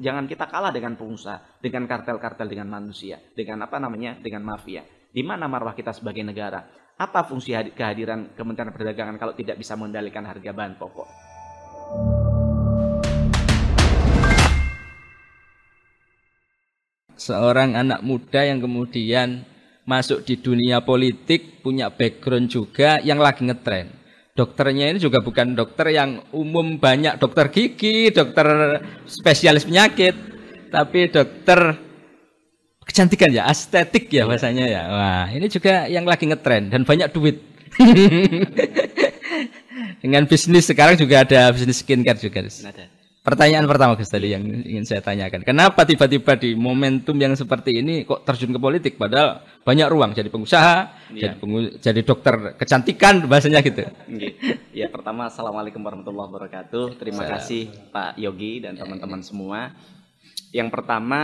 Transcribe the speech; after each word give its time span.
jangan 0.00 0.24
kita 0.24 0.48
kalah 0.48 0.72
dengan 0.72 0.96
pengusaha, 0.96 1.60
dengan 1.60 1.84
kartel-kartel, 1.84 2.48
dengan 2.48 2.72
manusia, 2.72 3.20
dengan 3.36 3.68
apa 3.68 3.76
namanya, 3.76 4.16
dengan 4.16 4.42
mafia. 4.42 4.82
Di 5.12 5.20
mana 5.20 5.46
marwah 5.46 5.76
kita 5.76 5.92
sebagai 5.92 6.24
negara? 6.24 6.64
Apa 6.96 7.24
fungsi 7.24 7.52
kehadiran 7.76 8.32
Kementerian 8.32 8.72
Perdagangan 8.72 9.16
kalau 9.20 9.36
tidak 9.36 9.60
bisa 9.60 9.76
mengendalikan 9.76 10.24
harga 10.24 10.50
bahan 10.52 10.74
pokok? 10.80 11.08
Seorang 17.20 17.76
anak 17.76 18.00
muda 18.00 18.40
yang 18.48 18.64
kemudian 18.64 19.44
masuk 19.84 20.24
di 20.24 20.40
dunia 20.40 20.80
politik, 20.80 21.60
punya 21.60 21.92
background 21.92 22.48
juga 22.48 22.96
yang 23.04 23.20
lagi 23.20 23.44
ngetren 23.44 23.99
dokternya 24.34 24.94
ini 24.94 24.98
juga 25.02 25.20
bukan 25.20 25.58
dokter 25.58 25.94
yang 25.94 26.22
umum 26.30 26.78
banyak 26.78 27.18
dokter 27.18 27.50
gigi, 27.50 28.14
dokter 28.14 28.78
spesialis 29.06 29.66
penyakit, 29.66 30.14
tapi 30.70 31.10
dokter 31.10 31.78
kecantikan 32.86 33.30
ya, 33.30 33.46
estetik 33.50 34.10
ya 34.10 34.26
bahasanya 34.26 34.66
ya. 34.66 34.82
Wah, 34.90 35.26
ini 35.30 35.46
juga 35.46 35.86
yang 35.86 36.06
lagi 36.06 36.26
ngetren 36.26 36.70
dan 36.70 36.82
banyak 36.82 37.10
duit. 37.14 37.38
Dengan 40.02 40.26
bisnis 40.26 40.66
sekarang 40.66 40.98
juga 40.98 41.22
ada 41.22 41.54
bisnis 41.54 41.84
skincare 41.84 42.18
juga. 42.18 42.42
Ada. 42.42 42.99
Pertanyaan 43.20 43.68
pertama 43.68 44.00
Gus 44.00 44.08
tadi 44.08 44.32
yang 44.32 44.40
ingin 44.40 44.88
saya 44.88 45.04
tanyakan. 45.04 45.44
Kenapa 45.44 45.84
tiba-tiba 45.84 46.40
di 46.40 46.56
momentum 46.56 47.12
yang 47.20 47.36
seperti 47.36 47.84
ini 47.84 48.08
kok 48.08 48.24
terjun 48.24 48.48
ke 48.48 48.56
politik 48.56 48.96
padahal 48.96 49.44
banyak 49.60 49.92
ruang 49.92 50.16
jadi 50.16 50.32
pengusaha, 50.32 50.76
ya. 51.12 51.28
jadi 51.28 51.34
pengu 51.36 51.68
jadi 51.84 52.00
dokter 52.00 52.56
kecantikan 52.56 53.28
bahasanya 53.28 53.60
gitu. 53.60 53.84
Ya, 54.72 54.88
pertama 54.88 55.28
Assalamualaikum 55.28 55.84
warahmatullahi 55.84 56.32
wabarakatuh. 56.32 56.96
Terima 56.96 57.28
Salam. 57.28 57.32
kasih 57.36 57.62
Pak 57.92 58.16
Yogi 58.16 58.64
dan 58.64 58.80
teman-teman 58.80 59.20
ya, 59.20 59.24
ya. 59.24 59.28
semua. 59.28 59.58
Yang 60.56 60.68
pertama 60.72 61.20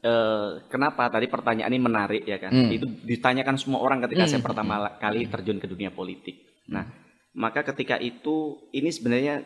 eh, 0.00 0.50
kenapa 0.72 1.04
tadi 1.12 1.28
pertanyaan 1.28 1.68
ini 1.68 1.82
menarik 1.84 2.24
ya 2.24 2.40
kan? 2.40 2.48
Hmm. 2.48 2.72
Itu 2.72 2.88
ditanyakan 3.04 3.60
semua 3.60 3.84
orang 3.84 4.00
ketika 4.08 4.24
hmm. 4.24 4.32
saya 4.32 4.40
pertama 4.40 4.88
kali 4.96 5.28
terjun 5.28 5.60
ke 5.60 5.68
dunia 5.68 5.92
politik. 5.92 6.64
Nah, 6.72 6.88
maka 7.36 7.60
ketika 7.60 8.00
itu 8.00 8.56
ini 8.72 8.88
sebenarnya 8.88 9.44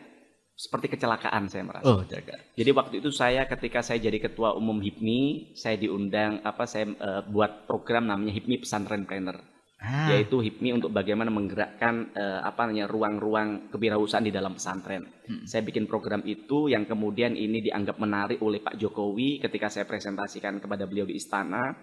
seperti 0.61 0.93
kecelakaan 0.93 1.49
saya 1.49 1.65
merasa. 1.65 1.89
Oh, 1.89 2.05
jaga. 2.05 2.37
Jadi 2.53 2.69
waktu 2.69 2.95
itu 3.01 3.09
saya 3.09 3.49
ketika 3.49 3.81
saya 3.81 3.97
jadi 3.97 4.21
ketua 4.21 4.53
umum 4.53 4.77
HIPMI, 4.77 5.57
saya 5.57 5.73
diundang 5.81 6.45
apa 6.45 6.69
saya 6.69 6.85
uh, 7.01 7.25
buat 7.25 7.65
program 7.65 8.05
namanya 8.05 8.37
HIPMI 8.37 8.61
Pesantren 8.61 9.09
Planner. 9.09 9.41
Ah. 9.81 10.13
Yaitu 10.13 10.37
HIPMI 10.37 10.77
untuk 10.77 10.93
bagaimana 10.93 11.33
menggerakkan 11.33 12.13
uh, 12.13 12.45
apa 12.45 12.69
namanya 12.69 12.85
ruang-ruang 12.85 13.73
kewirausahaan 13.73 14.21
di 14.21 14.29
dalam 14.29 14.53
pesantren. 14.53 15.09
Hmm. 15.25 15.49
Saya 15.49 15.65
bikin 15.65 15.89
program 15.89 16.21
itu 16.29 16.69
yang 16.69 16.85
kemudian 16.85 17.33
ini 17.33 17.65
dianggap 17.65 17.97
menarik 17.97 18.37
oleh 18.45 18.61
Pak 18.61 18.77
Jokowi 18.77 19.41
ketika 19.41 19.73
saya 19.73 19.89
presentasikan 19.89 20.61
kepada 20.61 20.85
beliau 20.85 21.09
di 21.09 21.17
istana. 21.17 21.73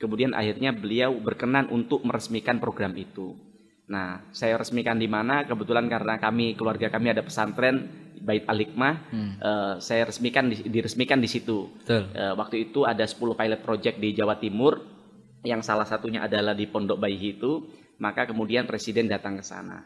Kemudian 0.00 0.32
akhirnya 0.32 0.72
beliau 0.72 1.12
berkenan 1.20 1.68
untuk 1.68 2.00
meresmikan 2.08 2.56
program 2.56 2.96
itu. 2.96 3.51
Nah, 3.90 4.22
saya 4.30 4.58
resmikan 4.60 4.94
di 5.00 5.10
mana? 5.10 5.42
Kebetulan 5.42 5.90
karena 5.90 6.20
kami 6.20 6.54
keluarga 6.54 6.86
kami 6.92 7.10
ada 7.10 7.22
pesantren 7.26 8.02
Bait 8.22 8.46
Al-Hikmah 8.46 8.94
hmm. 9.10 9.32
uh, 9.42 9.74
saya 9.82 10.06
resmikan 10.06 10.46
diresmikan 10.48 11.18
di 11.18 11.26
situ. 11.26 11.74
Uh, 12.14 12.38
waktu 12.38 12.70
itu 12.70 12.86
ada 12.86 13.02
10 13.02 13.18
pilot 13.18 13.60
project 13.66 13.98
di 13.98 14.14
Jawa 14.14 14.38
Timur 14.38 14.78
yang 15.42 15.58
salah 15.58 15.82
satunya 15.82 16.22
adalah 16.22 16.54
di 16.54 16.70
Pondok 16.70 17.02
Bayi 17.02 17.34
itu, 17.34 17.66
maka 17.98 18.30
kemudian 18.30 18.62
presiden 18.62 19.10
datang 19.10 19.42
ke 19.42 19.44
sana. 19.44 19.82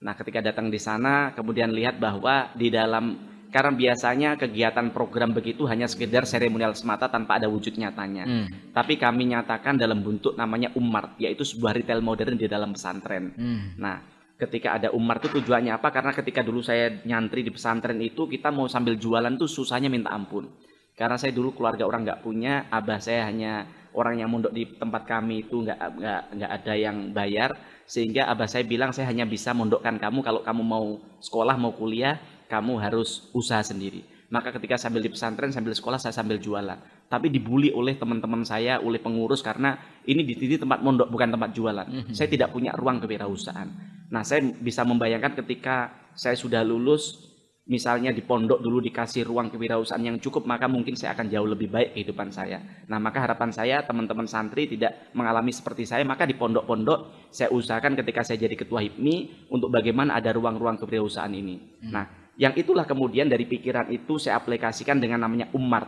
Nah, 0.00 0.14
ketika 0.14 0.40
datang 0.40 0.70
di 0.70 0.78
sana 0.78 1.34
kemudian 1.34 1.74
lihat 1.74 1.98
bahwa 1.98 2.54
di 2.54 2.70
dalam 2.70 3.18
karena 3.50 3.74
biasanya 3.74 4.38
kegiatan 4.38 4.94
program 4.94 5.34
begitu 5.34 5.66
hanya 5.66 5.90
sekedar 5.90 6.22
seremonial 6.22 6.70
semata 6.78 7.10
tanpa 7.10 7.42
ada 7.42 7.50
wujud 7.50 7.74
nyatanya. 7.74 8.22
Hmm. 8.22 8.46
Tapi 8.70 8.94
kami 8.94 9.34
nyatakan 9.34 9.74
dalam 9.74 10.06
bentuk 10.06 10.38
namanya 10.38 10.70
Umar, 10.78 11.18
yaitu 11.18 11.42
sebuah 11.42 11.74
retail 11.74 11.98
modern 11.98 12.38
di 12.38 12.46
dalam 12.46 12.70
pesantren. 12.70 13.34
Hmm. 13.34 13.74
Nah, 13.74 13.98
ketika 14.38 14.78
ada 14.78 14.94
Umar 14.94 15.18
itu 15.18 15.34
tujuannya 15.34 15.74
apa? 15.74 15.90
Karena 15.90 16.14
ketika 16.14 16.46
dulu 16.46 16.62
saya 16.62 17.02
nyantri 17.02 17.42
di 17.42 17.50
pesantren 17.50 17.98
itu 17.98 18.30
kita 18.30 18.54
mau 18.54 18.70
sambil 18.70 18.94
jualan 18.94 19.34
tuh 19.34 19.50
susahnya 19.50 19.90
minta 19.90 20.14
ampun. 20.14 20.46
Karena 20.94 21.18
saya 21.18 21.34
dulu 21.34 21.50
keluarga 21.50 21.82
orang 21.90 22.06
nggak 22.06 22.22
punya, 22.22 22.70
abah 22.70 23.02
saya 23.02 23.26
hanya 23.26 23.66
orang 23.98 24.22
yang 24.22 24.30
mondok 24.30 24.54
di 24.54 24.62
tempat 24.78 25.10
kami 25.10 25.42
itu 25.50 25.66
nggak 25.66 25.78
nggak 25.98 26.22
nggak 26.38 26.50
ada 26.54 26.74
yang 26.78 27.10
bayar, 27.10 27.50
sehingga 27.82 28.30
abah 28.30 28.46
saya 28.46 28.62
bilang 28.62 28.94
saya 28.94 29.10
hanya 29.10 29.26
bisa 29.26 29.50
mondokkan 29.50 29.98
kamu 29.98 30.22
kalau 30.22 30.40
kamu 30.46 30.62
mau 30.62 30.86
sekolah 31.18 31.58
mau 31.58 31.74
kuliah 31.74 32.14
kamu 32.50 32.82
harus 32.82 33.30
usaha 33.30 33.62
sendiri. 33.62 34.02
Maka 34.30 34.54
ketika 34.54 34.78
sambil 34.78 35.02
di 35.02 35.10
pesantren 35.10 35.50
sambil 35.50 35.74
sekolah 35.74 35.98
saya 35.98 36.14
sambil 36.14 36.38
jualan. 36.38 36.78
Tapi 37.10 37.30
dibully 37.30 37.74
oleh 37.74 37.98
teman-teman 37.98 38.46
saya, 38.46 38.78
oleh 38.78 39.02
pengurus 39.02 39.42
karena 39.42 39.78
ini 40.06 40.22
di 40.22 40.38
titik 40.38 40.62
tempat 40.62 40.82
mondok 40.82 41.10
bukan 41.10 41.34
tempat 41.34 41.50
jualan. 41.50 41.86
Mm 41.86 42.00
-hmm. 42.06 42.14
Saya 42.14 42.30
tidak 42.30 42.54
punya 42.54 42.70
ruang 42.74 43.02
kewirausahaan. 43.02 43.70
Nah, 44.10 44.22
saya 44.22 44.42
bisa 44.42 44.86
membayangkan 44.86 45.34
ketika 45.42 45.90
saya 46.14 46.38
sudah 46.38 46.62
lulus, 46.62 47.30
misalnya 47.70 48.10
di 48.10 48.22
pondok 48.22 48.58
dulu 48.58 48.82
dikasih 48.82 49.26
ruang 49.26 49.50
kewirausahaan 49.50 50.02
yang 50.02 50.18
cukup, 50.18 50.46
maka 50.46 50.66
mungkin 50.66 50.98
saya 50.98 51.14
akan 51.14 51.30
jauh 51.30 51.46
lebih 51.46 51.70
baik 51.70 51.94
kehidupan 51.94 52.34
saya. 52.34 52.58
Nah, 52.90 52.98
maka 52.98 53.22
harapan 53.22 53.54
saya 53.54 53.86
teman-teman 53.86 54.26
santri 54.26 54.66
tidak 54.66 55.10
mengalami 55.14 55.54
seperti 55.54 55.86
saya, 55.86 56.02
maka 56.02 56.26
di 56.26 56.34
pondok-pondok 56.34 57.30
saya 57.34 57.50
usahakan 57.54 57.98
ketika 57.98 58.26
saya 58.26 58.42
jadi 58.42 58.58
ketua 58.58 58.82
HIPMI 58.82 59.50
untuk 59.54 59.70
bagaimana 59.70 60.18
ada 60.18 60.34
ruang-ruang 60.34 60.78
kewirausahaan 60.82 61.30
ini. 61.30 61.82
Hmm. 61.86 61.90
Nah, 61.94 62.04
yang 62.40 62.56
itulah 62.56 62.88
kemudian 62.88 63.28
dari 63.28 63.44
pikiran 63.44 63.92
itu 63.92 64.16
saya 64.16 64.40
aplikasikan 64.40 64.96
dengan 64.96 65.20
namanya 65.20 65.52
Umar 65.52 65.84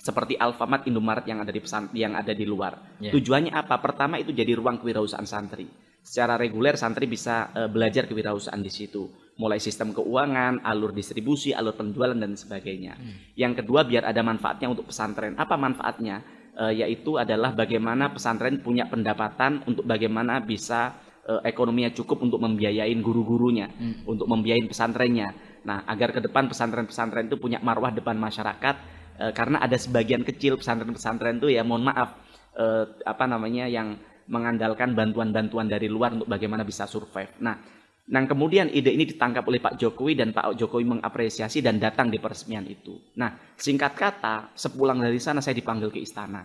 seperti 0.00 0.36
Alfamart, 0.36 0.84
Indomaret 0.84 1.24
yang 1.24 1.40
ada 1.40 1.48
di 1.48 1.60
pesan 1.60 1.88
yang 1.96 2.12
ada 2.12 2.36
di 2.36 2.44
luar. 2.44 3.00
Yeah. 3.00 3.16
Tujuannya 3.16 3.52
apa? 3.56 3.80
Pertama 3.80 4.20
itu 4.20 4.36
jadi 4.36 4.52
ruang 4.52 4.76
kewirausahaan 4.76 5.24
santri 5.24 5.68
secara 6.00 6.40
reguler 6.40 6.80
santri 6.80 7.04
bisa 7.04 7.52
uh, 7.52 7.68
belajar 7.68 8.08
kewirausahaan 8.08 8.60
di 8.60 8.72
situ 8.72 9.08
mulai 9.40 9.56
sistem 9.56 9.96
keuangan, 9.96 10.60
alur 10.60 10.92
distribusi, 10.92 11.56
alur 11.56 11.72
penjualan 11.72 12.12
dan 12.12 12.36
sebagainya. 12.36 12.92
Hmm. 12.92 13.16
Yang 13.32 13.64
kedua 13.64 13.88
biar 13.88 14.04
ada 14.04 14.20
manfaatnya 14.20 14.68
untuk 14.68 14.92
pesantren. 14.92 15.32
Apa 15.40 15.56
manfaatnya? 15.56 16.20
Uh, 16.60 16.68
yaitu 16.76 17.16
adalah 17.16 17.56
bagaimana 17.56 18.12
pesantren 18.12 18.60
punya 18.60 18.84
pendapatan 18.84 19.64
untuk 19.64 19.88
bagaimana 19.88 20.44
bisa 20.44 20.92
uh, 21.24 21.40
ekonominya 21.40 21.88
cukup 21.96 22.20
untuk 22.20 22.36
membiayain 22.36 23.00
guru-gurunya, 23.00 23.72
hmm. 23.72 24.04
untuk 24.04 24.28
membiayain 24.28 24.68
pesantrennya. 24.68 25.32
Nah, 25.64 25.84
agar 25.84 26.16
ke 26.16 26.20
depan 26.24 26.48
pesantren-pesantren 26.48 27.28
itu 27.28 27.36
punya 27.36 27.60
marwah 27.60 27.92
depan 27.92 28.16
masyarakat 28.16 28.76
uh, 29.20 29.32
karena 29.36 29.60
ada 29.60 29.76
sebagian 29.76 30.24
kecil 30.24 30.56
pesantren-pesantren 30.56 31.36
itu 31.36 31.52
ya 31.52 31.64
mohon 31.66 31.84
maaf 31.84 32.16
uh, 32.56 32.88
apa 33.04 33.24
namanya 33.28 33.68
yang 33.68 33.96
mengandalkan 34.30 34.94
bantuan-bantuan 34.94 35.66
dari 35.66 35.90
luar 35.90 36.14
untuk 36.14 36.30
bagaimana 36.30 36.62
bisa 36.62 36.86
survive. 36.86 37.34
Nah, 37.42 37.80
Nah 38.10 38.26
kemudian 38.26 38.66
ide 38.74 38.90
ini 38.90 39.06
ditangkap 39.06 39.46
oleh 39.46 39.62
Pak 39.62 39.78
Jokowi 39.78 40.18
dan 40.18 40.34
Pak 40.34 40.58
Jokowi 40.58 40.98
mengapresiasi 40.98 41.62
dan 41.62 41.78
datang 41.78 42.10
di 42.10 42.18
peresmian 42.18 42.66
itu. 42.66 42.98
Nah 43.14 43.54
singkat 43.54 43.94
kata 43.94 44.50
sepulang 44.58 44.98
dari 44.98 45.22
sana 45.22 45.38
saya 45.38 45.54
dipanggil 45.54 45.94
ke 45.94 46.02
istana. 46.02 46.42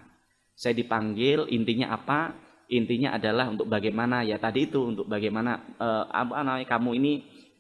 Saya 0.53 0.77
dipanggil 0.77 1.49
intinya 1.49 1.89
apa? 1.97 2.37
Intinya 2.69 3.17
adalah 3.17 3.49
untuk 3.49 3.65
bagaimana 3.65 4.21
ya 4.21 4.37
tadi 4.37 4.69
itu 4.69 4.93
untuk 4.93 5.09
bagaimana 5.09 5.57
uh, 5.81 6.05
apa 6.05 6.45
namanya 6.45 6.69
kamu 6.69 6.89
ini 7.01 7.13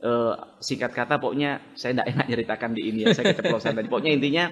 uh, 0.05 0.33
singkat 0.61 0.93
kata 0.93 1.17
pokoknya 1.17 1.73
saya 1.73 1.97
tidak 1.97 2.07
enak 2.13 2.25
ceritakan 2.29 2.71
di 2.77 2.81
ini 2.93 2.99
ya 3.09 3.17
saya 3.17 3.33
keceplosan 3.33 3.73
tadi. 3.73 3.89
Pokoknya 3.89 4.13
intinya 4.13 4.45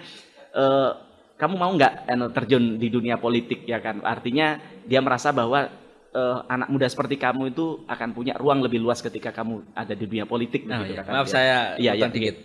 uh, 0.57 0.91
kamu 1.37 1.55
mau 1.55 1.71
nggak 1.77 2.09
terjun 2.33 2.81
di 2.81 2.89
dunia 2.89 3.21
politik 3.21 3.69
ya 3.69 3.77
kan? 3.77 4.01
Artinya 4.01 4.57
dia 4.89 4.99
merasa 4.99 5.29
bahwa 5.29 5.69
uh, 6.13 6.39
anak 6.47 6.69
muda 6.69 6.87
seperti 6.87 7.17
kamu 7.17 7.51
itu 7.51 7.83
akan 7.89 8.09
punya 8.13 8.33
ruang 8.37 8.61
lebih 8.61 8.79
luas 8.79 9.01
ketika 9.01 9.33
kamu 9.33 9.65
ada 9.73 9.93
di 9.93 10.05
dunia 10.05 10.25
politik. 10.29 10.63
Nah, 10.65 10.85
gitu, 10.85 10.97
iya. 10.97 11.03
Maaf 11.03 11.27
dia. 11.27 11.33
saya 11.33 11.57
iya, 11.81 11.91
ya, 11.97 12.07
dikit. 12.07 12.35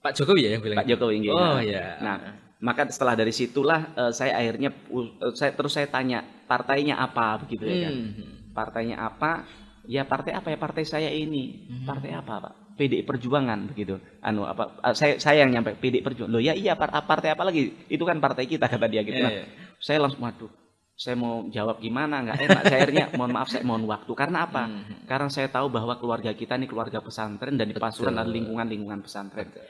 Pak 0.00 0.16
Jokowi 0.16 0.40
ya 0.48 0.50
yang 0.56 0.62
bilang. 0.64 0.78
Pak 0.80 0.86
gitu? 0.88 1.06
Jokowi. 1.10 1.28
Oh 1.30 1.36
nah, 1.36 1.60
iya. 1.60 2.00
Nah, 2.00 2.16
maka 2.62 2.88
setelah 2.88 3.14
dari 3.18 3.34
situlah 3.34 3.92
uh, 3.98 4.12
saya 4.14 4.38
akhirnya 4.38 4.70
uh, 4.88 5.34
saya 5.36 5.52
terus 5.52 5.76
saya 5.76 5.90
tanya 5.90 6.24
partainya 6.48 6.96
apa 6.96 7.44
begitu 7.44 7.68
ya 7.68 7.90
kan. 7.90 7.94
Hmm. 7.94 8.32
Partainya 8.50 8.96
apa? 8.98 9.44
Ya 9.90 10.06
partai 10.06 10.38
apa 10.38 10.54
ya 10.54 10.58
partai 10.62 10.86
saya 10.86 11.10
ini. 11.10 11.66
Hmm. 11.66 11.82
Partai 11.82 12.14
apa, 12.14 12.46
Pak? 12.46 12.54
PDI 12.78 13.02
Perjuangan 13.02 13.74
begitu. 13.74 13.98
Anu 14.22 14.46
apa 14.46 14.78
saya 14.94 15.18
saya 15.18 15.42
yang 15.42 15.50
nyampe 15.50 15.74
PDI 15.74 16.06
Perjuangan. 16.06 16.30
Loh 16.30 16.38
ya 16.38 16.54
iya 16.54 16.78
partai 16.78 17.34
apa 17.34 17.42
lagi? 17.42 17.74
Itu 17.90 18.06
kan 18.06 18.22
partai 18.22 18.46
kita 18.46 18.70
kata 18.70 18.86
dia 18.86 19.02
gitu. 19.02 19.18
Yeah, 19.18 19.26
nah, 19.26 19.34
yeah. 19.42 19.46
saya 19.82 19.98
langsung 19.98 20.22
waduh 20.22 20.60
saya 21.00 21.16
mau 21.16 21.48
jawab 21.48 21.80
gimana 21.80 22.20
nggak 22.28 22.38
enak 22.44 22.62
saya 22.68 22.78
akhirnya 22.84 23.06
mohon 23.16 23.32
maaf 23.32 23.48
saya 23.48 23.64
mohon 23.64 23.88
waktu 23.88 24.12
karena 24.12 24.44
apa 24.44 24.68
hmm. 24.68 25.08
karena 25.08 25.32
saya 25.32 25.48
tahu 25.48 25.72
bahwa 25.72 25.96
keluarga 25.96 26.36
kita 26.36 26.60
ini 26.60 26.68
keluarga 26.68 27.00
pesantren 27.00 27.56
dan 27.56 27.72
di 27.72 27.76
pasuruan 27.80 28.20
ada 28.20 28.28
lingkungan 28.28 28.68
lingkungan 28.68 29.00
pesantren 29.00 29.48
Betul. 29.48 29.64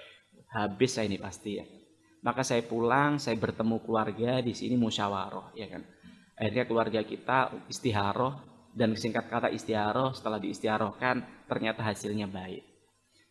habis 0.50 0.90
saya 0.90 1.06
ini 1.06 1.22
pasti 1.22 1.62
ya 1.62 1.64
maka 2.26 2.42
saya 2.42 2.66
pulang 2.66 3.22
saya 3.22 3.38
bertemu 3.38 3.78
keluarga 3.78 4.42
di 4.42 4.58
sini 4.58 4.74
musyawarah 4.74 5.54
ya 5.54 5.70
kan 5.70 5.86
akhirnya 6.34 6.64
keluarga 6.66 7.00
kita 7.06 7.70
istiharoh 7.70 8.49
dan 8.76 8.94
singkat 8.94 9.26
kata 9.26 9.50
istiharoh 9.50 10.14
setelah 10.14 10.38
diistiharohkan 10.38 11.46
ternyata 11.50 11.82
hasilnya 11.82 12.30
baik 12.30 12.62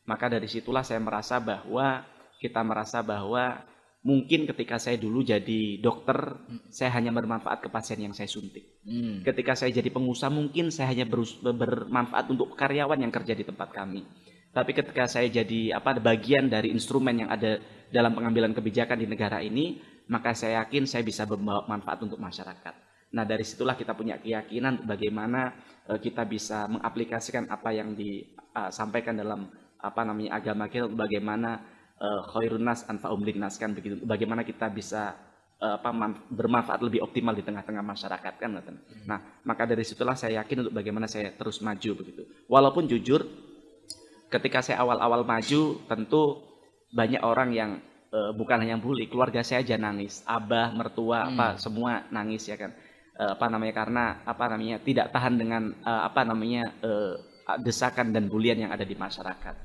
maka 0.09 0.25
dari 0.25 0.49
situlah 0.49 0.81
saya 0.81 0.97
merasa 0.97 1.37
bahwa 1.37 2.01
kita 2.41 2.65
merasa 2.65 3.05
bahwa 3.05 3.61
mungkin 4.01 4.47
ketika 4.47 4.79
saya 4.79 4.95
dulu 4.95 5.21
jadi 5.21 5.77
dokter, 5.83 6.39
saya 6.71 6.95
hanya 6.95 7.11
bermanfaat 7.11 7.59
ke 7.59 7.69
pasien 7.69 7.99
yang 7.99 8.15
saya 8.15 8.31
suntik. 8.31 8.79
Hmm. 8.87 9.21
Ketika 9.27 9.59
saya 9.59 9.75
jadi 9.75 9.91
pengusaha, 9.91 10.31
mungkin 10.31 10.71
saya 10.71 10.95
hanya 10.95 11.05
bermanfaat 11.05 12.31
untuk 12.31 12.55
karyawan 12.55 12.97
yang 12.97 13.11
kerja 13.11 13.35
di 13.35 13.43
tempat 13.43 13.69
kami. 13.75 14.07
Tapi 14.49 14.71
ketika 14.73 15.05
saya 15.05 15.29
jadi 15.29 15.77
apa 15.77 16.01
bagian 16.01 16.49
dari 16.49 16.73
instrumen 16.73 17.21
yang 17.21 17.29
ada 17.29 17.61
dalam 17.93 18.17
pengambilan 18.17 18.55
kebijakan 18.57 18.97
di 18.97 19.05
negara 19.05 19.45
ini, 19.45 19.77
maka 20.09 20.33
saya 20.33 20.65
yakin 20.65 20.89
saya 20.89 21.05
bisa 21.05 21.29
membawa 21.29 21.69
manfaat 21.69 22.01
untuk 22.01 22.17
masyarakat. 22.17 22.88
Nah 23.09 23.25
dari 23.25 23.41
situlah 23.41 23.73
kita 23.73 23.97
punya 23.97 24.21
keyakinan 24.21 24.85
bagaimana 24.85 25.53
eh, 25.89 25.99
kita 25.99 26.25
bisa 26.29 26.69
mengaplikasikan 26.69 27.49
apa 27.49 27.73
yang 27.73 27.97
disampaikan 27.97 29.17
dalam 29.17 29.49
apa 29.79 30.01
namanya 30.03 30.37
agama 30.37 30.67
kita, 30.67 30.85
bagaimana 30.91 31.63
eh, 31.97 32.21
khairun 32.35 32.61
nas 32.61 32.85
anfa'um 32.85 33.21
linnas 33.25 33.57
kan 33.57 33.73
begitu. 33.73 33.97
Bagaimana 34.05 34.45
kita 34.45 34.69
bisa 34.69 35.17
eh, 35.57 35.73
apa 35.79 35.89
man- 35.89 36.21
bermanfaat 36.29 36.85
lebih 36.85 37.01
optimal 37.01 37.33
di 37.33 37.41
tengah-tengah 37.41 37.81
masyarakat 37.81 38.33
kan 38.37 38.49
Nathan? 38.53 38.77
Nah, 39.09 39.41
maka 39.41 39.65
dari 39.65 39.81
situlah 39.81 40.13
saya 40.13 40.43
yakin 40.45 40.67
untuk 40.67 40.73
bagaimana 40.77 41.09
saya 41.09 41.33
terus 41.33 41.63
maju 41.65 41.91
begitu. 42.05 42.21
Walaupun 42.45 42.85
jujur 42.85 43.25
ketika 44.29 44.61
saya 44.61 44.85
awal-awal 44.85 45.25
maju 45.25 45.81
tentu 45.89 46.45
banyak 46.93 47.21
orang 47.25 47.49
yang 47.57 47.71
eh, 48.13 48.31
bukan 48.37 48.61
hanya 48.61 48.77
bully, 48.77 49.09
keluarga 49.09 49.41
saya 49.41 49.65
aja 49.65 49.77
nangis, 49.81 50.21
abah, 50.29 50.69
mertua, 50.77 51.25
apa 51.33 51.47
semua 51.57 52.05
nangis 52.13 52.45
ya 52.45 52.53
kan. 52.59 52.69
Eh, 53.19 53.31
apa 53.35 53.51
namanya 53.51 53.75
karena 53.75 54.03
apa 54.23 54.47
namanya 54.47 54.79
tidak 54.79 55.11
tahan 55.11 55.35
dengan 55.35 55.75
eh, 55.75 56.01
apa 56.07 56.23
namanya 56.23 56.71
eh, 56.79 57.19
desakan 57.59 58.15
dan 58.15 58.31
bulian 58.31 58.63
yang 58.63 58.71
ada 58.71 58.87
di 58.87 58.95
masyarakat. 58.95 59.55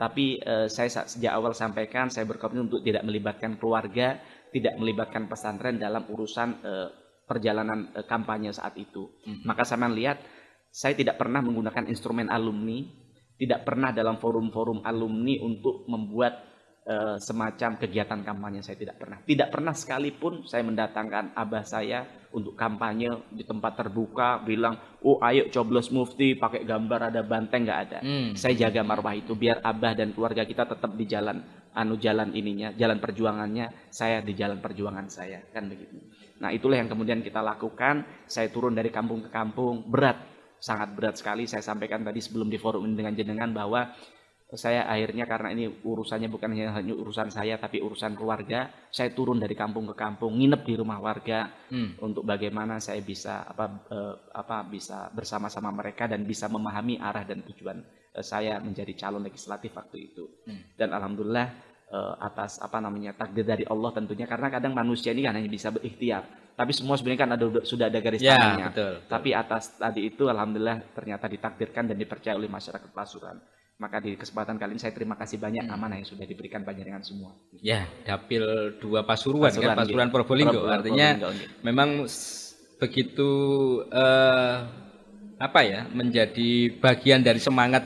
Tapi 0.00 0.40
eh, 0.40 0.72
saya 0.72 0.88
sa- 0.88 1.04
sejak 1.04 1.36
awal 1.36 1.52
sampaikan 1.52 2.08
saya 2.08 2.24
berkomitmen 2.24 2.72
untuk 2.72 2.80
tidak 2.80 3.04
melibatkan 3.04 3.60
keluarga, 3.60 4.16
tidak 4.56 4.80
melibatkan 4.80 5.28
pesantren 5.28 5.76
dalam 5.76 6.08
urusan 6.08 6.48
eh, 6.64 6.88
perjalanan 7.28 7.92
eh, 7.92 8.08
kampanye 8.08 8.56
saat 8.56 8.72
itu. 8.80 9.20
Maka 9.44 9.68
saya 9.68 9.84
lihat 9.92 10.24
saya 10.72 10.96
tidak 10.96 11.20
pernah 11.20 11.44
menggunakan 11.44 11.84
instrumen 11.92 12.32
alumni, 12.32 12.88
tidak 13.36 13.68
pernah 13.68 13.92
dalam 13.92 14.16
forum-forum 14.16 14.80
alumni 14.80 15.44
untuk 15.44 15.84
membuat 15.92 16.53
eh, 16.84 17.16
semacam 17.18 17.80
kegiatan 17.80 18.20
kampanye 18.20 18.60
saya 18.60 18.76
tidak 18.76 19.00
pernah. 19.00 19.18
Tidak 19.24 19.48
pernah 19.48 19.72
sekalipun 19.72 20.44
saya 20.44 20.62
mendatangkan 20.64 21.32
abah 21.36 21.64
saya 21.64 22.04
untuk 22.34 22.58
kampanye 22.58 23.30
di 23.30 23.46
tempat 23.46 23.78
terbuka 23.78 24.42
bilang, 24.42 24.76
"Oh, 25.00 25.22
ayo 25.22 25.48
coblos 25.48 25.88
mufti 25.94 26.34
pakai 26.34 26.66
gambar 26.66 27.14
ada 27.14 27.22
banteng 27.24 27.64
nggak 27.64 27.80
ada." 27.88 27.98
Hmm. 28.02 28.34
Saya 28.34 28.68
jaga 28.68 28.82
marwah 28.82 29.14
itu 29.14 29.32
biar 29.32 29.62
abah 29.62 29.92
dan 29.96 30.12
keluarga 30.12 30.44
kita 30.44 30.66
tetap 30.66 30.92
di 30.92 31.06
jalan 31.06 31.40
anu 31.74 31.98
jalan 31.98 32.30
ininya, 32.30 32.70
jalan 32.78 33.02
perjuangannya, 33.02 33.90
saya 33.90 34.22
di 34.22 34.32
jalan 34.38 34.62
perjuangan 34.62 35.10
saya, 35.10 35.42
kan 35.50 35.66
begitu. 35.66 35.98
Nah, 36.38 36.54
itulah 36.54 36.78
yang 36.78 36.86
kemudian 36.86 37.18
kita 37.22 37.42
lakukan. 37.42 38.06
Saya 38.30 38.50
turun 38.50 38.78
dari 38.78 38.94
kampung 38.94 39.26
ke 39.26 39.30
kampung, 39.30 39.90
berat, 39.90 40.22
sangat 40.62 40.94
berat 40.94 41.18
sekali. 41.18 41.50
Saya 41.50 41.66
sampaikan 41.66 42.06
tadi 42.06 42.22
sebelum 42.22 42.46
di 42.46 42.58
forum 42.58 42.86
ini 42.86 42.94
dengan 42.94 43.14
jenengan 43.14 43.50
bahwa 43.50 43.90
saya 44.52 44.84
akhirnya 44.86 45.24
karena 45.24 45.50
ini 45.50 45.66
urusannya 45.82 46.28
bukan 46.28 46.52
hanya 46.52 46.94
urusan 46.94 47.32
saya 47.32 47.56
tapi 47.56 47.80
urusan 47.80 48.12
keluarga, 48.14 48.70
saya 48.92 49.10
turun 49.10 49.40
dari 49.40 49.56
kampung 49.56 49.88
ke 49.90 49.96
kampung, 49.96 50.36
nginep 50.36 50.62
di 50.62 50.74
rumah 50.76 51.00
warga 51.00 51.48
Hmm. 51.72 51.96
untuk 51.98 52.22
bagaimana 52.22 52.78
saya 52.78 53.00
bisa 53.00 53.42
apa 53.42 53.64
eh, 53.88 54.14
apa 54.30 54.62
bisa 54.62 55.10
bersama-sama 55.10 55.72
mereka 55.72 56.06
dan 56.06 56.22
bisa 56.22 56.46
memahami 56.46 57.00
arah 57.00 57.24
dan 57.26 57.42
tujuan 57.42 57.82
eh, 58.14 58.22
saya 58.22 58.60
menjadi 58.60 58.94
calon 58.94 59.24
legislatif 59.24 59.74
waktu 59.74 60.12
itu. 60.12 60.28
Hmm. 60.46 60.60
Dan 60.76 60.92
alhamdulillah 60.94 61.48
eh, 61.90 62.14
atas 62.22 62.62
apa 62.62 62.78
namanya 62.78 63.16
takdir 63.16 63.42
dari 63.42 63.64
Allah 63.66 63.90
tentunya 63.90 64.28
karena 64.28 64.52
kadang 64.52 64.70
manusia 64.70 65.10
ini 65.10 65.24
kan 65.26 65.34
hanya 65.34 65.50
bisa 65.50 65.72
berikhtiar. 65.72 66.22
Tapi 66.54 66.70
semua 66.70 66.94
sebenarnya 66.94 67.20
kan 67.26 67.30
ada 67.34 67.46
sudah 67.66 67.90
ada 67.90 67.98
garis 67.98 68.22
Ya, 68.22 68.38
tangannya. 68.38 68.66
betul. 68.70 68.94
Tapi 69.10 69.28
atas 69.34 69.74
tadi 69.74 70.06
itu 70.06 70.30
alhamdulillah 70.30 70.94
ternyata 70.94 71.26
ditakdirkan 71.26 71.90
dan 71.90 71.98
dipercaya 71.98 72.38
oleh 72.38 72.46
masyarakat 72.46 72.94
Pasuruan. 72.94 73.42
Maka 73.84 74.00
di 74.00 74.16
kesempatan 74.16 74.56
kali 74.56 74.72
ini 74.72 74.80
saya 74.80 74.96
terima 74.96 75.12
kasih 75.12 75.36
banyak 75.36 75.68
Hmm. 75.68 75.76
amanah 75.76 76.00
yang 76.00 76.08
sudah 76.08 76.24
diberikan 76.24 76.64
panjenengan 76.64 77.04
semua. 77.04 77.36
Ya, 77.60 77.84
dapil 78.00 78.40
dua 78.80 79.04
Pasuruan, 79.04 79.52
Pasuruan, 79.52 79.76
kan 79.76 79.84
Pasuruan 79.84 80.08
gitu. 80.08 80.14
Probolinggo. 80.16 80.60
Pro- 80.64 80.72
Artinya 80.72 81.08
Probolinggo, 81.12 81.36
gitu. 81.36 81.52
memang 81.60 81.88
begitu 82.80 83.30
eh, 83.92 84.54
apa 85.36 85.60
ya 85.60 85.84
menjadi 85.92 86.50
bagian 86.80 87.20
dari 87.20 87.36
semangat 87.36 87.84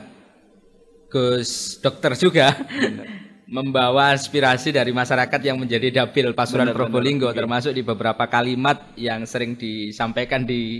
Gus 1.11 1.75
Dokter 1.83 2.15
juga 2.15 2.55
membawa 3.59 4.15
aspirasi 4.15 4.71
dari 4.71 4.95
masyarakat 4.95 5.41
yang 5.43 5.59
menjadi 5.59 6.07
dapil 6.07 6.31
Pasuruan 6.31 6.71
Benar, 6.71 6.79
Probolinggo 6.79 7.27
benar. 7.27 7.43
termasuk 7.43 7.75
di 7.75 7.83
beberapa 7.83 8.23
kalimat 8.23 8.95
yang 8.95 9.27
sering 9.27 9.59
disampaikan 9.59 10.47
di 10.47 10.79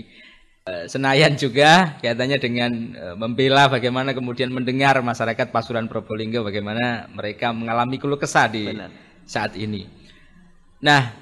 Senayan 0.86 1.34
juga 1.34 1.96
katanya 1.98 2.36
dengan 2.36 2.70
eh, 2.92 3.14
membela 3.16 3.66
bagaimana 3.66 4.10
kemudian 4.12 4.50
mendengar 4.50 4.98
masyarakat 5.00 5.48
Pasuruan 5.48 5.86
Probolinggo 5.86 6.42
bagaimana 6.42 7.08
mereka 7.10 7.50
mengalami 7.52 7.96
keluh 7.96 8.18
kesah 8.18 8.46
di 8.46 8.68
Benar. 8.70 8.90
saat 9.24 9.54
ini. 9.56 9.86
Nah, 10.80 11.12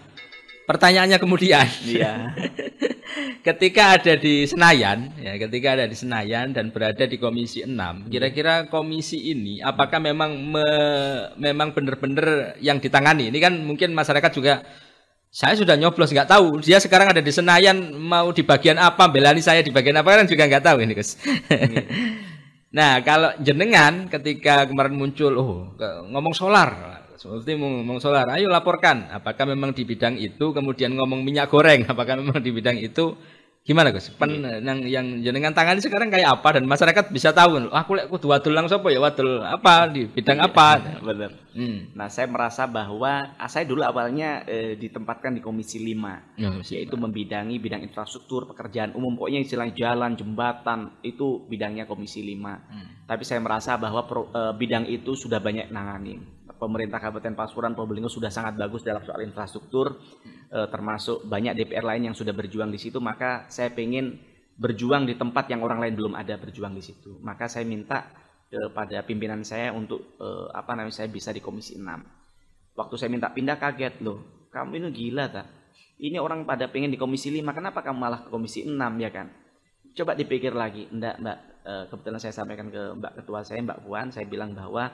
pertanyaannya 0.65 1.19
kemudian 1.19 1.67
Iya. 1.85 2.13
ketika 3.49 3.97
ada 3.97 4.15
di 4.15 4.45
Senayan, 4.45 5.09
ya, 5.17 5.35
ketika 5.41 5.75
ada 5.75 5.85
di 5.89 5.97
Senayan 5.97 6.53
dan 6.53 6.69
berada 6.69 7.09
di 7.09 7.17
Komisi 7.17 7.65
6, 7.65 8.13
kira-kira 8.13 8.69
komisi 8.69 9.33
ini 9.33 9.59
apakah 9.65 9.99
memang 9.99 10.37
me- 10.37 11.33
memang 11.41 11.73
benar-benar 11.73 12.59
yang 12.61 12.77
ditangani? 12.79 13.33
Ini 13.33 13.39
kan 13.41 13.55
mungkin 13.65 13.97
masyarakat 13.97 14.31
juga 14.35 14.61
saya 15.29 15.55
sudah 15.61 15.77
nyoblos 15.77 16.09
nggak 16.11 16.29
tahu. 16.29 16.61
Dia 16.65 16.81
sekarang 16.81 17.13
ada 17.13 17.21
di 17.21 17.29
Senayan 17.29 17.93
mau 17.95 18.33
di 18.33 18.41
bagian 18.41 18.81
apa 18.81 19.05
belani 19.07 19.45
saya 19.45 19.61
di 19.61 19.69
bagian 19.69 20.01
apa 20.01 20.25
kan 20.25 20.27
juga 20.27 20.49
nggak 20.49 20.65
tahu 20.65 20.77
ini 20.81 20.93
Gus. 20.97 21.21
nah 22.77 23.01
kalau 23.01 23.33
jenengan 23.41 24.09
ketika 24.09 24.69
kemarin 24.69 24.97
muncul 24.97 25.33
oh 25.37 25.53
ngomong 26.09 26.33
solar. 26.33 27.01
Seperti 27.19 27.59
ngomong 27.59 27.99
solar 27.99 28.31
ayo 28.39 28.49
laporkan. 28.49 29.11
Apakah 29.13 29.45
memang 29.45 29.75
di 29.75 29.85
bidang 29.85 30.17
itu 30.17 30.55
kemudian 30.55 30.97
ngomong 30.97 31.21
minyak 31.21 31.53
goreng 31.53 31.85
apakah 31.93 32.17
memang 32.17 32.41
di 32.41 32.51
bidang 32.55 32.81
itu 32.81 33.13
gimana 33.69 33.93
Gus? 33.93 34.09
Pen, 34.17 34.41
yang 34.41 34.81
yang 34.89 35.07
jenengan 35.21 35.53
tangani 35.53 35.85
sekarang 35.85 36.09
kayak 36.09 36.41
apa 36.41 36.57
dan 36.57 36.65
masyarakat 36.65 37.13
bisa 37.13 37.37
tahu 37.37 37.69
aku 37.69 37.91
lek 38.01 38.09
kudu 38.09 38.33
wadul 38.33 38.57
lang 38.57 38.65
sapa 38.65 38.89
ya 38.89 38.97
wadul 38.97 39.45
apa 39.45 39.85
di 39.93 40.09
bidang 40.09 40.41
apa? 40.41 40.81
Benar. 41.05 41.31
Hmm. 41.59 41.91
Nah, 41.91 42.07
saya 42.07 42.31
merasa 42.31 42.71
bahwa 42.71 43.35
ah, 43.35 43.51
saya 43.51 43.67
dulu 43.67 43.83
awalnya 43.83 44.47
eh, 44.47 44.79
ditempatkan 44.79 45.35
di 45.35 45.43
Komisi 45.43 45.83
5 45.83 46.39
Ya, 46.39 46.55
yaitu 46.55 46.95
membidangi 46.95 47.59
bidang 47.59 47.83
infrastruktur, 47.83 48.47
pekerjaan 48.47 48.95
umum, 48.95 49.19
pokoknya 49.19 49.43
istilahnya 49.43 49.75
jalan, 49.75 50.15
jembatan, 50.15 50.95
itu 51.03 51.43
bidangnya 51.51 51.91
Komisi 51.91 52.23
5. 52.23 52.39
Hmm. 52.39 52.89
Tapi 53.11 53.23
saya 53.27 53.43
merasa 53.43 53.75
bahwa 53.75 54.07
pro- 54.07 54.31
eh, 54.31 54.55
bidang 54.55 54.87
itu 54.87 55.19
sudah 55.19 55.43
banyak 55.43 55.75
nanganin. 55.75 56.38
Pemerintah 56.59 56.99
Kabupaten 56.99 57.39
Pasuruan 57.39 57.73
Probolinggo 57.73 58.11
sudah 58.11 58.29
sangat 58.29 58.59
bagus 58.59 58.83
dalam 58.83 59.01
soal 59.07 59.23
infrastruktur, 59.23 59.97
eh, 60.51 60.69
termasuk 60.69 61.25
banyak 61.25 61.55
DPR 61.55 61.87
lain 61.87 62.11
yang 62.11 62.17
sudah 62.19 62.35
berjuang 62.35 62.69
di 62.69 62.77
situ. 62.77 62.99
Maka 62.99 63.47
saya 63.49 63.71
pengen 63.71 64.19
berjuang 64.59 65.07
di 65.07 65.15
tempat 65.15 65.47
yang 65.49 65.63
orang 65.63 65.79
lain 65.79 65.95
belum 65.95 66.13
ada 66.19 66.35
berjuang 66.35 66.75
di 66.75 66.83
situ. 66.83 67.23
Maka 67.23 67.47
saya 67.47 67.63
minta 67.63 68.11
kepada 68.51 69.07
pimpinan 69.07 69.47
saya 69.47 69.71
untuk 69.71 70.19
eh, 70.19 70.47
apa 70.53 70.75
namanya 70.75 70.99
saya 70.99 71.09
bisa 71.09 71.31
di 71.31 71.39
Komisi 71.39 71.79
6. 71.79 72.75
Waktu 72.75 72.95
saya 72.99 73.11
minta 73.11 73.31
pindah 73.31 73.59
kaget 73.59 74.03
loh, 74.03 74.51
kamu 74.51 74.83
ini 74.83 74.89
gila 74.91 75.31
tak? 75.31 75.47
Ini 75.99 76.19
orang 76.19 76.47
pada 76.47 76.71
pengen 76.71 76.95
di 76.95 76.99
Komisi 76.99 77.31
5, 77.31 77.55
kenapa 77.55 77.83
kamu 77.83 77.99
malah 77.99 78.21
ke 78.27 78.29
Komisi 78.31 78.67
6 78.67 78.75
ya 78.99 79.11
kan? 79.11 79.31
Coba 79.99 80.15
dipikir 80.15 80.55
lagi, 80.55 80.87
enggak 80.95 81.19
Mbak, 81.19 81.39
Eh, 81.69 81.85
kebetulan 81.93 82.17
saya 82.17 82.33
sampaikan 82.33 82.73
ke 82.73 82.81
Mbak 82.97 83.13
Ketua 83.21 83.45
saya, 83.45 83.61
Mbak 83.61 83.85
Puan, 83.85 84.09
saya 84.09 84.25
bilang 84.25 84.57
bahwa 84.57 84.89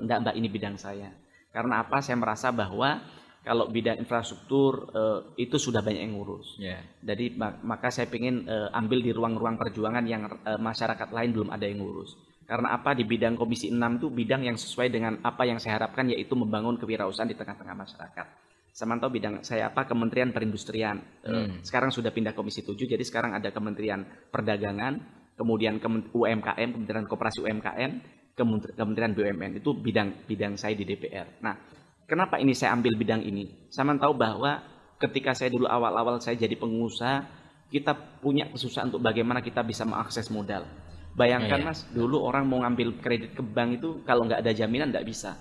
enggak 0.00 0.18
Mbak 0.24 0.34
ini 0.36 0.48
bidang 0.48 0.76
saya. 0.76 1.12
Karena 1.50 1.82
apa? 1.82 2.00
Saya 2.00 2.16
merasa 2.16 2.48
bahwa 2.50 3.02
kalau 3.40 3.68
bidang 3.68 3.96
infrastruktur 3.98 4.92
eh, 4.92 5.18
itu 5.40 5.56
sudah 5.56 5.80
banyak 5.80 6.00
yang 6.04 6.14
ngurus. 6.16 6.56
Ya. 6.60 6.80
Jadi 7.00 7.36
mak- 7.36 7.60
maka 7.64 7.88
saya 7.88 8.08
ingin 8.08 8.44
ambil 8.72 9.00
di 9.00 9.10
ruang-ruang 9.10 9.56
perjuangan 9.56 10.04
yang 10.04 10.24
eh, 10.44 10.60
masyarakat 10.60 11.08
lain 11.10 11.30
belum 11.32 11.48
ada 11.50 11.64
yang 11.64 11.80
ngurus. 11.80 12.16
Karena 12.44 12.74
apa 12.74 12.98
di 12.98 13.06
bidang 13.06 13.38
Komisi 13.38 13.70
6 13.70 13.78
itu 14.02 14.06
bidang 14.10 14.42
yang 14.42 14.58
sesuai 14.58 14.90
dengan 14.90 15.22
apa 15.22 15.46
yang 15.46 15.62
saya 15.62 15.78
harapkan 15.78 16.10
yaitu 16.10 16.34
membangun 16.34 16.74
kewirausahaan 16.82 17.30
di 17.30 17.38
tengah-tengah 17.38 17.78
masyarakat. 17.78 18.26
Samantau 18.70 19.06
bidang 19.06 19.42
saya 19.46 19.70
apa 19.70 19.86
Kementerian 19.86 20.34
Perindustrian. 20.34 20.98
Eh, 21.22 21.30
Hmm. 21.30 21.62
Sekarang 21.62 21.94
sudah 21.94 22.10
pindah 22.10 22.34
Komisi 22.34 22.66
7 22.66 22.74
jadi 22.90 23.02
sekarang 23.06 23.38
ada 23.38 23.54
Kementerian 23.54 24.02
Perdagangan, 24.34 24.98
kemudian 25.38 25.78
UMKM, 26.10 26.68
Kementerian 26.74 27.06
Koperasi 27.06 27.38
UMKM, 27.46 27.92
Kementerian 28.36 29.12
BUMN 29.12 29.60
itu 29.60 29.70
bidang 29.76 30.24
bidang 30.24 30.56
saya 30.56 30.72
di 30.72 30.86
DPR. 30.88 31.42
Nah, 31.44 31.54
kenapa 32.08 32.40
ini 32.40 32.56
saya 32.56 32.72
ambil 32.72 32.96
bidang 32.96 33.20
ini? 33.20 33.68
Saya 33.68 33.90
tahu 34.00 34.16
bahwa 34.16 34.62
ketika 34.96 35.36
saya 35.36 35.52
dulu 35.52 35.68
awal-awal 35.68 36.16
saya 36.22 36.40
jadi 36.40 36.56
pengusaha, 36.56 37.26
kita 37.68 37.92
punya 38.22 38.48
kesusahan 38.48 38.88
untuk 38.88 39.02
bagaimana 39.04 39.44
kita 39.44 39.60
bisa 39.60 39.84
mengakses 39.84 40.32
modal. 40.32 40.64
Bayangkan 41.14 41.58
Iya. 41.60 41.68
mas, 41.68 41.80
dulu 41.90 42.22
orang 42.22 42.46
mau 42.46 42.62
ngambil 42.62 43.02
kredit 43.02 43.34
ke 43.34 43.42
bank 43.42 43.82
itu 43.82 44.00
kalau 44.06 44.24
nggak 44.24 44.40
ada 44.40 44.52
jaminan 44.54 44.88
nggak 44.94 45.04
bisa. 45.04 45.36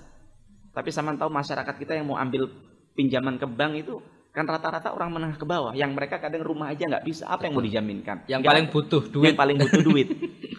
Tapi 0.73 0.89
sama 0.89 1.13
tahu 1.15 1.29
masyarakat 1.29 1.75
kita 1.77 1.93
yang 1.95 2.09
mau 2.09 2.17
ambil 2.17 2.49
pinjaman 2.97 3.37
ke 3.39 3.47
bank 3.47 3.73
itu 3.79 4.01
kan 4.29 4.45
rata-rata 4.45 4.93
orang 4.93 5.09
menengah 5.09 5.37
ke 5.41 5.45
bawah 5.45 5.73
yang 5.73 5.91
mereka 5.97 6.21
kadang 6.21 6.45
rumah 6.45 6.69
aja 6.69 6.85
nggak 6.85 7.01
bisa 7.01 7.25
apa 7.25 7.49
yang 7.49 7.57
mau 7.57 7.65
dijaminkan 7.65 8.17
Yang 8.29 8.41
paling 8.45 8.65
butuh 8.69 9.03
duit. 9.09 9.25
yang 9.33 9.37
paling 9.39 9.57
butuh 9.57 9.81
duit 9.81 10.07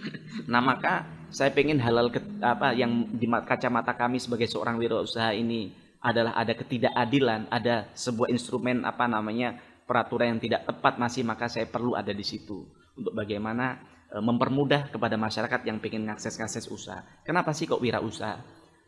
nah 0.53 0.59
maka 0.59 1.07
saya 1.31 1.51
pengen 1.55 1.79
halal 1.79 2.11
ke- 2.11 2.23
apa 2.43 2.75
yang 2.75 3.07
di 3.11 3.27
ma- 3.27 3.43
kacamata 3.43 3.95
kami 3.97 4.19
sebagai 4.19 4.51
seorang 4.51 4.77
wirausaha 4.77 5.33
ini 5.35 5.73
adalah 6.03 6.37
ada 6.37 6.53
ketidakadilan 6.53 7.49
ada 7.49 7.89
sebuah 7.97 8.31
instrumen 8.31 8.83
apa 8.85 9.07
namanya 9.07 9.59
peraturan 9.89 10.37
yang 10.37 10.41
tidak 10.43 10.67
tepat 10.67 10.99
masih 10.99 11.23
maka 11.27 11.51
saya 11.51 11.67
perlu 11.67 11.95
ada 11.99 12.11
di 12.11 12.23
situ 12.25 12.65
untuk 12.97 13.13
bagaimana 13.13 13.81
e, 14.09 14.17
mempermudah 14.23 14.89
kepada 14.89 15.19
masyarakat 15.21 15.61
yang 15.67 15.77
pengen 15.83 16.09
ngakses 16.09 16.39
ngakses 16.41 16.71
usaha 16.73 17.05
kenapa 17.27 17.53
sih 17.53 17.69
kok 17.69 17.83
wirausaha 17.83 18.41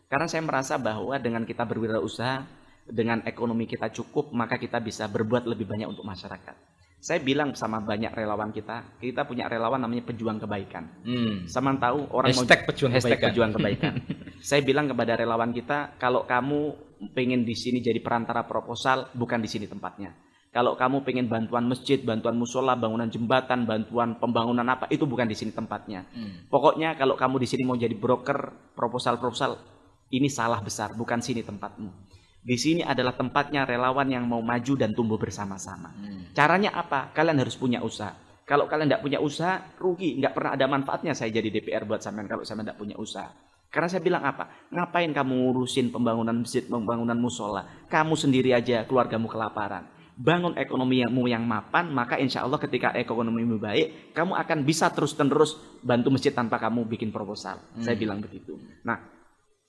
karena 0.08 0.28
saya 0.28 0.44
merasa 0.44 0.76
bahwa 0.76 1.16
dengan 1.20 1.44
kita 1.44 1.64
berwirausaha 1.64 2.62
dengan 2.88 3.22
ekonomi 3.24 3.70
kita 3.70 3.88
cukup, 3.94 4.34
maka 4.34 4.58
kita 4.58 4.82
bisa 4.82 5.06
berbuat 5.06 5.46
lebih 5.46 5.64
banyak 5.64 5.86
untuk 5.86 6.02
masyarakat. 6.02 6.56
Saya 7.02 7.18
bilang 7.18 7.50
sama 7.58 7.82
banyak 7.82 8.14
relawan 8.14 8.54
kita, 8.54 8.94
kita 9.02 9.26
punya 9.26 9.50
relawan 9.50 9.82
namanya 9.82 10.06
pejuang 10.06 10.38
kebaikan. 10.38 11.02
Hmm. 11.02 11.50
Sama 11.50 11.74
tahu 11.74 12.06
orang 12.14 12.30
Hashtag 12.30 12.62
pejuang 12.62 12.94
hashtag 12.94 13.18
kebaikan. 13.18 13.30
pejuang 13.34 13.50
kebaikan. 13.58 13.92
Saya 14.48 14.62
bilang 14.62 14.86
kepada 14.86 15.18
relawan 15.18 15.50
kita, 15.50 15.98
kalau 15.98 16.22
kamu 16.30 16.78
pengen 17.10 17.42
di 17.42 17.58
sini 17.58 17.82
jadi 17.82 17.98
perantara 17.98 18.46
proposal, 18.46 19.10
bukan 19.18 19.42
di 19.42 19.50
sini 19.50 19.66
tempatnya. 19.66 20.14
Kalau 20.54 20.78
kamu 20.78 21.02
pengen 21.02 21.26
bantuan 21.26 21.66
masjid, 21.66 21.98
bantuan 21.98 22.38
musola, 22.38 22.78
bangunan 22.78 23.10
jembatan, 23.10 23.66
bantuan 23.66 24.22
pembangunan 24.22 24.62
apa, 24.70 24.86
itu 24.86 25.02
bukan 25.02 25.26
di 25.26 25.34
sini 25.34 25.50
tempatnya. 25.50 26.06
Hmm. 26.14 26.46
Pokoknya 26.46 26.94
kalau 26.94 27.18
kamu 27.18 27.42
di 27.42 27.50
sini 27.50 27.66
mau 27.66 27.74
jadi 27.74 27.98
broker 27.98 28.70
proposal-proposal, 28.78 29.58
ini 30.14 30.30
salah 30.30 30.62
besar, 30.62 30.94
bukan 30.94 31.18
sini 31.18 31.42
tempatmu. 31.42 31.90
Di 32.42 32.58
sini 32.58 32.82
adalah 32.82 33.14
tempatnya 33.14 33.62
relawan 33.62 34.10
yang 34.10 34.26
mau 34.26 34.42
maju 34.42 34.74
dan 34.74 34.90
tumbuh 34.90 35.14
bersama-sama. 35.14 35.94
Hmm. 35.94 36.34
Caranya 36.34 36.74
apa? 36.74 37.14
Kalian 37.14 37.38
harus 37.38 37.54
punya 37.54 37.78
usaha. 37.78 38.18
Kalau 38.42 38.66
kalian 38.66 38.90
tidak 38.90 39.06
punya 39.06 39.22
usaha, 39.22 39.62
rugi. 39.78 40.18
Nggak 40.18 40.34
pernah 40.34 40.50
ada 40.58 40.66
manfaatnya 40.66 41.14
saya 41.14 41.30
jadi 41.30 41.48
DPR 41.54 41.86
buat 41.86 42.02
sampean 42.02 42.26
kalau 42.26 42.42
sampean 42.42 42.66
tidak 42.66 42.82
punya 42.82 42.98
usaha. 42.98 43.30
Karena 43.72 43.88
saya 43.88 44.02
bilang 44.04 44.26
apa? 44.26 44.68
Ngapain 44.68 45.14
kamu 45.14 45.32
ngurusin 45.32 45.94
pembangunan 45.94 46.44
masjid, 46.44 46.66
pembangunan 46.66 47.16
musola? 47.16 47.64
Kamu 47.88 48.18
sendiri 48.18 48.52
aja, 48.52 48.84
keluargamu 48.84 49.30
kelaparan. 49.30 49.88
Bangun 50.12 50.58
ekonomimu 50.60 51.24
yang 51.24 51.46
mapan, 51.48 51.88
maka 51.88 52.20
insya 52.20 52.44
Allah 52.44 52.60
ketika 52.60 52.92
ekonomimu 52.92 53.56
baik, 53.56 54.12
kamu 54.12 54.36
akan 54.36 54.58
bisa 54.68 54.92
terus-menerus 54.92 55.56
bantu 55.80 56.12
masjid 56.12 56.36
tanpa 56.36 56.60
kamu 56.60 56.84
bikin 56.84 57.08
proposal. 57.08 57.64
Saya 57.80 57.96
bilang 57.96 58.20
begitu. 58.20 58.60
Nah, 58.84 59.00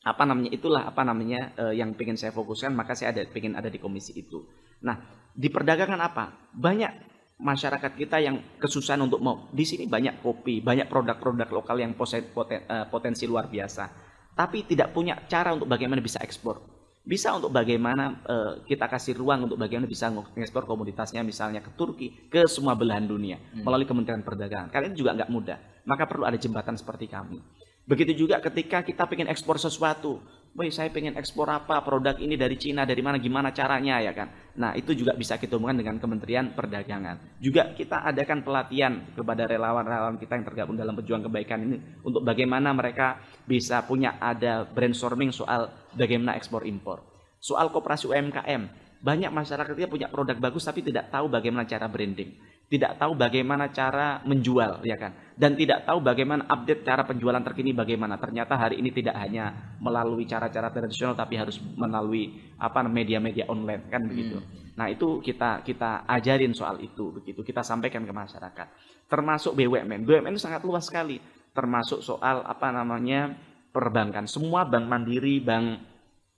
apa 0.04 0.28
namanya 0.28 0.52
itulah 0.52 0.84
apa 0.84 1.02
namanya 1.08 1.56
eh, 1.56 1.80
yang 1.80 1.96
pengen 1.96 2.20
saya 2.20 2.36
fokuskan 2.36 2.76
maka 2.76 2.92
saya 2.92 3.16
ada 3.16 3.24
pengen 3.32 3.56
ada 3.56 3.72
di 3.72 3.80
komisi 3.80 4.12
itu. 4.20 4.44
Nah 4.84 5.00
di 5.32 5.48
perdagangan 5.48 6.00
apa? 6.04 6.52
Banyak 6.52 6.92
masyarakat 7.40 7.92
kita 7.96 8.20
yang 8.20 8.60
kesusahan 8.60 9.00
untuk 9.00 9.24
mau 9.24 9.48
di 9.56 9.64
sini 9.64 9.88
banyak 9.88 10.20
kopi 10.20 10.60
banyak 10.60 10.92
produk-produk 10.92 11.48
lokal 11.50 11.80
yang 11.80 11.96
pose- 11.96 12.28
poten- 12.36 12.68
eh, 12.68 12.86
potensi 12.92 13.24
luar 13.24 13.48
biasa. 13.48 14.12
Tapi 14.36 14.68
tidak 14.68 14.92
punya 14.92 15.24
cara 15.30 15.56
untuk 15.56 15.72
bagaimana 15.72 16.04
bisa 16.04 16.20
ekspor. 16.20 16.60
Bisa 17.04 17.32
untuk 17.40 17.56
bagaimana 17.56 18.20
eh, 18.28 18.54
kita 18.68 18.92
kasih 18.92 19.16
ruang 19.16 19.48
untuk 19.48 19.56
bagaimana 19.56 19.88
bisa 19.88 20.12
mengekspor 20.12 20.68
komoditasnya 20.68 21.24
misalnya 21.24 21.64
ke 21.64 21.72
Turki 21.80 22.28
ke 22.28 22.44
semua 22.52 22.76
belahan 22.76 23.08
dunia 23.08 23.40
melalui 23.56 23.88
Kementerian 23.88 24.20
Perdagangan. 24.20 24.68
Kalian 24.68 25.00
juga 25.00 25.16
nggak 25.16 25.32
mudah. 25.32 25.58
Maka 25.88 26.04
perlu 26.12 26.28
ada 26.28 26.36
jembatan 26.36 26.76
seperti 26.76 27.08
kami 27.08 27.63
Begitu 27.84 28.26
juga 28.26 28.40
ketika 28.40 28.80
kita 28.80 29.04
pengen 29.12 29.28
ekspor 29.28 29.60
sesuatu. 29.60 30.24
Woi, 30.54 30.70
saya 30.70 30.94
pengen 30.94 31.18
ekspor 31.18 31.50
apa 31.50 31.82
produk 31.82 32.14
ini 32.22 32.38
dari 32.38 32.54
Cina, 32.62 32.86
dari 32.86 33.02
mana, 33.02 33.18
gimana 33.18 33.50
caranya 33.50 33.98
ya 33.98 34.14
kan. 34.14 34.30
Nah, 34.54 34.78
itu 34.78 34.94
juga 34.94 35.18
bisa 35.18 35.42
kita 35.42 35.58
hubungkan 35.58 35.82
dengan 35.82 35.98
Kementerian 35.98 36.54
Perdagangan. 36.54 37.42
Juga 37.42 37.74
kita 37.74 38.06
adakan 38.06 38.46
pelatihan 38.46 39.02
kepada 39.18 39.50
relawan-relawan 39.50 40.22
kita 40.22 40.38
yang 40.38 40.46
tergabung 40.46 40.78
dalam 40.78 40.94
pejuang 40.94 41.26
kebaikan 41.26 41.58
ini 41.66 41.82
untuk 42.06 42.22
bagaimana 42.22 42.70
mereka 42.70 43.18
bisa 43.50 43.82
punya 43.82 44.22
ada 44.22 44.62
brainstorming 44.62 45.34
soal 45.34 45.74
bagaimana 45.98 46.38
ekspor 46.38 46.70
impor. 46.70 47.02
Soal 47.42 47.74
koperasi 47.74 48.14
UMKM, 48.14 48.62
banyak 49.02 49.34
masyarakat 49.34 49.74
kita 49.74 49.90
punya 49.90 50.08
produk 50.08 50.38
bagus 50.38 50.64
tapi 50.64 50.86
tidak 50.86 51.10
tahu 51.10 51.34
bagaimana 51.34 51.66
cara 51.66 51.90
branding 51.90 52.53
tidak 52.74 52.98
tahu 52.98 53.14
bagaimana 53.14 53.70
cara 53.70 54.26
menjual 54.26 54.82
ya 54.82 54.98
kan? 54.98 55.14
Dan 55.38 55.54
tidak 55.54 55.86
tahu 55.86 56.02
bagaimana 56.02 56.50
update 56.50 56.82
cara 56.82 57.06
penjualan 57.06 57.38
terkini 57.46 57.70
bagaimana. 57.70 58.18
Ternyata 58.18 58.58
hari 58.58 58.82
ini 58.82 58.90
tidak 58.90 59.14
hanya 59.14 59.78
melalui 59.78 60.26
cara-cara 60.26 60.74
tradisional 60.74 61.14
tapi 61.14 61.38
harus 61.38 61.62
melalui 61.78 62.34
apa 62.58 62.82
media-media 62.82 63.46
online 63.46 63.94
kan 63.94 64.02
begitu? 64.10 64.42
Nah 64.74 64.90
itu 64.90 65.22
kita 65.22 65.62
kita 65.62 66.10
ajarin 66.10 66.58
soal 66.58 66.82
itu 66.82 67.14
begitu. 67.14 67.46
Kita 67.46 67.62
sampaikan 67.62 68.10
ke 68.10 68.14
masyarakat. 68.14 68.68
Termasuk 69.06 69.54
BUMN 69.54 70.02
BUMN 70.02 70.34
itu 70.34 70.42
sangat 70.42 70.66
luas 70.66 70.90
sekali. 70.90 71.22
Termasuk 71.54 72.02
soal 72.02 72.42
apa 72.42 72.74
namanya 72.74 73.38
perbankan. 73.70 74.26
Semua 74.26 74.66
bank 74.66 74.90
mandiri 74.90 75.38
bank 75.46 75.78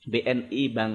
BNI 0.03 0.63
bank 0.75 0.93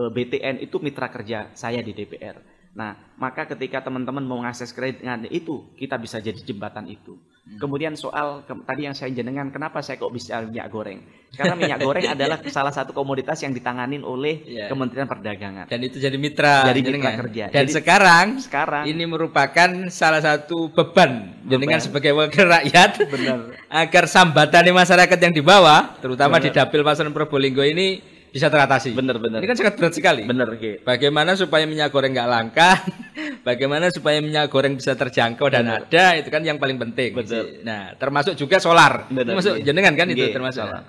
eh, 0.00 0.10
BTN 0.16 0.64
itu 0.64 0.80
mitra 0.80 1.12
kerja 1.12 1.52
saya 1.52 1.84
di 1.84 1.92
DPR 1.92 2.51
Nah, 2.72 2.96
maka 3.14 3.44
ketika 3.44 3.84
teman-teman 3.84 4.24
mau 4.24 4.40
mengakses 4.40 4.72
kredit 4.72 5.04
dengan 5.04 5.28
itu, 5.28 5.68
kita 5.76 5.94
bisa 5.94 6.16
jadi 6.18 6.40
jembatan 6.40 6.88
itu. 6.88 7.20
Kemudian 7.60 7.92
soal 7.94 8.40
ke- 8.42 8.64
tadi 8.64 8.86
yang 8.86 8.94
saya 8.94 9.12
jenengan, 9.12 9.52
kenapa 9.52 9.78
saya 9.78 10.00
kok 10.00 10.08
bisa 10.08 10.40
minyak 10.40 10.72
goreng? 10.72 11.04
Karena 11.30 11.52
minyak 11.52 11.78
goreng 11.78 12.08
adalah 12.16 12.40
salah 12.48 12.70
satu 12.70 12.90
komoditas 12.90 13.36
yang 13.38 13.52
ditanganin 13.52 14.00
oleh 14.00 14.40
Iya. 14.42 14.66
Kementerian 14.66 15.04
Perdagangan. 15.04 15.66
Dan 15.66 15.80
itu 15.82 16.00
jadi 16.00 16.16
mitra. 16.16 16.64
Jadi 16.64 16.80
mitra 16.80 16.88
jenengan. 16.88 17.14
kerja. 17.20 17.44
Dan 17.46 17.60
Jadi- 17.62 17.74
sekarang 17.74 18.26
Sekarang 18.40 18.84
ini 18.86 19.04
merupakan 19.04 19.68
salah 19.88 20.22
satu 20.22 20.72
beban 20.72 21.28
jenengan 21.44 21.76
Beban. 21.76 21.84
sebagai 21.84 22.12
wakil 22.14 22.46
rakyat 22.46 22.90
benar. 23.04 23.38
agar 23.84 24.04
sambatan 24.06 24.72
masyarakat 24.72 25.18
yang 25.20 25.34
di 25.34 25.44
bawah, 25.44 25.92
terutama 25.98 26.40
di 26.40 26.48
Benar. 26.48 26.64
dapil 26.64 26.80
Pasaran 26.80 27.12
Probolinggo 27.12 27.60
ini 27.60 28.00
bisa 28.32 28.48
teratasi. 28.48 28.96
Benar-benar. 28.96 29.44
Ini 29.44 29.46
kan 29.46 29.56
sangat 29.60 29.74
berat 29.76 29.92
sekali. 29.92 30.24
Benar, 30.24 30.56
Ki. 30.56 30.80
Bagaimana 30.80 31.36
supaya 31.36 31.68
minyak 31.68 31.92
goreng 31.92 32.16
nggak 32.16 32.30
langka? 32.32 32.80
Bagaimana 33.48 33.92
supaya 33.92 34.24
minyak 34.24 34.48
goreng 34.48 34.72
bisa 34.72 34.96
terjangkau 34.96 35.52
dan 35.52 35.68
Benar. 35.68 35.84
ada? 35.84 36.04
Itu 36.16 36.32
kan 36.32 36.40
yang 36.40 36.56
paling 36.56 36.80
penting. 36.80 37.12
Betul. 37.12 37.60
Nah, 37.60 37.92
termasuk 38.00 38.32
juga 38.32 38.56
solar. 38.56 39.04
Benar, 39.12 39.36
Termasuk 39.36 39.52
Ki. 39.60 39.68
jenengan 39.68 39.92
kan 39.92 40.08
itu 40.08 40.24
termasuk. 40.32 40.64
solar. 40.64 40.82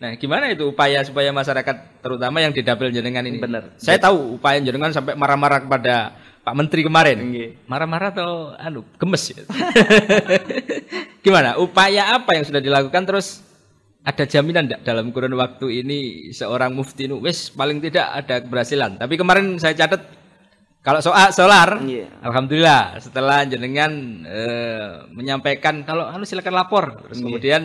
Nah, 0.00 0.12
gimana 0.16 0.48
itu 0.48 0.64
upaya 0.72 1.04
supaya 1.04 1.28
masyarakat 1.36 2.00
terutama 2.00 2.40
yang 2.40 2.56
di 2.56 2.64
dapil 2.64 2.88
jenengan 2.88 3.28
ini? 3.28 3.36
Benar. 3.44 3.76
Saya 3.76 4.00
tahu 4.00 4.40
upaya 4.40 4.56
jenengan 4.64 4.88
sampai 4.88 5.12
marah-marah 5.12 5.68
kepada 5.68 6.16
Pak 6.46 6.54
Menteri 6.56 6.80
kemarin. 6.86 7.18
Marah-marah 7.68 8.08
atau 8.14 8.54
anu 8.56 8.86
gemes? 8.96 9.34
gimana? 11.26 11.58
Upaya 11.58 12.14
apa 12.14 12.38
yang 12.38 12.44
sudah 12.46 12.62
dilakukan 12.62 13.02
terus 13.04 13.42
ada 14.06 14.22
jaminan 14.22 14.70
enggak 14.70 14.86
dalam 14.86 15.10
kurun 15.10 15.34
waktu 15.34 15.82
ini 15.82 15.98
seorang 16.30 16.70
mufti 16.70 17.10
nu 17.10 17.18
wis 17.18 17.50
paling 17.50 17.82
tidak 17.82 18.06
ada 18.06 18.38
keberhasilan. 18.38 19.02
Tapi 19.02 19.18
kemarin 19.18 19.58
saya 19.58 19.74
catat 19.74 20.06
kalau 20.86 21.02
soal 21.02 21.34
solar, 21.34 21.82
Iya. 21.82 22.06
alhamdulillah 22.22 23.02
setelah 23.02 23.42
jenengan 23.42 23.90
eh, 24.22 25.02
menyampaikan 25.10 25.82
kalau 25.82 26.06
anu 26.06 26.22
silakan 26.22 26.54
lapor, 26.54 27.02
terus 27.02 27.18
Iya. 27.18 27.24
kemudian 27.26 27.62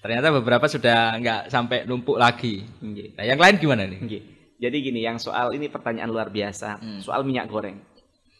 ternyata 0.00 0.32
beberapa 0.32 0.64
sudah 0.64 1.20
nggak 1.20 1.52
sampai 1.52 1.84
numpuk 1.84 2.16
lagi. 2.16 2.64
Nggih. 2.80 3.20
Nah, 3.20 3.24
yang 3.28 3.36
lain 3.36 3.56
gimana 3.60 3.84
nih? 3.84 4.00
Nggih. 4.00 4.22
Jadi 4.56 4.76
gini, 4.80 5.04
yang 5.04 5.20
soal 5.20 5.52
ini 5.52 5.68
pertanyaan 5.68 6.08
luar 6.08 6.32
biasa, 6.32 6.80
soal 7.04 7.20
minyak 7.28 7.52
goreng. 7.52 7.76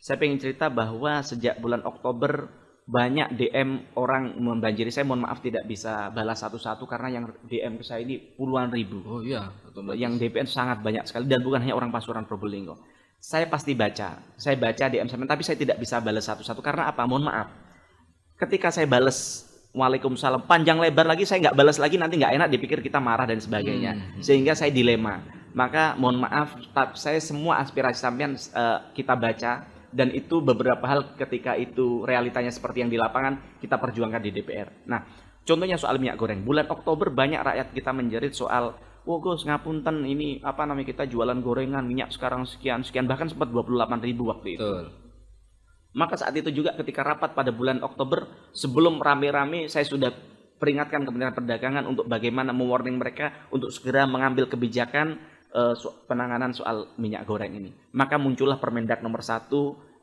Saya 0.01 0.17
pengen 0.17 0.41
cerita 0.41 0.73
bahwa 0.73 1.21
sejak 1.21 1.61
bulan 1.61 1.85
Oktober 1.85 2.49
banyak 2.85 3.33
DM 3.37 3.97
orang 3.97 4.37
membanjiri 4.37 4.93
saya. 4.93 5.09
Mohon 5.09 5.29
maaf 5.29 5.41
tidak 5.41 5.65
bisa 5.65 6.13
balas 6.13 6.45
satu-satu 6.45 6.85
karena 6.85 7.09
yang 7.21 7.25
DM 7.49 7.81
ke 7.81 7.85
saya 7.85 8.05
ini 8.05 8.21
puluhan 8.21 8.69
ribu. 8.69 9.01
Oh 9.09 9.21
iya, 9.25 9.49
Yang 9.97 10.21
DPN 10.21 10.49
sangat 10.49 10.85
banyak 10.85 11.09
sekali 11.09 11.25
dan 11.25 11.41
bukan 11.41 11.65
hanya 11.65 11.75
orang 11.77 11.89
Pasuruan 11.89 12.29
Probolinggo. 12.29 12.77
Saya 13.25 13.49
pasti 13.49 13.73
baca, 13.73 14.21
saya 14.37 14.57
baca 14.61 14.85
DM 14.85 15.09
saya, 15.09 15.25
tapi 15.25 15.41
saya 15.41 15.57
tidak 15.57 15.81
bisa 15.81 15.97
balas 16.05 16.29
satu-satu 16.29 16.61
karena 16.61 16.93
apa? 16.93 17.09
Mohon 17.09 17.33
maaf. 17.33 17.49
Ketika 18.37 18.69
saya 18.69 18.85
balas 18.85 19.49
Waalaikumsalam 19.75 20.47
panjang 20.47 20.79
lebar 20.79 21.03
lagi 21.03 21.27
saya 21.27 21.51
nggak 21.51 21.59
balas 21.59 21.83
lagi 21.83 21.99
nanti 21.99 22.15
nggak 22.15 22.39
enak 22.39 22.47
dipikir 22.47 22.79
kita 22.79 23.03
marah 23.03 23.27
dan 23.27 23.43
sebagainya 23.43 24.23
sehingga 24.23 24.55
saya 24.55 24.71
dilema 24.71 25.19
maka 25.51 25.99
mohon 25.99 26.23
maaf 26.23 26.55
saya 26.95 27.19
semua 27.19 27.59
aspirasi 27.59 27.99
sampean 27.99 28.39
eh, 28.39 28.79
kita 28.95 29.19
baca 29.19 29.67
dan 29.95 30.11
itu 30.11 30.43
beberapa 30.43 30.83
hal 30.83 31.15
ketika 31.15 31.55
itu 31.55 32.03
realitanya 32.03 32.51
seperti 32.51 32.83
yang 32.83 32.91
di 32.91 32.99
lapangan 32.99 33.63
kita 33.63 33.79
perjuangkan 33.79 34.21
di 34.21 34.31
DPR 34.35 34.69
nah 34.91 35.07
contohnya 35.45 35.77
soal 35.77 36.01
minyak 36.01 36.17
goreng. 36.19 36.43
Bulan 36.43 36.67
Oktober 36.73 37.13
banyak 37.13 37.41
rakyat 37.41 37.69
kita 37.77 37.93
menjerit 37.93 38.35
soal 38.35 38.75
Wah 39.05 39.21
Gus 39.21 39.45
ngapunten 39.45 40.01
ini 40.09 40.41
apa 40.41 40.65
namanya 40.65 40.89
kita 40.89 41.05
jualan 41.05 41.37
gorengan 41.45 41.85
minyak 41.85 42.09
sekarang 42.09 42.49
sekian 42.49 42.81
sekian. 42.81 43.05
Bahkan 43.05 43.37
sempat 43.37 43.53
28 43.53 44.01
ribu 44.01 44.33
waktu 44.33 44.57
itu. 44.57 44.65
Betul. 44.65 44.87
maka 45.95 46.19
saat 46.19 46.35
itu 46.35 46.51
juga 46.51 46.75
ketika 46.75 47.07
rapat 47.07 47.39
pada 47.39 47.55
bulan 47.55 47.79
Oktober 47.79 48.51
sebelum 48.51 48.99
rame-rame 48.99 49.71
saya 49.71 49.87
sudah 49.87 50.11
peringatkan 50.59 51.07
Kementerian 51.07 51.31
Perdagangan 51.31 51.87
untuk 51.87 52.11
bagaimana 52.11 52.51
mewarning 52.51 52.99
mereka 52.99 53.47
untuk 53.55 53.71
segera 53.71 54.03
mengambil 54.03 54.51
kebijakan 54.51 55.23
uh, 55.55 55.75
penanganan 56.11 56.51
soal 56.53 56.93
minyak 56.99 57.25
goreng 57.25 57.55
ini. 57.55 57.71
Maka 57.95 58.19
muncullah 58.19 58.59
Permendak 58.59 59.01
nomor 59.01 59.23
1 59.23 59.49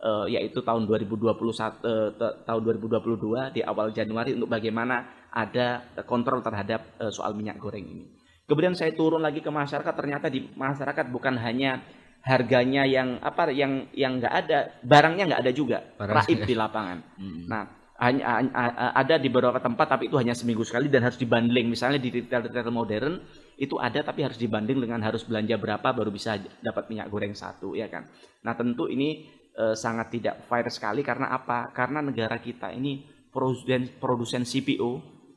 uh, 0.02 0.26
yaitu 0.26 0.64
tahun 0.64 0.88
2021 0.88 1.28
uh, 1.28 2.10
tahun 2.48 2.62
2022 2.80 3.60
di 3.60 3.62
awal 3.62 3.94
Januari 3.94 4.34
untuk 4.34 4.50
bagaimana 4.50 5.28
ada 5.32 5.86
kontrol 6.08 6.42
terhadap 6.42 6.98
uh, 6.98 7.12
soal 7.12 7.36
minyak 7.36 7.60
goreng 7.60 7.86
ini. 7.86 8.06
Kemudian 8.48 8.76
saya 8.76 8.92
turun 8.92 9.24
lagi 9.24 9.40
ke 9.40 9.48
masyarakat 9.48 9.94
ternyata 9.96 10.28
di 10.28 10.44
masyarakat 10.56 11.08
bukan 11.08 11.40
hanya 11.40 11.80
harganya 12.22 12.86
yang 12.86 13.18
apa 13.24 13.50
yang 13.50 13.88
yang 13.96 14.20
nggak 14.20 14.34
ada 14.46 14.78
barangnya 14.86 15.24
nggak 15.32 15.42
ada 15.42 15.54
juga 15.56 15.78
raib 15.98 16.44
di 16.44 16.54
lapangan. 16.54 16.98
Hmm. 17.16 17.44
Nah 17.48 17.64
hanya 18.02 18.50
ada 18.98 19.22
di 19.22 19.30
beberapa 19.30 19.62
tempat 19.62 19.86
tapi 19.86 20.10
itu 20.10 20.18
hanya 20.18 20.34
seminggu 20.34 20.66
sekali 20.66 20.90
dan 20.90 21.06
harus 21.06 21.22
dibanding 21.22 21.70
misalnya 21.70 22.02
di 22.02 22.10
retail 22.10 22.50
retail 22.50 22.74
modern 22.74 23.22
itu 23.62 23.78
ada 23.78 24.02
tapi 24.02 24.26
harus 24.26 24.42
dibanding 24.42 24.82
dengan 24.82 24.98
harus 25.06 25.22
belanja 25.22 25.54
berapa 25.54 25.94
baru 25.94 26.10
bisa 26.10 26.42
dapat 26.66 26.90
minyak 26.90 27.14
goreng 27.14 27.38
satu 27.38 27.78
ya 27.78 27.86
kan. 27.86 28.10
Nah 28.42 28.58
tentu 28.58 28.90
ini 28.90 29.30
e, 29.54 29.78
sangat 29.78 30.18
tidak 30.18 30.50
fair 30.50 30.66
sekali 30.74 31.06
karena 31.06 31.30
apa? 31.30 31.70
Karena 31.70 32.02
negara 32.02 32.42
kita 32.42 32.74
ini 32.74 33.06
produsen 33.30 34.02
produsen 34.02 34.50
CPO, 34.50 34.92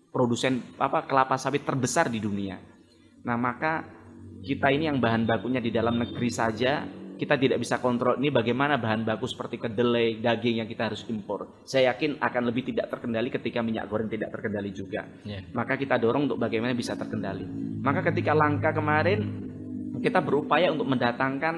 produsen 0.08 0.56
apa 0.80 1.04
kelapa 1.04 1.36
sawit 1.36 1.68
terbesar 1.68 2.08
di 2.08 2.16
dunia. 2.16 2.56
Nah 3.28 3.36
maka 3.36 3.84
kita 4.40 4.72
ini 4.72 4.88
yang 4.88 5.04
bahan 5.04 5.28
bakunya 5.28 5.60
di 5.60 5.68
dalam 5.68 6.00
negeri 6.00 6.32
saja 6.32 7.03
kita 7.24 7.40
tidak 7.40 7.56
bisa 7.56 7.80
kontrol 7.80 8.20
ini 8.20 8.28
bagaimana 8.28 8.76
bahan 8.76 9.08
baku 9.08 9.24
seperti 9.24 9.56
kedelai, 9.56 10.20
daging 10.20 10.60
yang 10.60 10.68
kita 10.68 10.92
harus 10.92 11.08
impor. 11.08 11.64
Saya 11.64 11.96
yakin 11.96 12.20
akan 12.20 12.42
lebih 12.52 12.68
tidak 12.68 12.92
terkendali 12.92 13.32
ketika 13.32 13.64
minyak 13.64 13.88
goreng 13.88 14.12
tidak 14.12 14.28
terkendali 14.28 14.68
juga. 14.76 15.08
Yeah. 15.24 15.48
Maka 15.56 15.80
kita 15.80 15.96
dorong 15.96 16.28
untuk 16.28 16.36
bagaimana 16.36 16.76
bisa 16.76 16.92
terkendali. 16.92 17.48
Maka 17.80 18.04
ketika 18.12 18.36
langka 18.36 18.76
kemarin 18.76 19.24
kita 20.04 20.20
berupaya 20.20 20.68
untuk 20.68 20.84
mendatangkan 20.84 21.54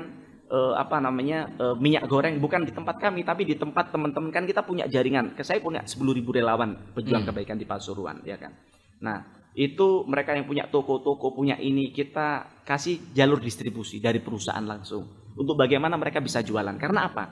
uh, 0.54 0.78
apa 0.78 1.02
namanya 1.02 1.50
uh, 1.58 1.74
minyak 1.74 2.06
goreng 2.06 2.38
bukan 2.38 2.62
di 2.62 2.70
tempat 2.70 3.02
kami 3.02 3.26
tapi 3.26 3.42
di 3.42 3.58
tempat 3.58 3.90
teman-teman 3.90 4.30
kan 4.30 4.46
kita 4.46 4.62
punya 4.62 4.86
jaringan. 4.86 5.34
Saya 5.42 5.58
punya 5.58 5.82
10.000 5.82 5.98
relawan 6.30 6.94
pejuang 6.94 7.26
hmm. 7.26 7.30
kebaikan 7.34 7.58
di 7.58 7.66
Pasuruan 7.66 8.22
ya 8.22 8.38
kan. 8.38 8.54
Nah, 9.02 9.50
itu 9.58 10.06
mereka 10.06 10.30
yang 10.30 10.46
punya 10.46 10.70
toko-toko 10.70 11.34
punya 11.34 11.58
ini 11.58 11.90
kita 11.90 12.62
kasih 12.62 13.10
jalur 13.10 13.42
distribusi 13.42 13.98
dari 13.98 14.22
perusahaan 14.22 14.62
langsung 14.62 15.25
untuk 15.36 15.54
bagaimana 15.54 15.94
mereka 16.00 16.18
bisa 16.24 16.40
jualan. 16.40 16.74
Karena 16.80 17.06
apa? 17.12 17.24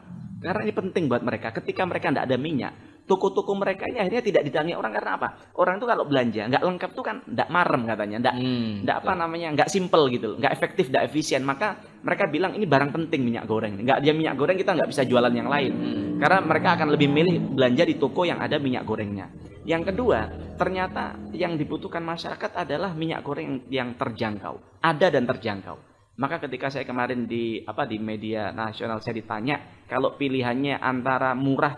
Karena 0.45 0.61
ini 0.61 0.73
penting 0.77 1.09
buat 1.09 1.25
mereka. 1.25 1.57
Ketika 1.57 1.89
mereka 1.89 2.13
tidak 2.13 2.25
ada 2.29 2.37
minyak 2.37 2.73
toko-toko 3.05 3.53
mereka 3.53 3.85
ini 3.85 4.01
akhirnya 4.01 4.25
tidak 4.25 4.43
didatangi 4.49 4.75
orang. 4.77 4.93
Karena 4.93 5.11
apa? 5.21 5.29
Orang 5.61 5.81
itu 5.81 5.87
kalau 5.89 6.05
belanja 6.09 6.43
nggak 6.49 6.65
lengkap 6.65 6.91
tuh 6.97 7.05
kan 7.05 7.17
nggak 7.25 7.49
marem 7.53 7.83
katanya. 7.85 8.17
Nggak 8.21 8.35
hmm, 8.37 8.73
nggak 8.85 8.97
apa 9.05 9.13
namanya 9.17 9.49
nggak 9.57 9.69
simple 9.73 10.05
gitu 10.13 10.29
nggak 10.41 10.53
efektif 10.53 10.85
nggak 10.89 11.05
efisien. 11.09 11.43
Maka 11.45 11.81
mereka 12.05 12.25
bilang 12.29 12.53
ini 12.57 12.65
barang 12.65 12.91
penting 12.93 13.21
minyak 13.25 13.45
goreng 13.49 13.81
nggak 13.81 14.01
dia 14.01 14.13
minyak 14.17 14.37
goreng 14.37 14.57
kita 14.57 14.73
nggak 14.77 14.89
bisa 14.91 15.03
jualan 15.05 15.33
yang 15.33 15.49
lain. 15.49 15.73
Hmm. 15.75 16.03
karena 16.15 16.47
mereka 16.47 16.79
akan 16.79 16.95
lebih 16.95 17.11
milih 17.11 17.59
belanja 17.59 17.85
di 17.85 17.99
toko 17.99 18.23
yang 18.23 18.39
ada 18.39 18.57
minyak 18.63 18.87
gorengnya. 18.87 19.29
Yang 19.67 19.93
kedua, 19.93 20.31
ternyata 20.55 21.19
yang 21.35 21.59
dibutuhkan 21.59 22.07
masyarakat 22.07 22.55
adalah 22.55 22.95
minyak 22.95 23.25
goreng 23.27 23.67
yang 23.67 23.99
terjangkau, 23.99 24.79
ada 24.79 25.11
dan 25.11 25.27
terjangkau. 25.27 25.94
Maka 26.14 26.38
ketika 26.47 26.71
saya 26.71 26.87
kemarin 26.87 27.26
di 27.26 27.66
apa 27.66 27.83
di 27.90 27.99
media 27.99 28.54
nasional 28.54 29.02
saya 29.02 29.18
ditanya 29.18 29.85
kalau 29.90 30.14
pilihannya 30.14 30.78
antara 30.78 31.35
murah 31.35 31.75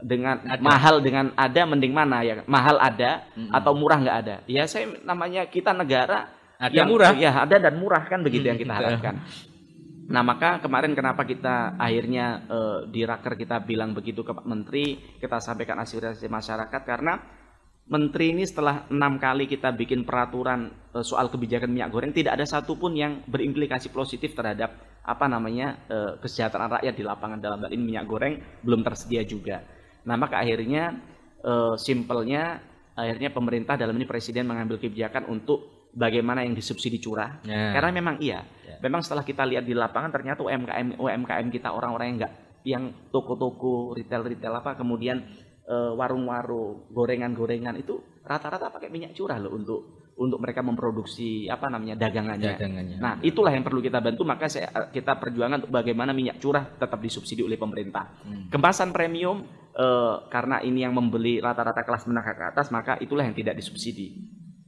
dengan 0.00 0.40
ada. 0.44 0.60
mahal 0.60 1.00
dengan 1.00 1.32
ada 1.36 1.62
mending 1.64 1.92
mana 1.92 2.20
ya 2.20 2.44
mahal 2.44 2.76
ada 2.76 3.24
mm 3.32 3.48
-hmm. 3.48 3.52
atau 3.52 3.72
murah 3.72 3.96
nggak 3.96 4.18
ada 4.28 4.36
ya 4.44 4.68
saya 4.68 4.92
namanya 5.04 5.48
kita 5.48 5.72
negara 5.72 6.28
ada 6.60 6.72
yang 6.72 6.92
murah 6.92 7.16
ya 7.16 7.32
ada 7.32 7.56
dan 7.56 7.80
murah 7.80 8.04
kan 8.04 8.20
begitu 8.20 8.44
-hmm. 8.44 8.50
yang 8.52 8.60
kita 8.60 8.74
harapkan 8.76 9.24
Nah 10.06 10.22
maka 10.22 10.62
kemarin 10.62 10.94
kenapa 10.94 11.26
kita 11.26 11.74
akhirnya 11.74 12.46
uh, 12.46 12.78
di 12.86 13.02
raker 13.02 13.34
kita 13.34 13.58
bilang 13.66 13.90
begitu 13.90 14.22
ke 14.22 14.30
Pak 14.30 14.46
Menteri, 14.46 15.18
kita 15.18 15.42
sampaikan 15.42 15.82
aspirasi 15.82 16.30
masyarakat 16.30 16.82
karena 16.86 17.18
Menteri 17.86 18.34
ini 18.34 18.42
setelah 18.42 18.82
enam 18.90 19.14
kali 19.14 19.46
kita 19.46 19.70
bikin 19.70 20.02
peraturan 20.02 20.74
uh, 20.90 21.06
soal 21.06 21.30
kebijakan 21.30 21.70
minyak 21.70 21.94
goreng 21.94 22.10
tidak 22.10 22.34
ada 22.34 22.42
satupun 22.42 22.98
yang 22.98 23.22
berimplikasi 23.30 23.94
positif 23.94 24.34
terhadap 24.34 24.74
apa 25.06 25.30
namanya 25.30 25.78
uh, 25.86 26.18
kesejahteraan 26.18 26.82
rakyat 26.82 26.94
di 26.98 27.04
lapangan 27.06 27.38
dalam 27.38 27.62
hal 27.62 27.70
ini 27.70 27.94
minyak 27.94 28.06
goreng 28.10 28.42
belum 28.66 28.82
tersedia 28.82 29.22
juga. 29.22 29.62
Nah 30.02 30.18
maka 30.18 30.42
akhirnya 30.42 30.98
uh, 31.46 31.78
simpelnya 31.78 32.58
akhirnya 32.98 33.30
pemerintah 33.30 33.78
dalam 33.78 33.94
ini 33.94 34.02
presiden 34.02 34.50
mengambil 34.50 34.82
kebijakan 34.82 35.30
untuk 35.30 35.90
bagaimana 35.94 36.42
yang 36.42 36.58
disubsidi 36.58 37.00
curah 37.00 37.40
yeah. 37.44 37.72
karena 37.72 37.90
memang 37.92 38.20
iya 38.20 38.44
memang 38.84 39.00
setelah 39.00 39.24
kita 39.24 39.48
lihat 39.48 39.64
di 39.64 39.72
lapangan 39.72 40.12
ternyata 40.12 40.44
UMKM 40.44 41.00
UMKM 41.00 41.46
kita 41.48 41.72
orang-orang 41.72 42.06
yang 42.08 42.16
enggak 42.20 42.32
yang 42.66 42.84
toko-toko 43.14 43.94
retail-retail 43.94 44.60
apa 44.60 44.74
kemudian 44.74 45.22
warung-warung 45.66 46.86
gorengan-gorengan 46.94 47.74
itu 47.82 47.98
rata-rata 48.22 48.70
pakai 48.70 48.90
minyak 48.90 49.18
curah 49.18 49.38
loh 49.42 49.54
untuk 49.54 49.80
untuk 50.16 50.40
mereka 50.40 50.64
memproduksi 50.64 51.44
apa 51.44 51.68
namanya 51.68 52.00
dagangannya. 52.00 52.56
dagangannya. 52.56 52.96
Nah, 52.96 53.20
itulah 53.20 53.52
yang 53.52 53.60
perlu 53.60 53.84
kita 53.84 54.00
bantu 54.00 54.24
maka 54.24 54.48
saya, 54.48 54.72
kita 54.88 55.20
perjuangan 55.20 55.60
untuk 55.64 55.72
bagaimana 55.76 56.16
minyak 56.16 56.40
curah 56.40 56.64
tetap 56.64 56.96
disubsidi 57.04 57.44
oleh 57.44 57.60
pemerintah. 57.60 58.16
Hmm. 58.24 58.48
Kemasan 58.48 58.96
premium 58.96 59.44
uh, 59.76 60.24
karena 60.32 60.64
ini 60.64 60.88
yang 60.88 60.96
membeli 60.96 61.36
rata-rata 61.36 61.84
kelas 61.84 62.08
menengah 62.08 62.32
ke 62.32 62.44
atas 62.48 62.72
maka 62.72 62.96
itulah 63.04 63.28
yang 63.28 63.36
tidak 63.36 63.60
disubsidi. 63.60 64.16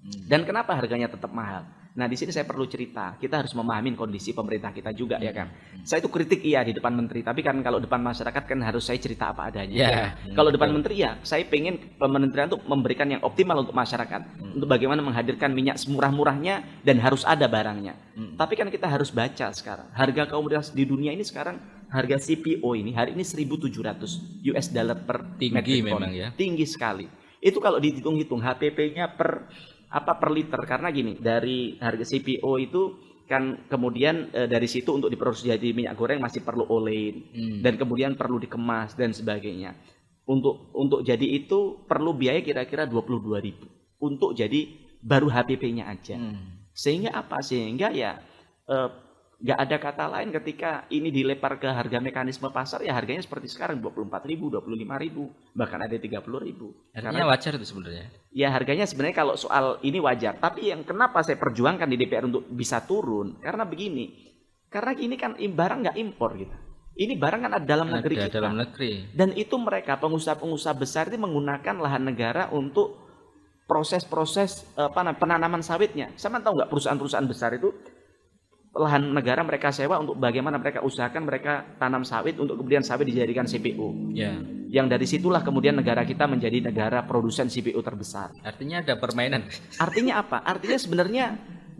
Hmm. 0.04 0.28
Dan 0.28 0.44
kenapa 0.44 0.76
harganya 0.76 1.08
tetap 1.08 1.32
mahal? 1.32 1.64
Nah, 1.98 2.06
di 2.06 2.14
sini 2.14 2.30
saya 2.30 2.46
perlu 2.46 2.62
cerita. 2.70 3.18
Kita 3.18 3.42
harus 3.42 3.50
memahami 3.58 3.98
kondisi 3.98 4.30
pemerintah 4.30 4.70
kita 4.70 4.94
juga, 4.94 5.18
ya 5.18 5.34
kan. 5.34 5.50
Saya 5.82 5.98
itu 5.98 6.06
kritik 6.06 6.46
iya 6.46 6.62
di 6.62 6.70
depan 6.70 6.94
menteri, 6.94 7.26
tapi 7.26 7.42
kan 7.42 7.58
kalau 7.58 7.82
depan 7.82 7.98
masyarakat 7.98 8.38
kan 8.46 8.58
harus 8.62 8.86
saya 8.86 9.02
cerita 9.02 9.34
apa 9.34 9.50
adanya. 9.50 9.74
Yeah. 9.74 9.90
Ya. 9.90 10.06
Kalau 10.38 10.54
depan 10.54 10.70
menteri 10.70 11.02
ya, 11.02 11.18
saya 11.26 11.42
pengen 11.50 11.98
kementerian 11.98 12.54
untuk 12.54 12.62
memberikan 12.70 13.10
yang 13.10 13.18
optimal 13.26 13.66
untuk 13.66 13.74
masyarakat, 13.74 14.20
hmm. 14.22 14.54
untuk 14.62 14.68
bagaimana 14.70 15.02
menghadirkan 15.02 15.50
minyak 15.50 15.74
semurah-murahnya 15.82 16.86
dan 16.86 17.02
harus 17.02 17.26
ada 17.26 17.50
barangnya. 17.50 17.98
Hmm. 18.14 18.38
Tapi 18.38 18.54
kan 18.54 18.70
kita 18.70 18.86
harus 18.86 19.10
baca 19.10 19.50
sekarang. 19.50 19.90
Harga 19.90 20.30
komoditas 20.30 20.70
di 20.70 20.86
dunia 20.86 21.10
ini 21.10 21.26
sekarang 21.26 21.58
harga 21.88 22.20
CPO 22.20 22.68
ini 22.76 22.92
hari 22.92 23.16
ini 23.16 23.24
1.700 23.24 24.44
US 24.54 24.66
dollar 24.70 25.02
per 25.02 25.34
tinggi 25.40 25.82
memang 25.82 26.14
ya. 26.14 26.30
Tinggi 26.30 26.62
sekali. 26.62 27.10
Itu 27.38 27.58
kalau 27.62 27.78
dihitung-hitung 27.78 28.42
HPP-nya 28.42 29.14
per 29.14 29.46
apa 29.88 30.20
per 30.20 30.30
liter 30.32 30.60
karena 30.68 30.92
gini 30.92 31.16
dari 31.16 31.80
harga 31.80 32.04
CPO 32.04 32.52
itu 32.60 32.82
kan 33.28 33.68
kemudian 33.68 34.32
e, 34.32 34.48
dari 34.48 34.64
situ 34.64 34.96
untuk 34.96 35.12
diproduksi 35.12 35.52
jadi 35.52 35.76
minyak 35.76 35.96
goreng 35.96 36.20
masih 36.20 36.40
perlu 36.40 36.64
olein 36.64 37.28
hmm. 37.28 37.60
dan 37.60 37.76
kemudian 37.76 38.16
perlu 38.16 38.40
dikemas 38.40 38.96
dan 38.96 39.12
sebagainya 39.12 39.76
untuk 40.28 40.72
untuk 40.72 41.04
jadi 41.04 41.24
itu 41.24 41.84
perlu 41.84 42.16
biaya 42.16 42.40
kira-kira 42.40 42.88
22 42.88 43.44
ribu 43.44 43.68
untuk 44.00 44.32
jadi 44.32 44.68
baru 45.04 45.28
HPP-nya 45.28 45.88
aja 45.92 46.16
hmm. 46.16 46.72
sehingga 46.72 47.16
apa 47.16 47.44
sehingga 47.44 47.92
ya 47.92 48.16
e, 48.64 48.76
nggak 49.38 49.54
ada 49.54 49.76
kata 49.78 50.04
lain 50.10 50.34
ketika 50.34 50.82
ini 50.90 51.14
dilepar 51.14 51.62
ke 51.62 51.70
harga 51.70 52.02
mekanisme 52.02 52.50
pasar 52.50 52.82
ya 52.82 52.90
harganya 52.90 53.22
seperti 53.22 53.46
sekarang 53.46 53.78
24 53.78 54.26
ribu, 54.26 54.50
25 54.50 54.98
ribu, 54.98 55.30
bahkan 55.54 55.78
ada 55.78 55.94
30 55.94 56.26
ribu. 56.42 56.74
Harganya 56.90 57.22
Karena, 57.22 57.30
wajar 57.30 57.52
itu 57.54 57.66
sebenarnya. 57.70 58.06
Ya 58.34 58.50
harganya 58.50 58.82
sebenarnya 58.82 59.16
kalau 59.22 59.38
soal 59.38 59.78
ini 59.86 60.02
wajar, 60.02 60.42
tapi 60.42 60.74
yang 60.74 60.82
kenapa 60.82 61.22
saya 61.22 61.38
perjuangkan 61.38 61.86
di 61.86 61.96
DPR 62.02 62.26
untuk 62.26 62.50
bisa 62.50 62.82
turun 62.82 63.38
karena 63.38 63.62
begini, 63.62 64.10
karena 64.74 64.98
ini 64.98 65.14
kan 65.14 65.38
barang 65.38 65.78
nggak 65.86 65.96
impor 66.02 66.34
gitu. 66.34 66.56
Ini 66.98 67.14
barang 67.14 67.40
kan 67.46 67.52
ada 67.54 67.62
dalam 67.62 67.94
ada 67.94 68.02
negeri 68.02 68.14
kita. 68.18 68.42
dalam 68.42 68.58
negeri. 68.58 69.14
Dan 69.14 69.30
itu 69.38 69.54
mereka 69.54 70.02
pengusaha-pengusaha 70.02 70.74
besar 70.74 71.06
itu 71.06 71.14
menggunakan 71.14 71.78
lahan 71.78 72.10
negara 72.10 72.50
untuk 72.50 73.06
proses-proses 73.70 74.66
apa 74.74 75.14
penanaman 75.14 75.62
sawitnya. 75.62 76.10
Sama 76.18 76.42
tahu 76.42 76.58
nggak 76.58 76.70
perusahaan-perusahaan 76.74 77.28
besar 77.30 77.54
itu 77.54 77.70
lahan 78.76 79.16
negara 79.16 79.40
mereka 79.40 79.72
sewa 79.72 79.96
untuk 79.98 80.20
bagaimana 80.20 80.60
mereka 80.60 80.84
usahakan 80.84 81.24
mereka 81.24 81.64
tanam 81.80 82.04
sawit 82.04 82.36
untuk 82.36 82.60
kemudian 82.60 82.84
sawit 82.84 83.08
dijadikan 83.08 83.48
CPO. 83.48 84.12
Ya. 84.12 84.36
Yang 84.68 84.86
dari 84.92 85.06
situlah 85.08 85.40
kemudian 85.40 85.74
negara 85.74 86.04
kita 86.04 86.28
menjadi 86.28 86.60
negara 86.60 87.02
produsen 87.08 87.48
CPO 87.48 87.80
terbesar. 87.80 88.36
Artinya 88.44 88.84
ada 88.84 88.94
permainan. 89.00 89.48
Artinya 89.84 90.20
apa? 90.20 90.44
Artinya 90.44 90.76
sebenarnya 90.76 91.24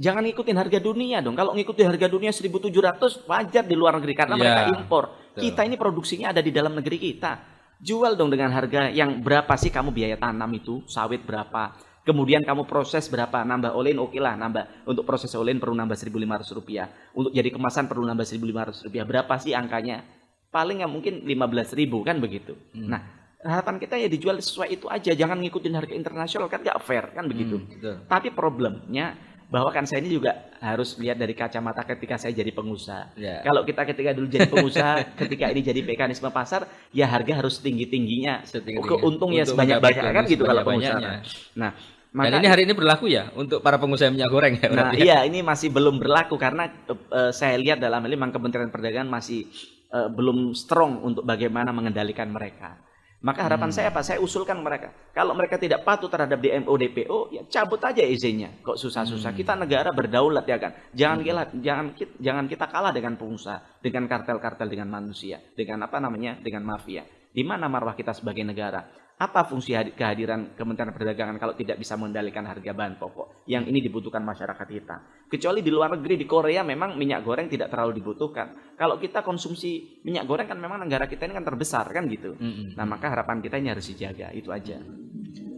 jangan 0.01 0.25
ngikutin 0.25 0.57
harga 0.57 0.79
dunia 0.81 1.21
dong. 1.21 1.37
Kalau 1.37 1.53
ngikutin 1.53 1.87
harga 1.87 2.07
dunia 2.09 2.33
1700 2.33 3.29
wajar 3.29 3.65
di 3.69 3.77
luar 3.77 4.01
negeri 4.01 4.15
karena 4.17 4.35
ya. 4.35 4.41
mereka 4.41 4.63
impor. 4.73 5.05
Kita 5.39 5.63
ini 5.63 5.77
produksinya 5.79 6.35
ada 6.35 6.43
di 6.43 6.51
dalam 6.51 6.75
negeri 6.75 6.99
kita. 6.99 7.59
Jual 7.79 8.19
dong 8.19 8.35
dengan 8.35 8.51
harga 8.51 8.91
yang 8.91 9.23
berapa 9.23 9.55
sih 9.55 9.71
kamu 9.71 9.95
biaya 9.95 10.19
tanam 10.19 10.51
itu, 10.51 10.83
sawit 10.91 11.23
berapa, 11.23 11.79
Kemudian 12.09 12.41
kamu 12.41 12.65
proses 12.65 13.05
berapa? 13.13 13.45
Nambah 13.45 13.77
olein 13.77 14.01
oke 14.01 14.17
okay 14.17 14.21
lah 14.25 14.33
nambah. 14.41 14.89
Untuk 14.89 15.05
proses 15.05 15.29
olein 15.37 15.61
perlu 15.61 15.77
nambah 15.77 15.93
1.500 15.93 16.57
rupiah. 16.57 16.89
Untuk 17.13 17.37
jadi 17.37 17.53
kemasan 17.53 17.85
perlu 17.85 18.09
nambah 18.09 18.25
1.500 18.25 18.89
rupiah. 18.89 19.05
Berapa 19.05 19.37
sih 19.37 19.53
angkanya? 19.53 20.09
Paling 20.49 20.81
nggak 20.81 20.89
mungkin 20.89 21.15
15 21.29 21.77
ribu 21.77 22.01
kan 22.01 22.17
begitu. 22.17 22.57
Hmm. 22.73 22.89
Nah 22.89 23.01
harapan 23.45 23.77
kita 23.77 24.01
ya 24.01 24.09
dijual 24.09 24.41
sesuai 24.41 24.81
itu 24.81 24.89
aja. 24.89 25.13
Jangan 25.13 25.37
ngikutin 25.37 25.75
harga 25.77 25.93
internasional 25.93 26.49
kan 26.49 26.65
nggak 26.65 26.81
fair 26.81 27.13
kan 27.13 27.29
begitu. 27.29 27.61
Hmm, 27.61 28.09
Tapi 28.09 28.33
problemnya 28.33 29.13
bahwa 29.49 29.73
kan 29.73 29.85
saya 29.89 30.05
ini 30.05 30.17
juga 30.21 30.49
harus 30.61 30.97
lihat 31.01 31.17
dari 31.17 31.33
kacamata 31.33 31.81
ketika 31.85 32.21
saya 32.21 32.37
jadi 32.37 32.53
pengusaha. 32.53 33.17
Ya. 33.17 33.41
Kalau 33.41 33.65
kita 33.65 33.85
ketika 33.89 34.13
dulu 34.13 34.29
jadi 34.29 34.45
pengusaha, 34.45 35.05
ketika 35.25 35.49
ini 35.49 35.65
jadi 35.65 35.81
mekanisme 35.81 36.29
pasar, 36.29 36.69
ya 36.93 37.09
harga 37.09 37.41
harus 37.41 37.57
tinggi 37.57 37.89
tingginya, 37.89 38.45
Setinggi-tingginya. 38.45 39.01
keuntung 39.01 39.33
ya 39.33 39.49
sebanyak 39.49 39.81
banyak 39.81 40.05
kan 40.13 40.25
gitu 40.29 40.45
kalau 40.45 40.65
pengusaha. 40.69 41.01
sebanyak-banyaknya. 41.01 41.98
Dan 42.09 42.41
ini 42.41 42.49
hari 42.49 42.63
ini 42.65 42.73
berlaku 42.73 43.07
ya 43.07 43.29
untuk 43.37 43.61
para 43.61 43.77
pengusaha 43.77 44.09
minyak 44.09 44.33
goreng 44.33 44.55
ya 44.57 44.69
Nah, 44.73 44.91
ya? 44.97 44.99
iya 44.99 45.19
ini 45.29 45.45
masih 45.45 45.69
belum 45.69 46.01
berlaku 46.01 46.41
karena 46.41 46.73
eh, 46.89 47.33
saya 47.33 47.61
lihat 47.61 47.79
dalam 47.79 48.01
hal 48.01 48.09
ini 48.09 48.17
memang 48.17 48.33
Kementerian 48.33 48.73
Perdagangan 48.73 49.13
masih 49.13 49.45
eh, 49.89 50.09
belum 50.09 50.57
strong 50.57 51.05
untuk 51.05 51.25
bagaimana 51.25 51.69
mengendalikan 51.71 52.33
mereka. 52.33 52.81
Maka 53.19 53.51
harapan 53.51 53.67
Hmm. 53.67 53.75
saya 53.75 53.87
apa? 53.91 54.01
Saya 54.07 54.23
usulkan 54.23 54.63
mereka. 54.63 54.95
Kalau 55.11 55.35
mereka 55.35 55.59
tidak 55.59 55.83
patuh 55.83 56.07
terhadap 56.07 56.39
DMO 56.39 56.71
DPO, 56.71 57.35
ya 57.35 57.43
cabut 57.51 57.83
aja 57.83 57.99
izinnya. 57.99 58.55
Kok 58.63 58.79
susah-susah? 58.79 59.35
Hmm. 59.35 59.39
Kita 59.43 59.59
negara 59.59 59.91
berdaulat 59.91 60.47
ya 60.47 60.55
kan. 60.55 60.71
Jangan 60.95 61.19
gila, 61.27 61.43
jangan 61.59 61.87
kita, 61.99 62.15
jangan 62.23 62.45
kita 62.47 62.71
kalah 62.71 62.95
dengan 62.95 63.19
pengusaha, 63.19 63.83
dengan 63.83 64.07
kartel-kartel, 64.07 64.71
dengan 64.71 64.87
manusia, 64.87 65.43
dengan 65.59 65.83
apa 65.83 65.99
namanya, 65.99 66.39
dengan 66.39 66.63
mafia. 66.63 67.03
Di 67.35 67.43
mana 67.43 67.67
marwah 67.67 67.99
kita 67.99 68.15
sebagai 68.15 68.47
negara? 68.47 68.87
Apa 69.19 69.43
fungsi 69.51 69.75
hadi- 69.75 69.99
kehadiran 69.99 70.55
Kementerian 70.55 70.95
Perdagangan 70.95 71.43
kalau 71.43 71.59
tidak 71.59 71.75
bisa 71.75 71.99
mengendalikan 71.99 72.47
harga 72.47 72.71
bahan 72.71 73.03
pokok 73.03 73.51
yang 73.51 73.67
ini 73.67 73.83
dibutuhkan 73.83 74.23
masyarakat 74.23 74.63
kita? 74.63 75.27
Kecuali 75.27 75.59
di 75.59 75.75
luar 75.75 75.99
negeri, 75.99 76.15
di 76.15 76.23
Korea 76.23 76.63
memang 76.63 76.95
minyak 76.95 77.27
goreng 77.27 77.51
tidak 77.51 77.67
terlalu 77.67 77.99
dibutuhkan. 77.99 78.79
Kalau 78.79 78.95
kita 79.03 79.27
konsumsi 79.27 79.99
minyak 80.07 80.23
goreng 80.23 80.47
kan 80.47 80.55
memang 80.55 80.87
negara 80.87 81.11
kita 81.11 81.27
ini 81.27 81.35
kan 81.35 81.43
terbesar 81.43 81.91
kan 81.91 82.07
gitu. 82.07 82.39
Mm-mm. 82.39 82.79
Nah 82.79 82.87
maka 82.87 83.11
harapan 83.11 83.43
kita 83.43 83.59
ini 83.59 83.75
harus 83.75 83.91
dijaga, 83.91 84.31
itu 84.31 84.55
aja. 84.55 84.79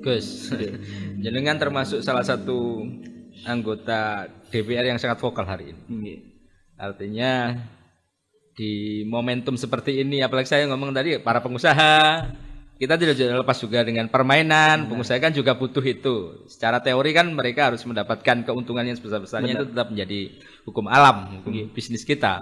Gus, 0.00 0.56
jenengan 1.24 1.60
termasuk 1.60 2.00
salah 2.00 2.24
satu 2.24 2.80
anggota 3.44 4.24
DPR 4.48 4.88
yang 4.88 4.96
sangat 4.96 5.20
vokal 5.20 5.44
hari 5.44 5.76
ini. 5.76 5.82
Nggih. 5.84 6.18
Artinya 6.80 7.60
di 8.56 9.04
momentum 9.04 9.60
seperti 9.60 10.00
ini, 10.00 10.24
apalagi 10.24 10.48
saya 10.48 10.64
ngomong 10.72 10.96
tadi 10.96 11.20
para 11.20 11.44
pengusaha, 11.44 12.24
kita 12.80 12.96
tidak 12.96 13.44
lepas 13.44 13.60
juga 13.60 13.84
dengan 13.84 14.08
permainan. 14.08 14.88
Pengusaha 14.88 15.20
kan 15.20 15.36
juga 15.36 15.52
butuh 15.52 15.84
itu. 15.84 16.48
Secara 16.48 16.80
teori 16.80 17.12
kan 17.12 17.28
mereka 17.28 17.68
harus 17.68 17.84
mendapatkan 17.84 18.40
keuntungan 18.40 18.88
yang 18.88 18.96
sebesar-besarnya 18.96 19.52
itu 19.52 19.66
tetap 19.68 19.92
menjadi 19.92 20.20
hukum 20.64 20.88
alam, 20.88 21.44
hukum 21.44 21.68
bisnis 21.76 22.08
kita. 22.08 22.40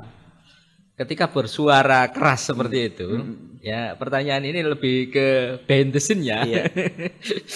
Ketika 0.95 1.27
bersuara 1.27 2.07
keras 2.07 2.55
seperti 2.55 2.79
itu, 2.95 3.09
ya 3.67 3.99
pertanyaan 3.99 4.47
ini 4.47 4.63
lebih 4.63 5.11
ke 5.11 5.27
behind 5.67 5.91
the 5.91 5.99
scene 5.99 6.23
ya. 6.23 6.47
Iya. 6.47 6.71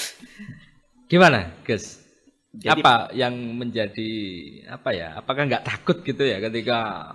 Gimana, 1.10 1.54
Gus? 1.62 2.02
Jadi- 2.50 2.82
apa 2.82 3.14
yang 3.14 3.34
menjadi 3.62 4.10
apa 4.66 4.90
ya? 4.90 5.22
Apakah 5.22 5.46
nggak 5.46 5.66
takut 5.70 6.02
gitu 6.02 6.26
ya 6.26 6.42
ketika 6.42 7.14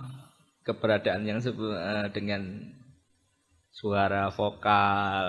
keberadaan 0.64 1.28
yang 1.28 1.40
eh, 1.44 2.08
dengan 2.12 2.72
suara 3.78 4.26
vokal 4.28 5.26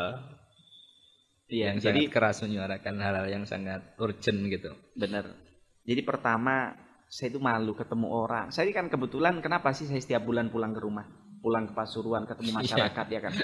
Iya, 1.49 1.73
yang 1.73 1.81
jadi 1.81 2.01
sangat 2.05 2.13
keras 2.13 2.37
menyuarakan 2.45 2.93
hal-hal 3.01 3.25
yang 3.25 3.41
sangat 3.41 3.81
urgent 3.97 4.37
gitu. 4.47 4.69
benar. 4.93 5.33
Jadi 5.81 6.01
pertama 6.05 6.77
saya 7.09 7.33
itu 7.33 7.41
malu 7.41 7.73
ketemu 7.73 8.05
orang. 8.05 8.53
Saya 8.53 8.69
kan 8.69 8.85
kebetulan 8.85 9.41
kenapa 9.41 9.73
sih 9.73 9.89
saya 9.89 9.97
setiap 9.97 10.21
bulan 10.21 10.53
pulang 10.53 10.77
ke 10.77 10.81
rumah, 10.81 11.09
pulang 11.41 11.65
ke 11.65 11.73
Pasuruan, 11.73 12.29
ketemu 12.29 12.53
Iya. 12.53 12.57
masyarakat 12.61 13.05
ya 13.09 13.19
kan. 13.19 13.33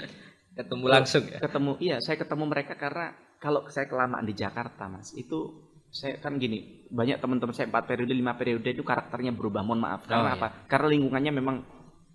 Ketemu 0.56 0.84
langsung 0.88 1.20
ya. 1.28 1.36
ketemu 1.36 1.70
iya 1.84 1.96
saya 2.00 2.16
ketemu 2.16 2.48
mereka 2.48 2.80
karena 2.80 3.12
kalau 3.36 3.68
saya 3.68 3.84
kelamaan 3.84 4.24
di 4.24 4.32
Jakarta 4.32 4.88
mas 4.88 5.12
itu 5.12 5.52
saya 5.92 6.16
kan 6.16 6.40
gini 6.40 6.88
banyak 6.88 7.20
teman-teman 7.20 7.52
saya 7.52 7.68
empat 7.68 7.84
periode 7.84 8.16
lima 8.16 8.32
periode 8.32 8.64
itu 8.64 8.80
karakternya 8.80 9.36
berubah 9.36 9.60
mohon 9.60 9.84
maaf 9.84 10.08
karena 10.08 10.24
Oh, 10.24 10.32
iya. 10.32 10.40
apa 10.40 10.48
karena 10.64 10.88
lingkungannya 10.96 11.32
memang 11.36 11.56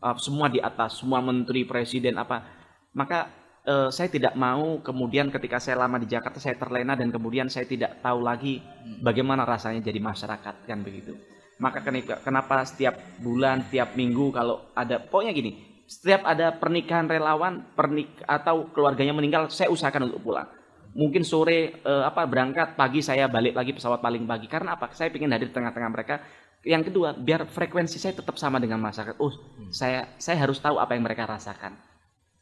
uh, 0.01 0.17
semua 0.17 0.49
di 0.49 0.58
atas 0.58 0.97
semua 0.97 1.21
menteri 1.21 1.69
presiden 1.69 2.17
apa 2.17 2.61
maka 2.91 3.32
eh, 3.63 3.89
saya 3.89 4.10
tidak 4.12 4.34
mau 4.36 4.80
kemudian 4.84 5.32
ketika 5.32 5.62
saya 5.63 5.80
lama 5.80 6.01
di 6.01 6.08
Jakarta 6.12 6.39
saya 6.43 6.60
terlena 6.60 6.97
dan 6.97 7.10
kemudian 7.10 7.47
saya 7.47 7.63
tidak 7.63 8.04
tahu 8.04 8.19
lagi 8.19 8.60
bagaimana 8.99 9.47
rasanya 9.47 9.80
jadi 9.80 9.99
masyarakat 10.01 10.67
kan 10.67 10.80
begitu. 10.84 11.15
Maka 11.62 11.86
kenapa, 11.86 12.65
setiap 12.65 12.97
bulan 13.21 13.62
setiap 13.69 13.93
minggu 13.93 14.34
kalau 14.34 14.73
ada 14.73 14.97
pokoknya 14.97 15.30
gini 15.30 15.51
setiap 15.86 16.25
ada 16.25 16.56
pernikahan 16.58 17.06
relawan 17.06 17.62
pernik 17.77 18.25
atau 18.25 18.71
keluarganya 18.73 19.13
meninggal 19.13 19.51
saya 19.51 19.69
usahakan 19.69 20.10
untuk 20.10 20.23
pulang. 20.23 20.47
Mungkin 20.91 21.23
sore 21.23 21.80
eh, 21.80 22.04
apa 22.04 22.27
berangkat 22.27 22.75
pagi 22.75 22.99
saya 22.99 23.30
balik 23.30 23.56
lagi 23.56 23.71
pesawat 23.71 24.04
paling 24.04 24.27
pagi. 24.27 24.47
Karena 24.49 24.75
apa? 24.75 24.91
Saya 24.91 25.13
ingin 25.13 25.32
hadir 25.32 25.51
di 25.51 25.56
tengah-tengah 25.56 25.91
mereka. 25.91 26.19
Yang 26.63 26.91
kedua 26.91 27.13
biar 27.13 27.47
frekuensi 27.47 27.99
saya 27.99 28.15
tetap 28.15 28.39
sama 28.39 28.60
dengan 28.60 28.80
masyarakat. 28.82 29.19
Oh 29.19 29.32
saya 29.69 30.12
saya 30.17 30.39
harus 30.41 30.60
tahu 30.60 30.80
apa 30.80 30.95
yang 30.95 31.04
mereka 31.04 31.27
rasakan 31.27 31.90